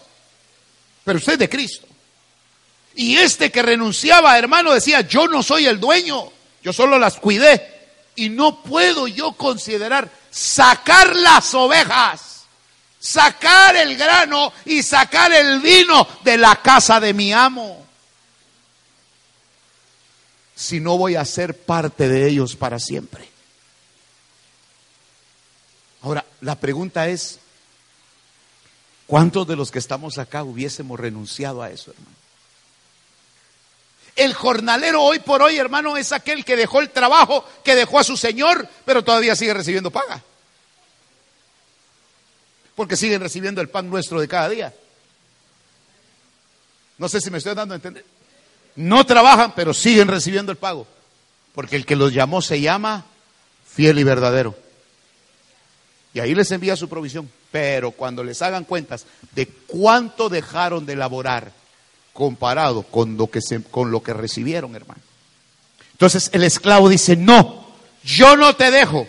Pero 1.03 1.19
usted 1.19 1.37
de 1.37 1.47
Cristo. 1.47 1.85
Y 2.95 3.15
este 3.15 3.51
que 3.51 3.61
renunciaba, 3.61 4.39
hermano, 4.39 4.73
decía, 4.73 5.01
yo 5.01 5.27
no 5.27 5.43
soy 5.43 5.67
el 5.67 5.79
dueño, 5.79 6.31
yo 6.63 6.73
solo 6.73 6.97
las 6.97 7.17
cuidé. 7.17 7.91
Y 8.15 8.29
no 8.29 8.63
puedo 8.63 9.07
yo 9.07 9.33
considerar 9.33 10.09
sacar 10.31 11.15
las 11.15 11.53
ovejas, 11.53 12.45
sacar 12.97 13.75
el 13.75 13.95
grano 13.95 14.51
y 14.65 14.81
sacar 14.81 15.31
el 15.31 15.59
vino 15.59 16.07
de 16.23 16.39
la 16.39 16.55
casa 16.55 16.99
de 16.99 17.13
mi 17.13 17.31
amo 17.31 17.82
si 20.55 20.79
no 20.79 20.97
voy 20.97 21.15
a 21.15 21.25
ser 21.25 21.57
parte 21.57 22.07
de 22.07 22.27
ellos 22.27 22.55
para 22.55 22.79
siempre? 22.79 23.29
Ahora, 26.01 26.25
la 26.41 26.55
pregunta 26.55 27.07
es, 27.07 27.39
¿cuántos 29.07 29.47
de 29.47 29.55
los 29.55 29.71
que 29.71 29.79
estamos 29.79 30.17
acá 30.17 30.43
hubiésemos 30.43 30.99
renunciado 30.99 31.61
a 31.61 31.69
eso, 31.69 31.91
hermano? 31.91 32.23
El 34.15 34.33
jornalero 34.33 35.01
hoy 35.01 35.19
por 35.19 35.41
hoy, 35.41 35.57
hermano, 35.57 35.97
es 35.97 36.11
aquel 36.11 36.45
que 36.45 36.55
dejó 36.55 36.81
el 36.81 36.91
trabajo, 36.91 37.43
que 37.63 37.73
dejó 37.73 37.99
a 37.99 38.03
su 38.03 38.15
Señor, 38.15 38.67
pero 38.85 39.03
todavía 39.03 39.35
sigue 39.35 39.53
recibiendo 39.53 39.89
paga. 39.89 40.21
Porque 42.75 42.95
siguen 42.95 43.21
recibiendo 43.21 43.61
el 43.61 43.69
pan 43.69 43.89
nuestro 43.89 44.19
de 44.19 44.27
cada 44.27 44.49
día. 44.49 44.73
No 46.97 47.09
sé 47.09 47.21
si 47.21 47.31
me 47.31 47.39
estoy 47.39 47.55
dando 47.55 47.73
a 47.73 47.77
entender. 47.77 48.05
No 48.75 49.05
trabajan, 49.05 49.53
pero 49.55 49.73
siguen 49.73 50.07
recibiendo 50.07 50.51
el 50.51 50.57
pago. 50.57 50.87
Porque 51.53 51.75
el 51.75 51.85
que 51.85 51.95
los 51.95 52.13
llamó 52.13 52.41
se 52.41 52.59
llama 52.59 53.05
fiel 53.67 53.99
y 53.99 54.03
verdadero. 54.03 54.55
Y 56.13 56.19
ahí 56.19 56.33
les 56.35 56.51
envía 56.51 56.75
su 56.75 56.89
provisión. 56.89 57.29
Pero 57.51 57.91
cuando 57.91 58.23
les 58.23 58.41
hagan 58.41 58.63
cuentas 58.63 59.05
de 59.33 59.47
cuánto 59.47 60.29
dejaron 60.29 60.85
de 60.85 60.93
elaborar 60.93 61.51
comparado 62.13 62.83
con 62.83 63.17
lo 63.17 63.27
que, 63.27 63.39
con 63.69 63.91
lo 63.91 64.01
que 64.01 64.13
recibieron, 64.13 64.75
hermano. 64.75 65.01
Entonces 65.91 66.29
el 66.33 66.43
esclavo 66.43 66.89
dice, 66.89 67.15
no, 67.15 67.67
yo 68.03 68.35
no 68.35 68.55
te 68.55 68.71
dejo. 68.71 69.07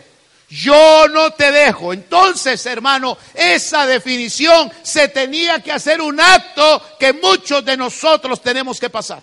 Yo 0.49 1.09
no 1.09 1.33
te 1.33 1.51
dejo. 1.51 1.93
Entonces, 1.93 2.65
hermano, 2.67 3.19
esa 3.35 3.87
definición 3.87 4.71
se 4.83 5.09
tenía 5.09 5.61
que 5.61 5.73
hacer 5.73 6.01
un 6.01 6.21
acto 6.21 6.83
que 6.99 7.13
muchos 7.13 7.65
de 7.65 7.77
nosotros 7.77 8.41
tenemos 8.41 8.79
que 8.79 8.91
pasar. 8.91 9.23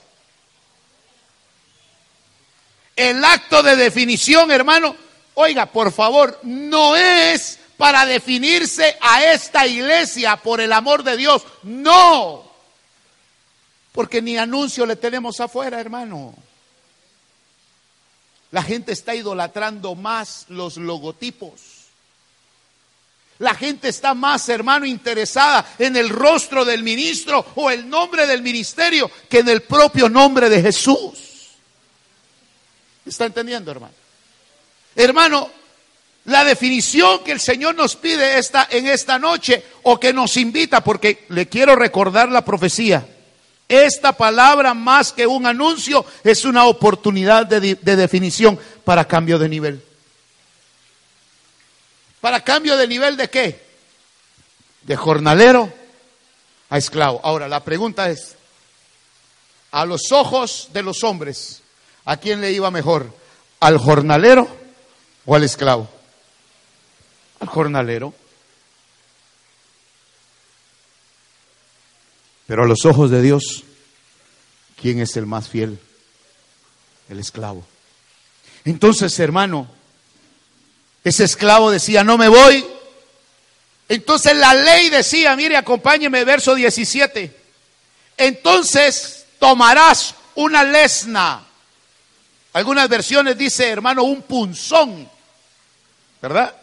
El 2.95 3.23
acto 3.23 3.63
de 3.63 3.75
definición, 3.75 4.51
hermano, 4.51 4.95
oiga, 5.35 5.65
por 5.65 5.91
favor, 5.91 6.39
no 6.43 6.95
es 6.95 7.59
para 7.77 8.05
definirse 8.05 8.95
a 9.01 9.23
esta 9.23 9.65
iglesia 9.65 10.37
por 10.37 10.61
el 10.61 10.71
amor 10.71 11.03
de 11.03 11.17
Dios. 11.17 11.43
No. 11.63 12.43
Porque 13.91 14.21
ni 14.21 14.37
anuncio 14.37 14.85
le 14.85 14.95
tenemos 14.95 15.39
afuera, 15.39 15.79
hermano. 15.79 16.35
La 18.51 18.61
gente 18.61 18.91
está 18.91 19.15
idolatrando 19.15 19.95
más 19.95 20.45
los 20.49 20.77
logotipos. 20.77 21.53
La 23.39 23.55
gente 23.55 23.89
está 23.89 24.13
más, 24.13 24.47
hermano, 24.49 24.85
interesada 24.85 25.65
en 25.79 25.95
el 25.95 26.09
rostro 26.09 26.63
del 26.63 26.83
ministro 26.83 27.43
o 27.55 27.71
el 27.71 27.89
nombre 27.89 28.27
del 28.27 28.43
ministerio 28.43 29.09
que 29.27 29.39
en 29.39 29.49
el 29.49 29.63
propio 29.63 30.07
nombre 30.07 30.47
de 30.47 30.61
Jesús. 30.61 31.30
¿Está 33.11 33.25
entendiendo, 33.25 33.69
hermano? 33.71 33.93
Hermano, 34.95 35.51
la 36.23 36.45
definición 36.45 37.25
que 37.25 37.33
el 37.33 37.41
Señor 37.41 37.75
nos 37.75 37.97
pide 37.97 38.39
esta, 38.39 38.69
en 38.71 38.87
esta 38.87 39.19
noche 39.19 39.65
o 39.83 39.99
que 39.99 40.13
nos 40.13 40.37
invita, 40.37 40.81
porque 40.81 41.25
le 41.27 41.49
quiero 41.49 41.75
recordar 41.75 42.29
la 42.29 42.45
profecía. 42.45 43.05
Esta 43.67 44.13
palabra, 44.13 44.73
más 44.73 45.11
que 45.11 45.27
un 45.27 45.45
anuncio, 45.45 46.05
es 46.23 46.45
una 46.45 46.67
oportunidad 46.67 47.45
de, 47.47 47.75
de 47.75 47.95
definición 47.97 48.57
para 48.85 49.05
cambio 49.05 49.37
de 49.37 49.49
nivel. 49.49 49.83
¿Para 52.21 52.41
cambio 52.45 52.77
de 52.77 52.87
nivel 52.87 53.17
de 53.17 53.29
qué? 53.29 53.61
De 54.83 54.95
jornalero 54.95 55.69
a 56.69 56.77
esclavo. 56.77 57.19
Ahora, 57.25 57.49
la 57.49 57.61
pregunta 57.61 58.09
es, 58.09 58.37
a 59.71 59.85
los 59.85 60.13
ojos 60.13 60.69
de 60.71 60.81
los 60.81 61.03
hombres, 61.03 61.60
¿A 62.05 62.17
quién 62.17 62.41
le 62.41 62.51
iba 62.51 62.71
mejor? 62.71 63.13
¿Al 63.59 63.77
jornalero 63.77 64.47
o 65.25 65.35
al 65.35 65.43
esclavo? 65.43 65.89
Al 67.39 67.47
jornalero. 67.47 68.13
Pero 72.47 72.63
a 72.63 72.67
los 72.67 72.85
ojos 72.85 73.11
de 73.11 73.21
Dios, 73.21 73.63
¿quién 74.79 74.99
es 74.99 75.15
el 75.15 75.25
más 75.25 75.47
fiel? 75.47 75.79
El 77.07 77.19
esclavo. 77.19 77.65
Entonces, 78.65 79.17
hermano, 79.19 79.67
ese 81.03 81.23
esclavo 81.23 81.71
decía, 81.71 82.03
no 82.03 82.17
me 82.17 82.27
voy. 82.27 82.65
Entonces 83.89 84.35
la 84.35 84.53
ley 84.53 84.89
decía, 84.89 85.35
mire, 85.35 85.57
acompáñeme, 85.57 86.23
verso 86.23 86.55
17. 86.55 87.35
Entonces 88.17 89.25
tomarás 89.39 90.15
una 90.35 90.63
lesna 90.63 91.45
algunas 92.53 92.89
versiones 92.89 93.37
dice, 93.37 93.69
hermano, 93.69 94.03
un 94.03 94.23
punzón, 94.23 95.09
¿verdad? 96.21 96.53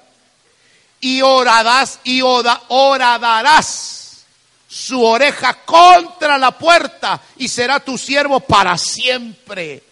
Y 1.01 1.23
orarás 1.23 2.01
y 2.05 2.21
oradarás 2.23 4.25
su 4.69 5.03
oreja 5.03 5.65
contra 5.65 6.37
la 6.37 6.59
puerta 6.59 7.23
y 7.37 7.49
será 7.49 7.81
tu 7.81 7.97
siervo 7.97 8.41
para 8.41 8.77
siempre. 8.77 9.83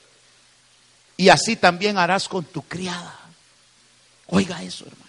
Y 1.16 1.30
así 1.30 1.56
también 1.56 1.96
harás 1.96 2.28
con 2.28 2.44
tu 2.44 2.60
criada. 2.62 3.18
Oiga 4.26 4.62
eso, 4.62 4.84
hermano. 4.84 5.06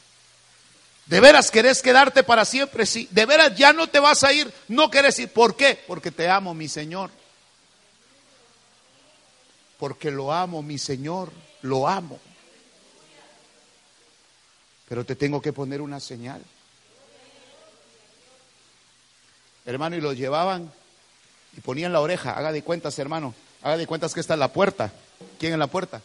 ¿De 1.05 1.19
veras 1.19 1.51
querés 1.51 1.81
quedarte 1.81 2.23
para 2.23 2.45
siempre? 2.45 2.85
Sí. 2.85 3.09
¿De 3.11 3.25
veras 3.25 3.57
ya 3.57 3.73
no 3.73 3.87
te 3.87 3.99
vas 3.99 4.23
a 4.23 4.31
ir? 4.31 4.53
No 4.69 4.89
querés 4.89 5.19
ir. 5.19 5.33
¿Por 5.33 5.57
qué? 5.57 5.83
Porque 5.87 6.11
te 6.11 6.29
amo, 6.29 6.53
mi 6.53 6.69
Señor 6.69 7.11
porque 9.77 10.11
lo 10.11 10.33
amo, 10.33 10.61
mi 10.61 10.77
Señor, 10.77 11.31
lo 11.61 11.87
amo. 11.87 12.19
Pero 14.89 15.05
te 15.05 15.15
tengo 15.15 15.41
que 15.41 15.53
poner 15.53 15.81
una 15.81 15.99
señal. 15.99 16.43
Hermano, 19.65 19.97
y 19.97 20.01
lo 20.01 20.13
llevaban 20.13 20.71
y 21.55 21.61
ponían 21.61 21.91
la 21.91 21.99
oreja. 21.99 22.31
Haga 22.31 22.51
de 22.51 22.63
cuentas, 22.63 22.97
hermano. 22.97 23.35
Haga 23.61 23.77
de 23.77 23.85
cuentas 23.85 24.13
que 24.13 24.21
está 24.21 24.33
en 24.35 24.39
la 24.39 24.53
puerta. 24.53 24.93
¿Quién 25.39 25.53
en 25.53 25.59
la 25.59 25.67
puerta? 25.67 26.01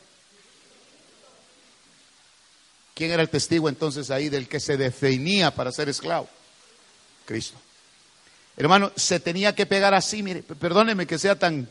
¿Quién 2.94 3.12
era 3.12 3.22
el 3.22 3.28
testigo 3.28 3.68
entonces 3.68 4.10
ahí 4.10 4.28
del 4.28 4.48
que 4.48 4.60
se 4.60 4.76
definía 4.76 5.52
para 5.52 5.70
ser 5.70 5.88
esclavo? 5.88 6.28
Cristo. 7.24 7.56
Hermano, 8.56 8.92
se 8.96 9.20
tenía 9.20 9.54
que 9.54 9.64
pegar 9.64 9.94
así, 9.94 10.22
mire, 10.22 10.42
perdóneme 10.42 11.06
que 11.06 11.18
sea 11.18 11.38
tan 11.38 11.68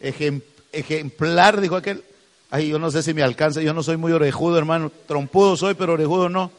ejemplar 0.00 0.55
ejemplar, 0.78 1.60
dijo 1.60 1.76
aquel. 1.76 2.04
Ay, 2.50 2.68
yo 2.68 2.78
no 2.78 2.90
sé 2.90 3.02
si 3.02 3.12
me 3.12 3.22
alcanza, 3.22 3.60
yo 3.60 3.74
no 3.74 3.82
soy 3.82 3.96
muy 3.96 4.12
orejudo, 4.12 4.58
hermano. 4.58 4.90
Trompudo 5.06 5.56
soy, 5.56 5.74
pero 5.74 5.94
orejudo 5.94 6.28
no. 6.28 6.50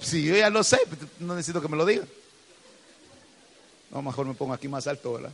Si 0.00 0.16
pues 0.20 0.24
yo 0.24 0.36
ya 0.36 0.50
lo 0.50 0.64
sé, 0.64 0.78
no 1.20 1.34
necesito 1.34 1.60
que 1.60 1.68
me 1.68 1.76
lo 1.76 1.84
diga 1.84 2.04
No, 3.90 4.00
mejor 4.02 4.26
me 4.26 4.34
pongo 4.34 4.54
aquí 4.54 4.68
más 4.68 4.86
alto, 4.86 5.14
¿verdad? 5.14 5.32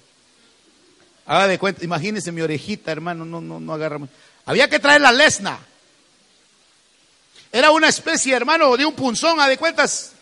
Haga 1.26 1.46
de 1.46 1.58
cuenta, 1.58 1.84
imagínese 1.84 2.32
mi 2.32 2.40
orejita, 2.40 2.90
hermano, 2.90 3.24
no, 3.24 3.40
no, 3.40 3.60
no 3.60 3.72
agarra. 3.72 4.00
Había 4.46 4.68
que 4.68 4.78
traer 4.78 5.00
la 5.00 5.12
lesna. 5.12 5.58
Era 7.52 7.70
una 7.70 7.88
especie, 7.88 8.34
hermano, 8.34 8.76
de 8.76 8.84
un 8.84 8.94
punzón, 8.94 9.38
a 9.40 9.48
de 9.48 9.58
cuentas. 9.58 10.12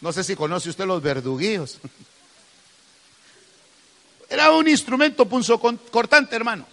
No 0.00 0.12
sé 0.12 0.22
si 0.24 0.36
conoce 0.36 0.70
usted 0.70 0.84
los 0.84 1.02
verduguillos. 1.02 1.78
Era 4.28 4.50
un 4.50 4.68
instrumento 4.68 5.26
punzo 5.26 5.58
cortante, 5.58 6.36
hermano. 6.36 6.66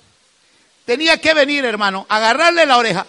Tenía 0.85 1.19
que 1.19 1.33
venir, 1.33 1.65
hermano, 1.65 2.05
agarrarle 2.09 2.65
la 2.65 2.77
oreja. 2.77 3.05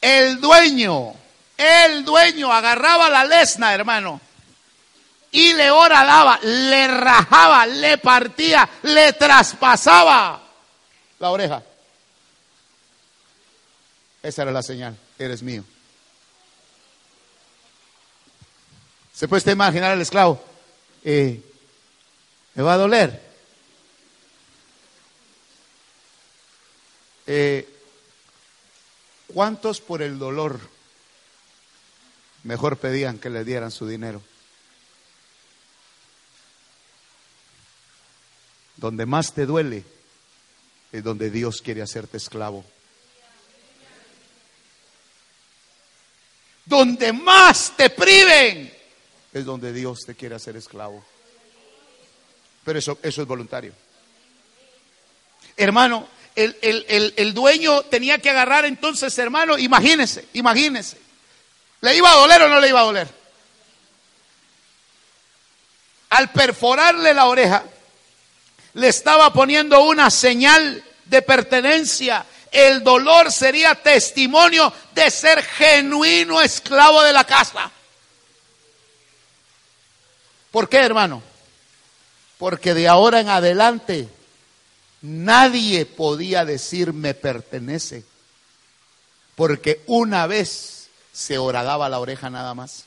El 0.00 0.40
dueño, 0.40 1.14
el 1.56 2.04
dueño 2.04 2.52
agarraba 2.52 3.08
la 3.08 3.24
lesna, 3.24 3.72
hermano, 3.72 4.20
y 5.30 5.52
le 5.54 5.70
horadaba, 5.70 6.38
le 6.42 6.86
rajaba, 6.88 7.66
le 7.66 7.98
partía, 7.98 8.68
le 8.82 9.12
traspasaba 9.14 10.42
la 11.18 11.30
oreja. 11.30 11.62
Esa 14.22 14.42
era 14.42 14.50
la 14.50 14.62
señal, 14.62 14.96
eres 15.18 15.42
mío. 15.42 15.64
¿Se 19.14 19.28
puede 19.28 19.52
imaginar 19.52 19.92
al 19.92 20.00
esclavo? 20.02 20.44
Eh, 21.02 21.40
¿Me 22.56 22.62
va 22.62 22.72
a 22.72 22.78
doler? 22.78 23.22
Eh, 27.26 27.68
¿Cuántos 29.26 29.82
por 29.82 30.00
el 30.00 30.18
dolor 30.18 30.58
mejor 32.44 32.78
pedían 32.78 33.18
que 33.18 33.28
le 33.28 33.44
dieran 33.44 33.70
su 33.70 33.86
dinero? 33.86 34.22
Donde 38.76 39.04
más 39.04 39.34
te 39.34 39.44
duele 39.44 39.84
es 40.92 41.04
donde 41.04 41.30
Dios 41.30 41.60
quiere 41.60 41.82
hacerte 41.82 42.16
esclavo. 42.16 42.64
Donde 46.64 47.12
más 47.12 47.76
te 47.76 47.90
priven 47.90 48.72
es 49.34 49.44
donde 49.44 49.74
Dios 49.74 50.06
te 50.06 50.14
quiere 50.14 50.36
hacer 50.36 50.56
esclavo. 50.56 51.04
Pero 52.66 52.80
eso, 52.80 52.98
eso 53.00 53.22
es 53.22 53.28
voluntario. 53.28 53.72
Hermano, 55.56 56.08
el, 56.34 57.14
el, 57.16 57.32
dueño 57.32 57.82
tenía 57.82 58.18
que 58.18 58.28
agarrar 58.28 58.64
entonces, 58.64 59.16
hermano, 59.18 59.56
imagínese, 59.56 60.26
imagínese. 60.32 60.98
¿Le 61.80 61.96
iba 61.96 62.10
a 62.10 62.16
doler 62.16 62.42
o 62.42 62.48
no 62.48 62.58
le 62.58 62.68
iba 62.68 62.80
a 62.80 62.84
doler? 62.84 63.08
Al 66.10 66.32
perforarle 66.32 67.14
la 67.14 67.26
oreja, 67.26 67.62
le 68.74 68.88
estaba 68.88 69.32
poniendo 69.32 69.84
una 69.84 70.10
señal 70.10 70.82
de 71.04 71.22
pertenencia. 71.22 72.26
El 72.50 72.82
dolor 72.82 73.30
sería 73.30 73.76
testimonio 73.76 74.72
de 74.92 75.08
ser 75.08 75.40
genuino 75.40 76.42
esclavo 76.42 77.04
de 77.04 77.12
la 77.12 77.22
casa. 77.22 77.70
¿Por 80.50 80.68
qué, 80.68 80.78
hermano? 80.78 81.35
Porque 82.38 82.74
de 82.74 82.88
ahora 82.88 83.20
en 83.20 83.28
adelante 83.28 84.08
nadie 85.02 85.86
podía 85.86 86.44
decir 86.44 86.92
me 86.92 87.14
pertenece. 87.14 88.04
Porque 89.34 89.82
una 89.86 90.26
vez 90.26 90.88
se 91.12 91.38
horadaba 91.38 91.88
la 91.88 91.98
oreja 91.98 92.30
nada 92.30 92.54
más. 92.54 92.84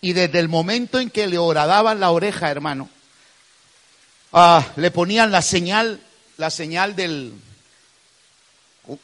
Y 0.00 0.12
desde 0.12 0.38
el 0.38 0.48
momento 0.48 0.98
en 0.98 1.10
que 1.10 1.26
le 1.26 1.38
horadaban 1.38 2.00
la 2.00 2.10
oreja, 2.10 2.50
hermano, 2.50 2.88
ah, 4.32 4.66
le 4.76 4.90
ponían 4.90 5.30
la 5.30 5.42
señal, 5.42 6.00
la 6.38 6.50
señal 6.50 6.96
del, 6.96 7.34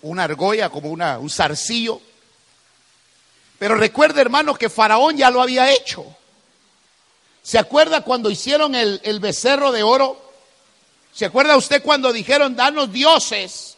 una 0.03 0.25
argolla, 0.25 0.71
como 0.71 0.91
una, 0.91 1.19
un 1.19 1.31
zarcillo. 1.31 2.01
Pero 3.59 3.75
recuerde, 3.75 4.21
hermano, 4.21 4.55
que 4.55 4.71
Faraón 4.71 5.17
ya 5.17 5.31
lo 5.31 5.43
había 5.43 5.71
hecho. 5.73 6.05
¿Se 7.47 7.61
acuerda 7.61 8.01
cuando 8.01 8.29
hicieron 8.29 8.75
el, 8.75 9.01
el 9.05 9.21
becerro 9.21 9.71
de 9.71 9.85
oro? 9.85 10.21
¿Se 11.15 11.27
acuerda 11.27 11.57
usted 11.57 11.81
cuando 11.81 12.13
dijeron, 12.13 12.57
danos 12.57 12.93
dioses 12.93 13.77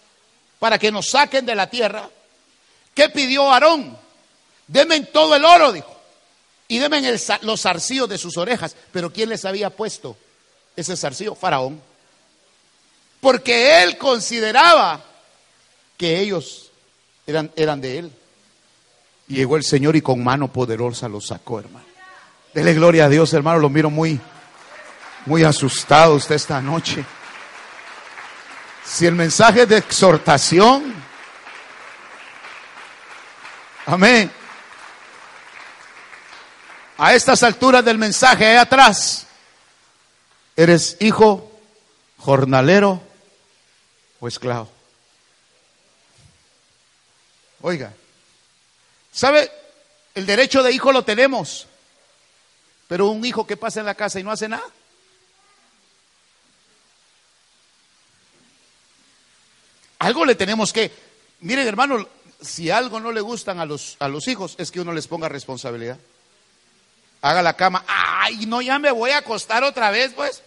para 0.58 0.78
que 0.78 0.90
nos 0.90 1.10
saquen 1.10 1.44
de 1.44 1.54
la 1.54 1.68
tierra? 1.68 2.08
¿Qué 2.94 3.10
pidió 3.10 3.52
Aarón? 3.52 3.94
Deme 4.66 4.98
todo 5.00 5.36
el 5.36 5.44
oro, 5.44 5.74
dijo. 5.74 5.94
Y 6.66 6.78
denme 6.78 7.02
los 7.42 7.60
zarcillos 7.60 8.08
de 8.08 8.16
sus 8.16 8.38
orejas. 8.38 8.74
Pero 8.90 9.12
¿quién 9.12 9.28
les 9.28 9.44
había 9.44 9.68
puesto 9.68 10.16
ese 10.74 10.96
zarcillo? 10.96 11.34
Faraón. 11.34 11.78
Porque 13.20 13.82
él 13.82 13.98
consideraba 13.98 15.04
que 15.98 16.20
ellos 16.20 16.70
eran, 17.26 17.52
eran 17.54 17.82
de 17.82 17.98
él. 17.98 18.12
Llegó 19.26 19.58
el 19.58 19.64
Señor 19.64 19.94
y 19.94 20.00
con 20.00 20.24
mano 20.24 20.50
poderosa 20.50 21.06
los 21.06 21.26
sacó, 21.26 21.60
hermano. 21.60 21.87
Dele 22.54 22.74
gloria 22.74 23.04
a 23.04 23.08
Dios, 23.08 23.32
hermano. 23.32 23.58
Lo 23.58 23.68
miro 23.68 23.90
muy, 23.90 24.20
muy 25.26 25.44
asustado 25.44 26.14
usted 26.14 26.34
esta 26.34 26.60
noche. 26.60 27.04
Si 28.84 29.06
el 29.06 29.14
mensaje 29.14 29.66
de 29.66 29.76
exhortación, 29.76 30.94
amén. 33.86 34.30
A 36.96 37.14
estas 37.14 37.42
alturas 37.42 37.84
del 37.84 37.98
mensaje, 37.98 38.46
ahí 38.46 38.56
atrás, 38.56 39.26
eres 40.56 40.96
hijo, 41.00 41.52
jornalero 42.18 43.00
o 44.20 44.26
esclavo. 44.26 44.68
Oiga, 47.60 47.92
¿sabe? 49.12 49.50
El 50.14 50.26
derecho 50.26 50.62
de 50.62 50.72
hijo 50.72 50.92
lo 50.92 51.04
tenemos. 51.04 51.68
Pero 52.88 53.08
un 53.08 53.24
hijo 53.24 53.46
que 53.46 53.56
pasa 53.56 53.80
en 53.80 53.86
la 53.86 53.94
casa 53.94 54.18
y 54.18 54.24
no 54.24 54.32
hace 54.32 54.48
nada. 54.48 54.64
Algo 59.98 60.24
le 60.24 60.34
tenemos 60.34 60.72
que, 60.72 60.90
miren 61.40 61.68
hermano, 61.68 62.08
si 62.40 62.70
algo 62.70 62.98
no 63.00 63.12
le 63.12 63.20
gustan 63.20 63.58
a 63.58 63.66
los, 63.66 63.96
a 63.98 64.08
los 64.08 64.26
hijos 64.28 64.54
es 64.58 64.70
que 64.70 64.80
uno 64.80 64.92
les 64.92 65.06
ponga 65.06 65.28
responsabilidad. 65.28 65.98
Haga 67.20 67.42
la 67.42 67.54
cama, 67.54 67.84
ay, 67.86 68.46
no, 68.46 68.62
ya 68.62 68.78
me 68.78 68.92
voy 68.92 69.10
a 69.10 69.18
acostar 69.18 69.64
otra 69.64 69.90
vez, 69.90 70.12
pues. 70.14 70.42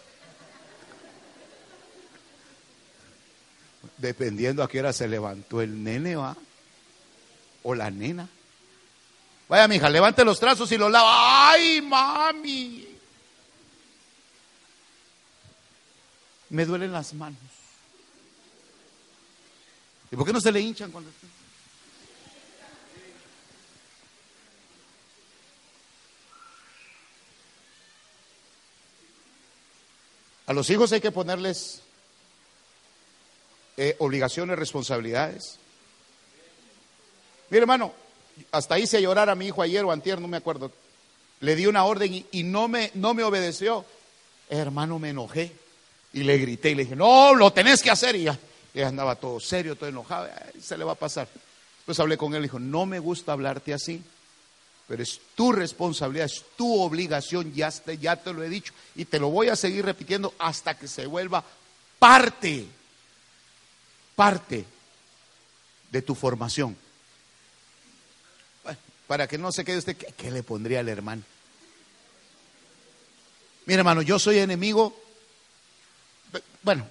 Dependiendo 3.98 4.64
a 4.64 4.70
qué 4.70 4.80
hora 4.80 4.94
se 4.94 5.08
levantó 5.08 5.62
el 5.62 5.84
nene, 5.84 6.16
¿va? 6.16 6.36
O 7.62 7.76
la 7.76 7.92
nena. 7.92 8.30
Vaya, 9.52 9.68
mija, 9.68 9.90
levante 9.90 10.24
los 10.24 10.40
trazos 10.40 10.72
y 10.72 10.78
los 10.78 10.90
lava. 10.90 11.50
¡Ay, 11.52 11.82
mami! 11.82 12.88
Me 16.52 16.66
duelen 16.66 16.94
las 16.94 17.14
manos. 17.14 17.38
¿Y 20.10 20.16
por 20.16 20.26
qué 20.26 20.32
no 20.32 20.40
se 20.40 20.54
le 20.54 20.62
hinchan 20.62 20.90
cuando 20.90 21.12
A 30.48 30.54
los 30.54 30.70
hijos 30.70 30.94
hay 30.94 31.02
que 31.02 31.12
ponerles 31.12 31.82
eh, 33.76 33.98
obligaciones, 34.00 34.58
responsabilidades. 34.58 35.60
Mire, 37.50 37.64
hermano, 37.64 37.94
hasta 38.52 38.80
hice 38.80 39.02
llorar 39.02 39.30
a 39.30 39.36
mi 39.36 39.48
hijo 39.48 39.62
ayer 39.62 39.84
o 39.86 39.92
antier, 39.92 40.20
no 40.20 40.28
me 40.28 40.38
acuerdo. 40.38 40.72
Le 41.40 41.56
di 41.56 41.66
una 41.66 41.86
orden 41.86 42.26
y, 42.32 42.44
no, 42.44 42.68
me, 42.68 42.92
no 42.94 43.14
me 43.14 43.24
obedeció. 43.24 43.86
Hermano, 44.50 45.00
me 45.00 45.10
enojé 45.10 45.52
y 46.14 46.24
le 46.24 46.38
grité 46.38 46.72
y 46.72 46.76
le 46.76 46.84
dije, 46.84 46.96
no, 46.96 47.34
lo 47.34 47.52
tenés 47.52 47.82
que 47.82 47.90
hacer. 47.90 48.16
Y 48.16 48.24
ya, 48.24 48.38
andaba 48.86 49.16
todo 49.16 49.40
serio, 49.40 49.76
todo 49.76 49.90
enojado, 49.90 50.30
se 50.62 50.78
le 50.78 50.84
va 50.84 50.94
a 50.94 50.96
pasar. 50.96 51.28
Pues 51.86 52.00
hablé 52.00 52.18
con 52.18 52.34
él 52.36 52.42
y 52.42 52.44
dijo, 52.44 52.60
no 52.60 52.86
me 52.86 53.00
gusta 53.00 53.32
hablarte 53.32 53.74
así, 53.74 54.04
pero 54.88 55.02
es 55.02 55.20
tu 55.36 55.52
responsabilidad, 55.52 56.26
es 56.26 56.44
tu 56.56 56.82
obligación, 56.82 57.54
ya 57.54 57.72
te, 57.72 57.98
ya 57.98 58.18
te 58.18 58.34
lo 58.34 58.44
he 58.44 58.50
dicho 58.50 58.74
y 58.96 59.06
te 59.06 59.20
lo 59.20 59.30
voy 59.30 59.50
a 59.50 59.56
seguir 59.56 59.86
repitiendo 59.86 60.34
hasta 60.38 60.78
que 60.78 60.88
se 60.88 61.08
vuelva 61.08 61.44
parte, 61.98 62.66
parte 64.16 64.66
de 65.90 66.02
tu 66.02 66.14
formación 66.14 66.78
para 69.12 69.28
que 69.28 69.38
no 69.38 69.52
se 69.52 69.66
quede 69.66 69.80
usted, 69.80 69.98
¿qué, 69.98 70.32
le 70.32 70.42
pondría 70.42 70.80
al 70.80 70.88
hermano? 70.88 71.22
Mira, 73.66 73.80
hermano, 73.80 74.02
yo 74.02 74.18
soy 74.18 74.40
enemigo, 74.40 74.98
bueno, 76.64 76.88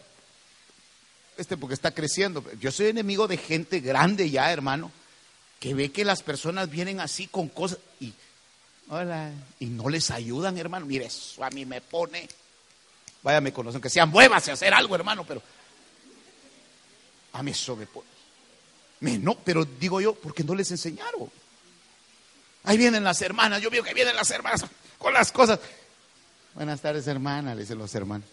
este 1.38 1.56
porque 1.56 1.72
está 1.72 1.92
creciendo, 1.92 2.44
yo 2.60 2.70
soy 2.72 2.88
enemigo 2.88 3.26
de 3.26 3.38
gente 3.38 3.80
grande 3.80 4.28
ya, 4.28 4.52
hermano, 4.52 4.92
que 5.60 5.72
ve 5.72 5.92
que 5.92 6.04
las 6.04 6.22
personas 6.22 6.68
vienen 6.68 7.00
así 7.00 7.26
con 7.26 7.48
cosas 7.48 7.78
y, 8.00 8.12
hola, 8.90 9.32
y 9.58 9.64
no 9.68 9.88
les 9.88 10.10
ayudan, 10.10 10.58
hermano. 10.58 10.84
Mire, 10.84 11.06
eso 11.06 11.42
a 11.42 11.48
mí 11.48 11.64
me 11.64 11.80
pone, 11.80 12.28
vaya, 13.22 13.40
me 13.40 13.54
conocen, 13.54 13.80
que 13.80 13.88
sean 13.88 14.10
muevas 14.10 14.46
a 14.46 14.52
hacer 14.52 14.74
algo, 14.74 14.94
hermano, 14.94 15.24
pero 15.24 15.40
a 17.32 17.42
mí 17.42 17.52
eso 17.52 17.76
me 17.76 17.86
pone. 17.86 18.10
No, 19.00 19.36
pero 19.36 19.64
digo 19.64 20.02
yo, 20.02 20.14
porque 20.14 20.44
no 20.44 20.54
les 20.54 20.70
enseñaron. 20.70 21.39
Ahí 22.64 22.76
vienen 22.76 23.04
las 23.04 23.20
hermanas, 23.22 23.62
yo 23.62 23.70
veo 23.70 23.82
que 23.82 23.94
vienen 23.94 24.14
las 24.16 24.30
hermanas 24.30 24.64
con 24.98 25.12
las 25.12 25.32
cosas. 25.32 25.58
Buenas 26.54 26.80
tardes, 26.80 27.06
hermana, 27.06 27.54
le 27.54 27.62
dicen 27.62 27.78
los 27.78 27.94
hermanos. 27.94 28.28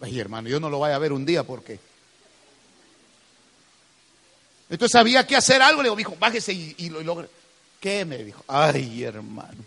Ay, 0.00 0.18
hermano, 0.20 0.48
yo 0.48 0.60
no 0.60 0.70
lo 0.70 0.78
vaya 0.78 0.96
a 0.96 0.98
ver 0.98 1.12
un 1.12 1.24
día 1.24 1.42
porque. 1.42 1.78
Entonces 4.68 4.94
había 4.96 5.26
que 5.26 5.36
hacer 5.36 5.62
algo. 5.62 5.82
Le 5.82 5.88
digo, 5.88 6.00
hijo, 6.00 6.16
bájese 6.18 6.52
y, 6.52 6.88
lo 6.90 7.02
logre. 7.02 7.28
¿Qué 7.80 8.04
me 8.04 8.18
dijo? 8.18 8.42
Ay, 8.46 9.04
hermano. 9.04 9.64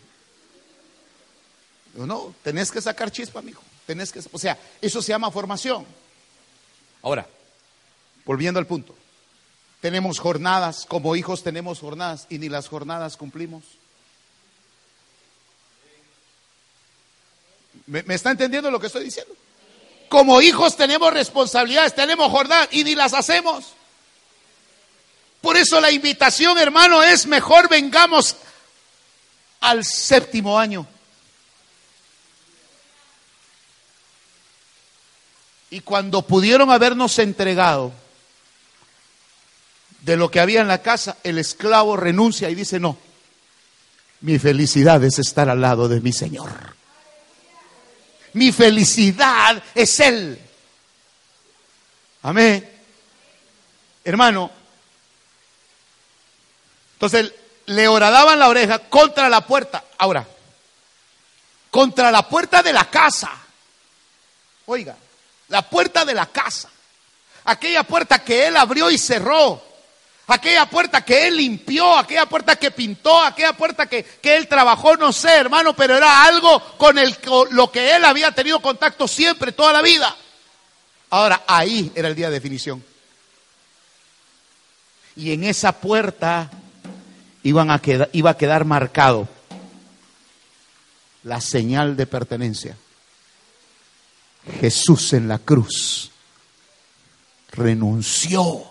no, 1.96 2.34
tenés 2.44 2.72
que 2.72 2.82
sacar 2.82 3.12
chispa, 3.12 3.42
mijo. 3.42 3.64
Tenés 3.86 4.12
que, 4.12 4.20
o 4.32 4.38
sea, 4.40 4.58
eso 4.82 5.02
se 5.02 5.10
llama 5.10 5.32
formación. 5.32 5.86
Ahora, 7.02 7.28
volviendo 8.26 8.60
al 8.60 8.68
punto. 8.68 8.96
Tenemos 9.82 10.20
jornadas, 10.20 10.86
como 10.88 11.16
hijos 11.16 11.44
tenemos 11.44 11.80
jornadas 11.80 12.28
y 12.30 12.38
ni 12.38 12.50
las 12.50 12.68
jornadas 12.68 13.16
cumplimos. 13.16 13.64
¿Me, 17.86 18.04
está 18.14 18.32
entendiendo 18.32 18.70
lo 18.70 18.80
que 18.80 18.88
estoy 18.88 19.06
diciendo? 19.06 19.34
Como 20.10 20.42
hijos 20.42 20.76
tenemos 20.76 21.12
responsabilidades, 21.14 21.96
tenemos 21.96 22.30
jornadas 22.30 22.68
y 22.72 22.84
ni 22.84 22.94
las 22.94 23.14
hacemos. 23.14 23.66
Por 25.42 25.56
eso 25.56 25.80
la 25.80 25.92
invitación, 25.92 26.58
hermano, 26.58 27.02
es 27.02 27.26
mejor 27.26 27.70
vengamos 27.70 28.36
al 29.62 29.86
séptimo 29.86 30.60
año. 30.60 30.86
Y 35.72 35.82
cuando 35.82 36.22
pudieron 36.24 36.70
habernos 36.72 37.18
entregado, 37.20 37.92
de 40.02 40.18
lo 40.18 40.32
que 40.32 40.40
había 40.40 40.62
en 40.62 40.68
la 40.68 40.82
casa, 40.82 41.18
el 41.24 41.38
esclavo 41.38 41.98
renuncia 41.98 42.50
y 42.50 42.56
dice, 42.56 42.80
no, 42.80 42.98
mi 44.22 44.40
felicidad 44.40 45.04
es 45.04 45.20
estar 45.20 45.50
al 45.50 45.62
lado 45.62 45.88
de 45.88 46.02
mi 46.02 46.12
Señor. 46.12 46.50
Mi 48.34 48.52
felicidad 48.52 49.62
es 49.74 50.00
Él. 50.00 50.40
Amén. 52.22 52.70
Hermano, 54.04 54.52
entonces 56.94 57.34
le 57.68 57.88
horadaban 57.88 58.40
la 58.40 58.50
oreja 58.50 58.80
contra 58.80 59.30
la 59.30 59.46
puerta. 59.46 59.84
Ahora, 59.98 60.28
contra 61.72 62.12
la 62.12 62.28
puerta 62.28 62.62
de 62.62 62.74
la 62.74 62.90
casa. 62.90 63.32
Oiga, 64.66 64.98
la 65.48 65.62
puerta 65.62 66.04
de 66.04 66.14
la 66.14 66.26
casa. 66.26 66.70
Aquella 67.46 67.84
puerta 67.84 68.24
que 68.24 68.48
él 68.48 68.58
abrió 68.58 68.92
y 68.92 68.98
cerró 68.98 69.69
aquella 70.36 70.70
puerta 70.70 71.02
que 71.04 71.28
él 71.28 71.38
limpió, 71.38 71.98
aquella 71.98 72.26
puerta 72.28 72.56
que 72.56 72.72
pintó, 72.72 73.20
aquella 73.22 73.54
puerta 73.54 73.88
que, 73.88 74.06
él 74.22 74.48
trabajó, 74.48 74.96
no 74.98 75.12
sé, 75.12 75.36
hermano, 75.36 75.76
pero 75.76 75.98
era 75.98 76.24
algo 76.24 76.60
con, 76.78 76.98
el, 76.98 77.16
lo 77.52 77.72
que 77.72 77.96
él 77.96 78.06
había 78.06 78.32
tenido 78.32 78.62
contacto 78.62 79.08
siempre, 79.08 79.52
toda 79.52 79.74
la 79.74 79.82
vida. 79.82 80.16
Ahora, 81.10 81.44
ahí 81.48 81.92
era 81.96 82.08
el 82.08 82.16
día 82.16 82.28
de 82.28 82.34
definición. 82.34 82.84
Y 85.16 85.32
en 85.32 85.44
esa 85.44 85.72
puerta 85.74 86.50
iban 87.44 87.72
a 87.72 87.82
iba 88.14 88.30
a 88.30 88.38
quedar 88.38 88.66
marcado 88.66 89.28
la 91.24 91.42
señal 91.42 91.98
de 91.98 92.06
pertenencia. 92.06 92.78
Jesús 94.62 95.14
en 95.14 95.28
la 95.28 95.40
cruz 95.40 96.12
renunció 97.52 98.69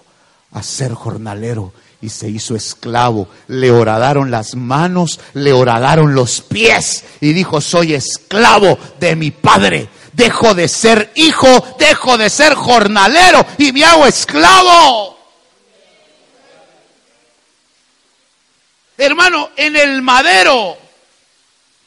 a 0.53 0.63
ser 0.63 0.95
jornalero 0.95 1.73
y 2.01 2.09
se 2.09 2.29
hizo 2.29 2.55
esclavo. 2.55 3.29
Le 3.49 3.71
horadaron 3.71 4.31
las 4.31 4.55
manos, 4.55 5.21
le 5.35 5.53
horadaron 5.53 6.15
los 6.15 6.41
pies 6.41 7.05
y 7.21 7.33
dijo, 7.33 7.61
soy 7.61 7.95
esclavo 7.95 8.79
de 9.01 9.17
mi 9.17 9.31
padre. 9.31 9.89
Dejo 10.13 10.55
de 10.55 10.69
ser 10.69 11.13
hijo, 11.15 11.77
dejo 11.79 12.19
de 12.19 12.31
ser 12.31 12.55
jornalero 12.55 13.45
y 13.59 13.73
me 13.73 13.85
hago 13.85 14.07
esclavo. 14.07 15.19
Hermano, 18.97 19.51
en 19.57 19.77
el 19.77 20.03
madero 20.03 20.77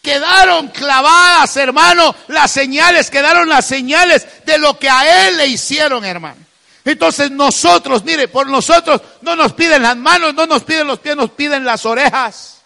quedaron 0.02 0.70
clavadas, 0.70 1.56
hermano, 1.58 2.16
las 2.28 2.52
señales, 2.52 3.10
quedaron 3.10 3.50
las 3.50 3.66
señales 3.66 4.26
de 4.46 4.58
lo 4.58 4.80
que 4.80 4.90
a 4.90 5.28
él 5.28 5.38
le 5.38 5.48
hicieron, 5.48 6.06
hermano. 6.06 6.51
Entonces 6.84 7.30
nosotros, 7.30 8.04
mire, 8.04 8.28
por 8.28 8.48
nosotros 8.48 9.02
no 9.22 9.36
nos 9.36 9.54
piden 9.54 9.84
las 9.84 9.98
manos, 9.98 10.34
no 10.34 10.48
nos 10.48 10.64
piden 10.64 10.88
los 10.88 11.00
pies, 11.00 11.16
nos 11.16 11.32
piden 11.32 11.64
las 11.64 11.86
orejas. 11.86 12.62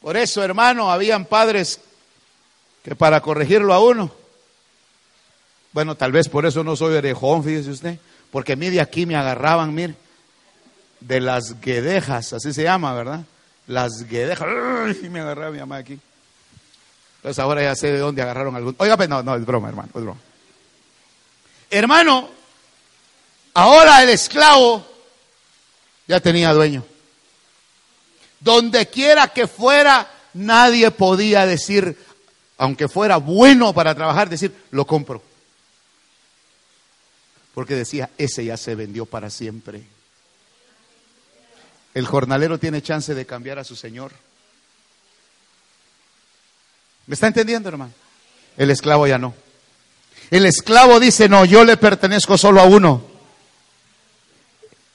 Por 0.00 0.16
eso, 0.16 0.42
hermano, 0.42 0.90
habían 0.90 1.24
padres 1.24 1.80
que 2.82 2.94
para 2.94 3.20
corregirlo 3.20 3.72
a 3.72 3.80
uno, 3.80 4.10
bueno, 5.72 5.94
tal 5.94 6.12
vez 6.12 6.28
por 6.28 6.46
eso 6.46 6.64
no 6.64 6.74
soy 6.74 6.94
orejón, 6.94 7.44
fíjese 7.44 7.70
usted, 7.70 7.98
porque 8.30 8.54
a 8.54 8.56
mí 8.56 8.70
de 8.70 8.80
aquí 8.80 9.06
me 9.06 9.16
agarraban, 9.16 9.74
mire, 9.74 9.94
de 11.00 11.20
las 11.20 11.60
guedejas, 11.60 12.32
así 12.32 12.52
se 12.52 12.62
llama, 12.62 12.94
¿verdad? 12.94 13.20
Las 13.66 14.04
guedejas, 14.08 14.48
y 15.02 15.08
me 15.08 15.20
agarraba 15.20 15.50
mi 15.50 15.58
mamá 15.58 15.76
aquí. 15.76 15.98
Entonces 17.16 17.38
ahora 17.38 17.62
ya 17.62 17.74
sé 17.74 17.92
de 17.92 17.98
dónde 17.98 18.22
agarraron 18.22 18.54
algún. 18.56 18.74
Oiga, 18.78 18.96
pues 18.96 19.08
no, 19.08 19.22
no, 19.22 19.34
es 19.34 19.44
broma, 19.44 19.68
hermano, 19.68 19.88
es 19.94 20.02
broma. 20.02 20.20
Hermano, 21.70 22.30
ahora 23.54 24.02
el 24.02 24.10
esclavo 24.10 24.86
ya 26.06 26.20
tenía 26.20 26.52
dueño. 26.52 26.84
Donde 28.40 28.86
quiera 28.86 29.28
que 29.28 29.46
fuera, 29.46 30.10
nadie 30.34 30.90
podía 30.90 31.46
decir, 31.46 31.98
aunque 32.58 32.88
fuera 32.88 33.16
bueno 33.16 33.72
para 33.72 33.94
trabajar, 33.94 34.28
decir, 34.28 34.54
lo 34.70 34.86
compro. 34.86 35.22
Porque 37.54 37.74
decía, 37.74 38.10
ese 38.18 38.44
ya 38.44 38.56
se 38.56 38.74
vendió 38.74 39.06
para 39.06 39.30
siempre. 39.30 39.82
El 41.94 42.06
jornalero 42.06 42.58
tiene 42.58 42.82
chance 42.82 43.14
de 43.14 43.24
cambiar 43.24 43.58
a 43.58 43.64
su 43.64 43.74
Señor. 43.74 44.12
¿Me 47.06 47.14
está 47.14 47.26
entendiendo, 47.28 47.70
hermano? 47.70 47.92
El 48.58 48.70
esclavo 48.70 49.06
ya 49.06 49.16
no. 49.16 49.34
El 50.30 50.46
esclavo 50.46 50.98
dice, 50.98 51.28
no, 51.28 51.44
yo 51.44 51.64
le 51.64 51.76
pertenezco 51.76 52.36
solo 52.36 52.60
a 52.60 52.64
uno. 52.64 53.04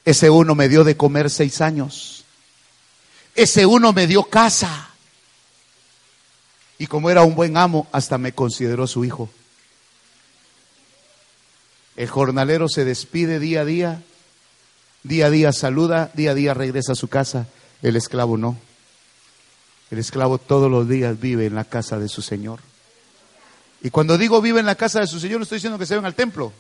Ese 0.04 0.30
uno 0.30 0.56
me 0.56 0.68
dio 0.68 0.84
de 0.84 0.98
comer 0.98 1.30
seis 1.30 1.62
años. 1.62 2.26
Ese 3.36 3.66
uno 3.66 3.94
me 3.94 4.08
dio 4.08 4.24
casa. 4.24 4.90
Y 6.78 6.88
como 6.88 7.10
era 7.10 7.24
un 7.24 7.36
buen 7.36 7.56
amo, 7.58 7.88
hasta 7.92 8.18
me 8.18 8.34
consideró 8.34 8.88
su 8.88 9.06
hijo. 9.06 9.30
El 11.96 12.10
jornalero 12.10 12.68
se 12.68 12.84
despide 12.84 13.40
día 13.40 13.62
a 13.62 13.66
día, 13.66 14.02
día 15.04 15.28
a 15.28 15.30
día 15.30 15.54
saluda, 15.54 16.10
día 16.14 16.32
a 16.32 16.34
día 16.34 16.54
regresa 16.54 16.94
a 16.94 16.96
su 16.96 17.08
casa. 17.08 17.48
El 17.82 17.96
esclavo 17.96 18.38
no. 18.38 18.58
El 19.92 20.00
esclavo 20.00 20.40
todos 20.40 20.72
los 20.72 20.90
días 20.90 21.20
vive 21.20 21.46
en 21.46 21.56
la 21.56 21.66
casa 21.66 22.00
de 22.00 22.10
su 22.10 22.22
Señor. 22.22 22.60
Y 23.84 23.90
cuando 23.90 24.18
digo 24.18 24.42
vive 24.42 24.60
en 24.60 24.66
la 24.66 24.76
casa 24.76 25.00
de 25.00 25.08
su 25.08 25.20
Señor, 25.20 25.40
no 25.40 25.44
estoy 25.44 25.58
diciendo 25.58 25.80
que 25.80 25.86
se 25.86 25.96
ven 25.96 26.06
al 26.06 26.16
templo. 26.16 26.54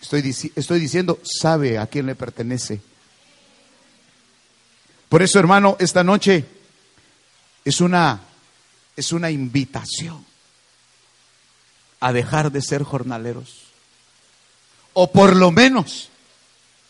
Estoy, 0.00 0.34
estoy 0.56 0.80
diciendo, 0.80 1.20
sabe 1.22 1.78
a 1.78 1.86
quién 1.86 2.06
le 2.06 2.14
pertenece. 2.14 2.80
Por 5.08 5.22
eso, 5.22 5.38
hermano, 5.38 5.76
esta 5.78 6.02
noche 6.02 6.44
es 7.64 7.80
una, 7.80 8.20
es 8.96 9.12
una 9.12 9.30
invitación 9.30 10.24
a 12.00 12.12
dejar 12.12 12.50
de 12.50 12.62
ser 12.62 12.82
jornaleros. 12.82 13.64
O 14.92 15.12
por 15.12 15.36
lo 15.36 15.50
menos, 15.50 16.08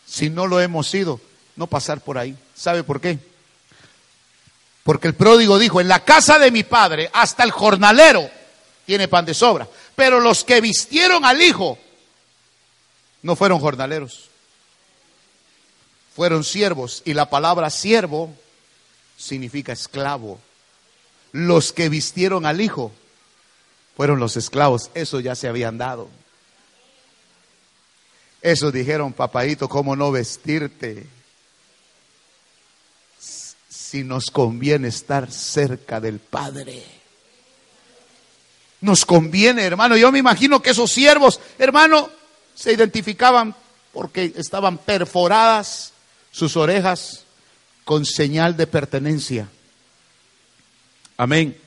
si 0.05 0.29
no 0.29 0.47
lo 0.47 0.59
hemos 0.59 0.87
sido, 0.87 1.19
no 1.55 1.67
pasar 1.67 2.01
por 2.01 2.17
ahí. 2.17 2.35
¿Sabe 2.55 2.83
por 2.83 2.99
qué? 2.99 3.19
Porque 4.83 5.07
el 5.07 5.15
pródigo 5.15 5.59
dijo, 5.59 5.79
en 5.79 5.87
la 5.87 6.03
casa 6.03 6.39
de 6.39 6.51
mi 6.51 6.63
padre, 6.63 7.09
hasta 7.13 7.43
el 7.43 7.51
jornalero 7.51 8.29
tiene 8.85 9.07
pan 9.07 9.25
de 9.25 9.33
sobra. 9.33 9.67
Pero 9.95 10.19
los 10.19 10.43
que 10.43 10.61
vistieron 10.61 11.25
al 11.25 11.41
Hijo 11.41 11.77
no 13.21 13.35
fueron 13.35 13.59
jornaleros, 13.59 14.29
fueron 16.15 16.43
siervos. 16.43 17.01
Y 17.05 17.13
la 17.13 17.29
palabra 17.29 17.69
siervo 17.69 18.33
significa 19.17 19.73
esclavo. 19.73 20.39
Los 21.31 21.73
que 21.73 21.89
vistieron 21.89 22.45
al 22.45 22.61
Hijo 22.61 22.91
fueron 23.95 24.19
los 24.19 24.37
esclavos. 24.37 24.91
Eso 24.93 25.19
ya 25.19 25.35
se 25.35 25.47
habían 25.47 25.77
dado. 25.77 26.09
Eso 28.41 28.71
dijeron, 28.71 29.13
papadito, 29.13 29.69
¿cómo 29.69 29.95
no 29.95 30.11
vestirte? 30.11 31.07
Si 33.69 34.03
nos 34.03 34.25
conviene 34.25 34.89
estar 34.89 35.31
cerca 35.31 36.01
del 36.01 36.19
Padre. 36.19 37.02
Nos 38.83 39.05
conviene, 39.05 39.63
hermano. 39.63 39.95
Yo 39.95 40.11
me 40.11 40.19
imagino 40.19 40.61
que 40.61 40.71
esos 40.71 40.91
siervos, 40.91 41.39
hermano, 41.57 42.09
se 42.53 42.73
identificaban 42.73 43.55
porque 43.93 44.33
estaban 44.35 44.77
perforadas 44.77 45.93
sus 46.33 46.57
orejas 46.57 47.23
con 47.85 48.05
señal 48.05 48.57
de 48.57 48.67
pertenencia. 48.67 49.47
Amén. 51.15 51.57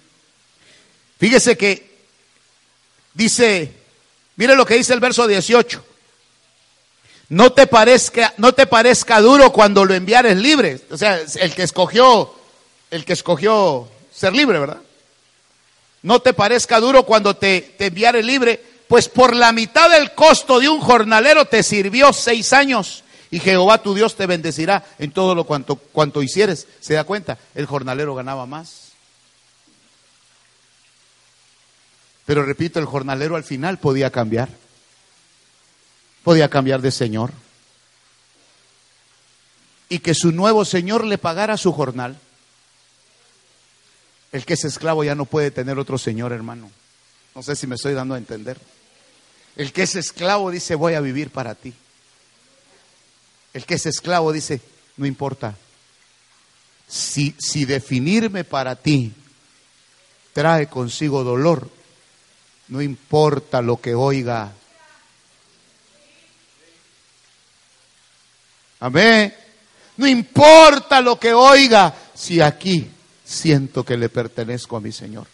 Fíjese 1.19 1.57
que 1.57 1.91
dice, 3.14 3.73
mire 4.37 4.55
lo 4.55 4.67
que 4.67 4.75
dice 4.75 4.93
el 4.93 5.01
verso 5.01 5.27
18. 5.27 5.83
No 7.31 7.51
te 7.55 7.67
parezca, 7.67 8.35
no 8.37 8.53
te 8.53 8.67
parezca 8.67 9.23
duro 9.23 9.55
cuando 9.55 9.87
lo 9.87 9.95
enviares 9.95 10.37
libre. 10.37 10.83
O 10.91 10.99
sea, 10.99 11.19
el 11.37 11.55
que 11.55 11.62
escogió, 11.62 12.35
el 12.91 13.07
que 13.07 13.14
escogió 13.14 13.89
ser 14.12 14.35
libre, 14.35 14.59
¿verdad? 14.59 14.83
No 16.07 16.21
te 16.21 16.33
parezca 16.33 16.81
duro 16.81 17.05
cuando 17.05 17.35
te, 17.35 17.75
te 17.77 17.87
enviare 17.87 18.23
libre, 18.23 18.63
pues 18.89 19.09
por 19.09 19.35
la 19.35 19.53
mitad 19.53 19.91
del 19.91 20.13
costo 20.13 20.61
de 20.61 20.69
un 20.69 20.81
jornalero 20.81 21.45
te 21.47 21.63
sirvió 21.63 22.13
seis 22.13 22.53
años 22.53 23.03
y 23.31 23.41
Jehová 23.41 23.83
tu 23.83 23.95
Dios 23.95 24.15
te 24.15 24.27
bendecirá 24.27 24.85
en 24.99 25.11
todo 25.11 25.35
lo 25.35 25.45
cuanto, 25.45 25.77
cuanto 25.77 26.23
hicieres. 26.23 26.67
¿Se 26.81 26.95
da 26.95 27.05
cuenta? 27.05 27.39
El 27.55 27.67
jornalero 27.67 28.15
ganaba 28.15 28.47
más. 28.47 28.93
Pero 32.25 32.45
repito, 32.45 32.79
el 32.79 32.87
jornalero 32.87 33.37
al 33.37 33.45
final 33.45 33.79
podía 33.79 34.11
cambiar 34.11 34.49
podía 36.27 36.51
cambiar 36.51 36.81
de 36.81 36.91
señor. 36.91 37.31
Y 39.89 40.01
que 40.01 40.13
su 40.13 40.33
nuevo 40.33 40.65
señor 40.65 41.05
le 41.05 41.19
pagara 41.19 41.57
su 41.57 41.73
jornal. 41.73 42.19
El 44.33 44.45
que 44.45 44.55
es 44.55 44.64
esclavo 44.64 45.05
ya 45.05 45.14
no 45.14 45.24
puede 45.24 45.51
tener 45.51 45.79
otro 45.79 45.99
señor, 45.99 46.33
hermano. 46.33 46.70
No 47.35 47.43
sé 47.43 47.57
si 47.57 47.66
me 47.66 47.77
estoy 47.77 47.95
dando 47.95 48.14
a 48.14 48.18
entender. 48.18 48.59
El 49.57 49.72
que 49.72 49.83
es 49.83 49.95
esclavo 49.95 50.51
dice, 50.51 50.74
voy 50.74 50.95
a 50.95 51.01
vivir 51.01 51.31
para 51.31 51.55
ti. 51.55 51.72
El 53.53 53.64
que 53.64 53.74
es 53.74 53.87
esclavo 53.87 54.33
dice, 54.33 54.61
no 54.97 55.07
importa. 55.07 55.57
Si, 56.89 57.35
si 57.39 57.64
definirme 57.64 58.45
para 58.45 58.77
ti 58.77 59.12
trae 60.33 60.66
consigo 60.68 61.24
dolor, 61.24 61.70
no 62.68 62.83
importa 62.83 63.62
lo 63.62 63.81
que 63.81 63.95
oiga 63.95 64.53
Amén. 68.81 69.35
No 69.97 70.07
importa 70.07 71.01
lo 71.01 71.18
que 71.18 71.33
oiga, 71.33 71.95
si 72.14 72.41
aquí 72.41 72.91
siento 73.27 73.85
que 73.85 73.97
le 73.97 74.09
pertenezco 74.09 74.77
a 74.77 74.81
mi 74.81 74.93
Señor. 74.93 75.27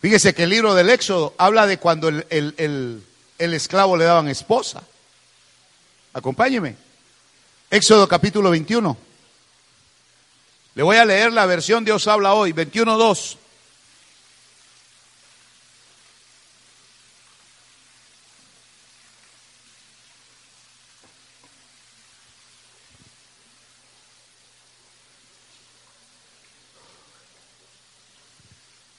Fíjese 0.00 0.34
que 0.34 0.44
el 0.44 0.50
libro 0.50 0.74
del 0.74 0.90
Éxodo 0.90 1.34
habla 1.38 1.66
de 1.66 1.78
cuando 1.78 2.08
el, 2.08 2.24
el 3.38 3.54
esclavo 3.54 3.96
le 3.96 4.04
daban 4.04 4.28
esposa. 4.28 4.82
Acompáñeme. 6.12 6.76
Éxodo 7.70 8.06
capítulo 8.06 8.50
21. 8.50 8.96
Le 10.74 10.82
voy 10.82 10.96
a 10.96 11.04
leer 11.06 11.32
la 11.32 11.46
versión 11.46 11.84
Dios 11.84 12.06
habla 12.06 12.34
hoy, 12.34 12.52
21.2. 12.52 13.38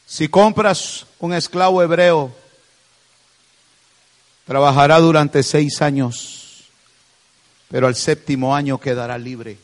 Si 0.08 0.30
compras 0.30 1.06
un 1.20 1.34
esclavo 1.34 1.84
hebreo, 1.84 2.34
trabajará 4.46 5.00
durante 5.00 5.44
seis 5.44 5.82
años, 5.82 6.64
pero 7.68 7.88
al 7.88 7.96
séptimo 7.96 8.56
año 8.56 8.80
quedará 8.80 9.18
libre, 9.18 9.58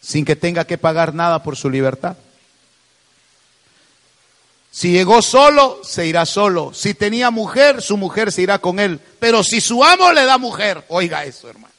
sin 0.00 0.24
que 0.24 0.36
tenga 0.36 0.64
que 0.64 0.78
pagar 0.78 1.14
nada 1.14 1.42
por 1.42 1.54
su 1.54 1.68
libertad. 1.68 2.16
Si 4.70 4.90
llegó 4.90 5.22
solo, 5.22 5.82
se 5.84 6.06
irá 6.06 6.26
solo. 6.26 6.74
Si 6.74 6.94
tenía 6.94 7.30
mujer, 7.30 7.80
su 7.80 7.96
mujer 7.96 8.32
se 8.32 8.42
irá 8.42 8.58
con 8.58 8.80
él. 8.80 8.98
Pero 9.20 9.44
si 9.44 9.60
su 9.60 9.84
amo 9.84 10.12
le 10.12 10.24
da 10.24 10.36
mujer, 10.36 10.84
oiga 10.88 11.24
eso, 11.24 11.48
hermano. 11.48 11.72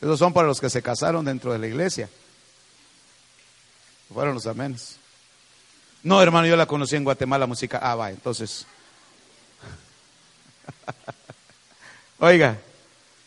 Esos 0.00 0.18
son 0.18 0.32
para 0.32 0.48
los 0.48 0.60
que 0.60 0.68
se 0.68 0.82
casaron 0.82 1.24
dentro 1.24 1.52
de 1.52 1.60
la 1.60 1.68
iglesia. 1.68 2.08
Fueron 4.12 4.34
los 4.34 4.46
amenes. 4.46 4.99
No, 6.02 6.22
hermano, 6.22 6.46
yo 6.46 6.56
la 6.56 6.66
conocí 6.66 6.96
en 6.96 7.04
Guatemala, 7.04 7.46
música. 7.46 7.78
Ah, 7.82 7.94
va, 7.94 8.10
entonces. 8.10 8.66
Oiga, 12.18 12.58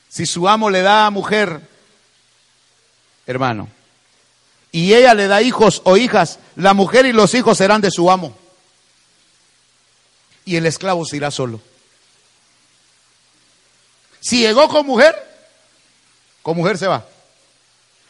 si 0.09 0.25
su 0.25 0.47
amo 0.47 0.69
le 0.69 0.81
da 0.81 1.05
a 1.05 1.11
mujer, 1.11 1.61
hermano, 3.25 3.69
y 4.71 4.93
ella 4.93 5.13
le 5.13 5.27
da 5.27 5.41
hijos 5.41 5.81
o 5.85 5.97
hijas, 5.97 6.39
la 6.55 6.73
mujer 6.73 7.05
y 7.05 7.13
los 7.13 7.33
hijos 7.35 7.59
serán 7.59 7.81
de 7.81 7.91
su 7.91 8.09
amo. 8.09 8.35
Y 10.45 10.55
el 10.55 10.65
esclavo 10.65 11.05
se 11.05 11.17
irá 11.17 11.29
solo. 11.31 11.61
Si 14.19 14.39
llegó 14.39 14.67
con 14.67 14.85
mujer, 14.85 15.15
con 16.41 16.57
mujer 16.57 16.77
se 16.77 16.87
va. 16.87 17.05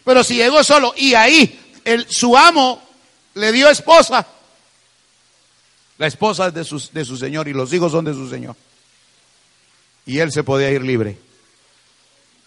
Pero 0.05 0.24
si 0.24 0.36
llegó 0.36 0.64
solo 0.64 0.93
y 0.95 1.16
ahí 1.16 1.82
el, 1.84 2.07
su 2.09 2.38
amo 2.38 2.82
le 3.34 3.51
dio 3.51 3.70
esposa, 3.70 4.26
la 6.04 6.08
esposa 6.08 6.47
es 6.47 6.54
de 6.54 6.66
su, 6.66 6.84
de 6.91 7.06
su 7.06 7.16
señor 7.16 7.47
y 7.47 7.54
los 7.54 7.72
hijos 7.72 7.93
son 7.93 8.04
de 8.04 8.14
su 8.14 8.30
señor. 8.30 8.58
Y 10.06 10.20
él 10.20 10.34
se 10.34 10.43
podía 10.43 10.70
ir 10.70 10.82
libre. 10.82 11.18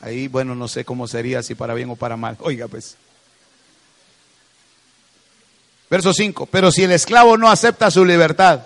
Ahí, 0.02 0.28
bueno, 0.28 0.54
no 0.54 0.68
sé 0.68 0.84
cómo 0.84 1.08
sería, 1.08 1.42
si 1.42 1.54
para 1.54 1.72
bien 1.72 1.88
o 1.88 1.96
para 1.96 2.18
mal. 2.18 2.36
Oiga, 2.40 2.68
pues. 2.68 2.98
Verso 5.88 6.12
5. 6.12 6.44
Pero 6.44 6.70
si 6.70 6.82
el 6.82 6.92
esclavo 6.92 7.38
no 7.38 7.48
acepta 7.48 7.90
su 7.90 8.04
libertad, 8.04 8.60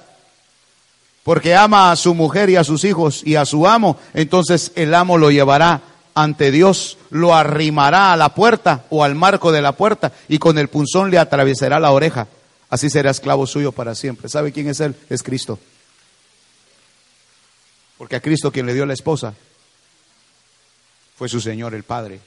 porque 1.22 1.54
ama 1.54 1.92
a 1.92 1.96
su 1.96 2.12
mujer 2.12 2.50
y 2.50 2.56
a 2.56 2.64
sus 2.64 2.82
hijos 2.82 3.22
y 3.24 3.36
a 3.36 3.44
su 3.44 3.68
amo, 3.68 3.96
entonces 4.12 4.72
el 4.74 4.92
amo 4.92 5.18
lo 5.18 5.30
llevará 5.30 5.82
ante 6.16 6.50
Dios, 6.50 6.98
lo 7.10 7.32
arrimará 7.32 8.12
a 8.12 8.16
la 8.16 8.34
puerta 8.34 8.86
o 8.90 9.04
al 9.04 9.14
marco 9.14 9.52
de 9.52 9.62
la 9.62 9.70
puerta 9.70 10.10
y 10.28 10.40
con 10.40 10.58
el 10.58 10.66
punzón 10.66 11.12
le 11.12 11.18
atravesará 11.18 11.78
la 11.78 11.92
oreja 11.92 12.26
así 12.70 12.88
será 12.88 13.10
esclavo 13.10 13.46
suyo 13.46 13.72
para 13.72 13.94
siempre. 13.94 14.28
¿Sabe 14.28 14.52
quién 14.52 14.68
es 14.68 14.80
él? 14.80 14.96
Es 15.10 15.22
Cristo. 15.22 15.58
Porque 17.98 18.16
a 18.16 18.20
Cristo 18.20 18.50
quien 18.50 18.64
le 18.64 18.72
dio 18.72 18.86
la 18.86 18.94
esposa 18.94 19.34
fue 21.16 21.28
su 21.28 21.40
Señor 21.40 21.74
el 21.74 21.82
Padre. 21.82 22.20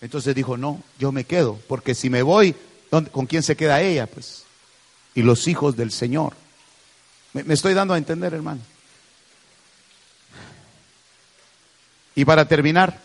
Entonces 0.00 0.34
dijo, 0.34 0.56
no, 0.56 0.82
yo 0.98 1.10
me 1.10 1.24
quedo, 1.24 1.58
porque 1.66 1.94
si 1.94 2.10
me 2.10 2.22
voy, 2.22 2.54
¿con 2.90 3.26
quién 3.26 3.42
se 3.42 3.56
queda 3.56 3.80
ella? 3.80 4.06
Pues, 4.06 4.44
y 5.14 5.22
los 5.22 5.48
hijos 5.48 5.76
del 5.76 5.90
Señor. 5.90 6.34
Me, 7.32 7.44
me 7.44 7.54
estoy 7.54 7.74
dando 7.74 7.94
a 7.94 7.98
entender, 7.98 8.34
hermano. 8.34 8.60
Y 12.14 12.24
para 12.24 12.46
terminar, 12.46 13.00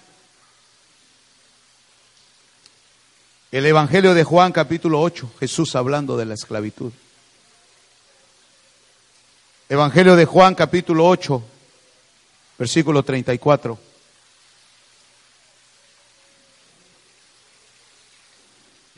El 3.49 3.65
Evangelio 3.65 4.13
de 4.13 4.25
Juan 4.25 4.51
capítulo 4.51 4.99
8, 4.99 5.31
Jesús 5.39 5.73
hablando 5.77 6.17
de 6.17 6.25
la 6.25 6.33
esclavitud. 6.33 6.91
Evangelio 9.69 10.17
de 10.17 10.25
Juan 10.25 10.53
capítulo 10.53 11.07
8, 11.07 11.41
versículo 12.59 13.03
34. 13.03 13.79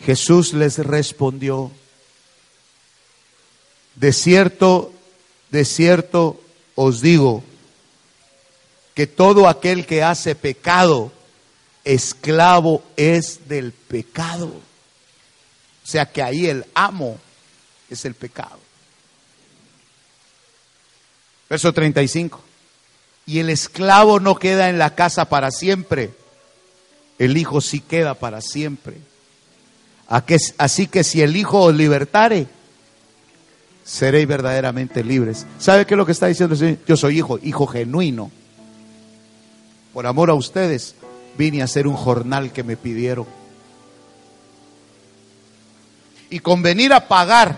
Jesús 0.04 0.54
les 0.54 0.80
respondió, 0.80 1.70
de 3.94 4.12
cierto, 4.12 4.92
de 5.52 5.64
cierto 5.64 6.42
os 6.74 7.02
digo, 7.02 7.44
que 8.96 9.06
todo 9.06 9.48
aquel 9.48 9.86
que 9.86 10.02
hace 10.02 10.34
pecado, 10.34 11.12
esclavo 11.84 12.84
es 12.96 13.48
del 13.48 13.72
pecado. 13.72 14.48
O 14.48 15.88
sea 15.88 16.06
que 16.06 16.22
ahí 16.22 16.48
el 16.48 16.66
amo 16.74 17.18
es 17.90 18.06
el 18.06 18.14
pecado. 18.14 18.60
Verso 21.50 21.74
35. 21.74 22.42
Y 23.26 23.40
el 23.40 23.50
esclavo 23.50 24.20
no 24.20 24.36
queda 24.36 24.70
en 24.70 24.78
la 24.78 24.96
casa 24.96 25.26
para 25.26 25.52
siempre, 25.52 26.12
el 27.18 27.38
hijo 27.38 27.62
sí 27.62 27.80
queda 27.80 28.14
para 28.14 28.42
siempre. 28.42 28.98
Así 30.58 30.88
que 30.88 31.04
si 31.04 31.22
el 31.22 31.36
hijo 31.36 31.62
os 31.62 31.76
libertare, 31.76 32.48
seréis 33.84 34.28
verdaderamente 34.28 35.04
libres. 35.04 35.46
¿Sabe 35.60 35.86
qué 35.86 35.94
es 35.94 35.98
lo 35.98 36.06
que 36.06 36.12
está 36.12 36.28
diciendo 36.28 36.54
el 36.54 36.60
Señor? 36.60 36.78
Yo 36.88 36.98
soy 36.98 37.20
hijo, 37.20 37.40
hijo 37.44 37.68
genuino. 37.68 38.32
Por 39.94 40.08
amor 40.08 40.30
a 40.32 40.36
ustedes, 40.36 40.96
vine 41.40 41.62
a 41.62 41.64
hacer 41.64 41.88
un 41.88 41.96
jornal 41.96 42.52
que 42.52 42.64
me 42.64 42.76
pidieron. 42.76 43.26
Y 46.30 46.40
con 46.40 46.62
venir 46.62 46.94
a 46.94 47.08
pagar 47.08 47.56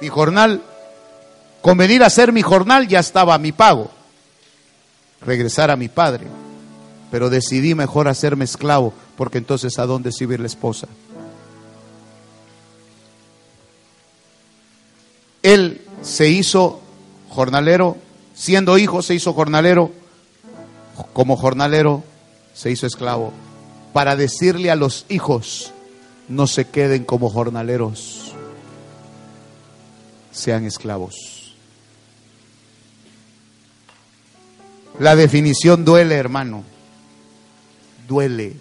Mi 0.00 0.08
jornal, 0.08 0.62
con 1.62 1.78
venir 1.78 2.02
a 2.02 2.06
hacer 2.06 2.30
mi 2.30 2.42
jornal 2.42 2.86
ya 2.86 3.00
estaba 3.00 3.36
mi 3.38 3.50
pago. 3.50 3.90
Regresar 5.20 5.70
a 5.70 5.76
mi 5.76 5.88
padre. 5.88 6.26
Pero 7.10 7.28
decidí 7.28 7.74
mejor 7.74 8.06
hacerme 8.06 8.44
esclavo, 8.44 8.92
porque 9.16 9.38
entonces 9.38 9.78
¿a 9.78 9.86
dónde 9.86 10.12
sirve 10.12 10.38
la 10.38 10.46
esposa? 10.46 10.86
Él 15.42 15.80
se 16.02 16.28
hizo 16.28 16.82
jornalero, 17.30 17.96
siendo 18.34 18.76
hijo 18.76 19.00
se 19.02 19.14
hizo 19.14 19.32
jornalero, 19.32 19.90
como 21.12 21.36
jornalero 21.36 22.04
se 22.54 22.70
hizo 22.70 22.86
esclavo, 22.86 23.32
para 23.92 24.16
decirle 24.16 24.70
a 24.70 24.76
los 24.76 25.06
hijos, 25.08 25.72
no 26.28 26.46
se 26.46 26.66
queden 26.66 27.04
como 27.04 27.30
jornaleros, 27.30 28.34
sean 30.32 30.64
esclavos. 30.64 31.54
La 34.98 35.14
definición 35.14 35.84
duele, 35.84 36.14
hermano, 36.14 36.64
duele, 38.08 38.56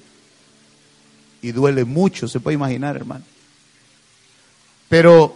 y 1.42 1.52
duele 1.52 1.86
mucho, 1.86 2.28
se 2.28 2.40
puede 2.40 2.56
imaginar, 2.56 2.96
hermano. 2.96 3.24
Pero 4.90 5.34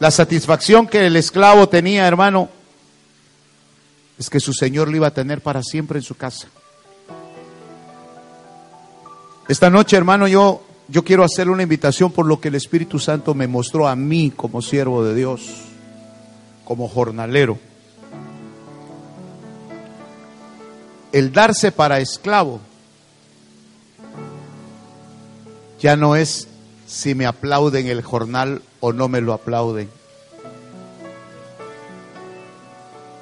la 0.00 0.10
satisfacción 0.10 0.86
que 0.86 1.06
el 1.06 1.16
esclavo 1.16 1.68
tenía, 1.68 2.06
hermano, 2.06 2.48
es 4.20 4.28
que 4.28 4.38
su 4.38 4.52
Señor 4.52 4.90
lo 4.90 4.96
iba 4.96 5.06
a 5.06 5.14
tener 5.14 5.40
para 5.40 5.62
siempre 5.62 5.98
en 5.98 6.02
su 6.02 6.14
casa. 6.14 6.46
Esta 9.48 9.70
noche, 9.70 9.96
hermano, 9.96 10.28
yo, 10.28 10.62
yo 10.88 11.02
quiero 11.02 11.24
hacerle 11.24 11.54
una 11.54 11.62
invitación 11.62 12.12
por 12.12 12.26
lo 12.26 12.38
que 12.38 12.48
el 12.48 12.54
Espíritu 12.54 12.98
Santo 12.98 13.34
me 13.34 13.46
mostró 13.46 13.88
a 13.88 13.96
mí 13.96 14.30
como 14.36 14.60
siervo 14.60 15.02
de 15.02 15.14
Dios, 15.14 15.48
como 16.66 16.86
jornalero. 16.86 17.58
El 21.12 21.32
darse 21.32 21.72
para 21.72 21.98
esclavo 21.98 22.60
ya 25.80 25.96
no 25.96 26.14
es 26.14 26.46
si 26.86 27.14
me 27.14 27.24
aplauden 27.24 27.86
el 27.86 28.02
jornal 28.02 28.60
o 28.80 28.92
no 28.92 29.08
me 29.08 29.22
lo 29.22 29.32
aplauden. 29.32 29.88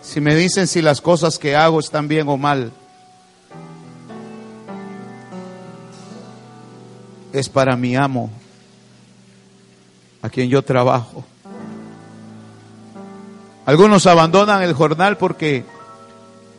Si 0.09 0.22
me 0.22 0.34
dicen 0.34 0.66
si 0.66 0.80
las 0.80 1.02
cosas 1.02 1.38
que 1.38 1.54
hago 1.54 1.78
están 1.78 2.09
bien 2.09 2.30
o 2.30 2.38
mal. 2.38 2.72
Es 7.30 7.50
para 7.50 7.76
mi 7.76 7.94
amo, 7.94 8.30
a 10.22 10.30
quien 10.30 10.48
yo 10.48 10.62
trabajo. 10.62 11.24
Algunos 13.66 14.06
abandonan 14.06 14.62
el 14.62 14.72
jornal 14.72 15.18
porque 15.18 15.66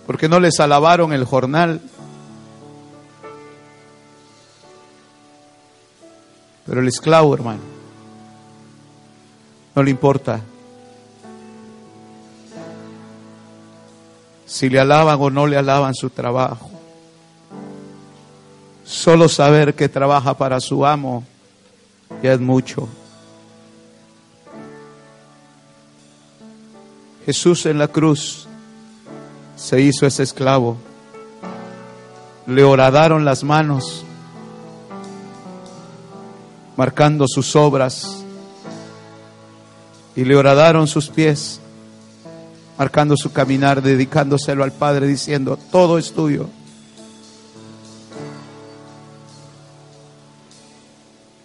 porque 0.05 0.29
no 0.29 0.39
les 0.39 0.59
alabaron 0.59 1.11
el 1.11 1.25
jornal. 1.25 1.81
Pero 6.67 6.81
el 6.81 6.87
esclavo, 6.87 7.33
hermano, 7.33 7.61
no 9.73 9.81
le 9.81 9.89
importa 9.89 10.39
si 14.49 14.67
le 14.67 14.79
alaban 14.79 15.21
o 15.21 15.29
no 15.29 15.45
le 15.45 15.57
alaban 15.57 15.93
su 15.93 16.09
trabajo. 16.09 16.71
Solo 18.83 19.29
saber 19.29 19.75
que 19.75 19.87
trabaja 19.87 20.33
para 20.33 20.59
su 20.59 20.87
amo 20.87 21.23
ya 22.23 22.33
es 22.33 22.39
mucho. 22.39 22.89
Jesús 27.27 27.67
en 27.67 27.77
la 27.77 27.89
cruz 27.89 28.47
se 29.55 29.81
hizo 29.81 30.07
ese 30.07 30.23
esclavo. 30.23 30.77
Le 32.47 32.63
horadaron 32.63 33.25
las 33.25 33.43
manos 33.43 34.03
marcando 36.75 37.25
sus 37.27 37.55
obras, 37.55 38.23
y 40.15 40.23
le 40.25 40.35
horadaron 40.35 40.87
sus 40.87 41.09
pies, 41.09 41.61
marcando 42.79 43.17
su 43.17 43.33
caminar, 43.33 43.81
dedicándoselo 43.81 44.63
al 44.63 44.71
Padre, 44.71 45.05
diciendo, 45.05 45.59
todo 45.69 45.97
es 45.97 46.13
tuyo. 46.13 46.47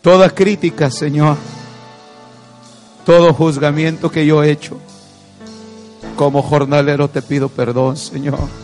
Toda 0.01 0.30
crítica, 0.30 0.93
Señor, 0.93 1.37
todo 3.05 3.35
juzgamiento 3.35 4.12
que 4.12 4.24
yo 4.24 4.45
he 4.45 4.51
hecho, 4.53 4.78
como 6.14 6.41
jornalero 6.41 7.09
te 7.09 7.20
pido 7.20 7.49
perdón, 7.49 7.97
Señor. 7.97 8.63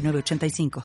906985. 0.00 0.70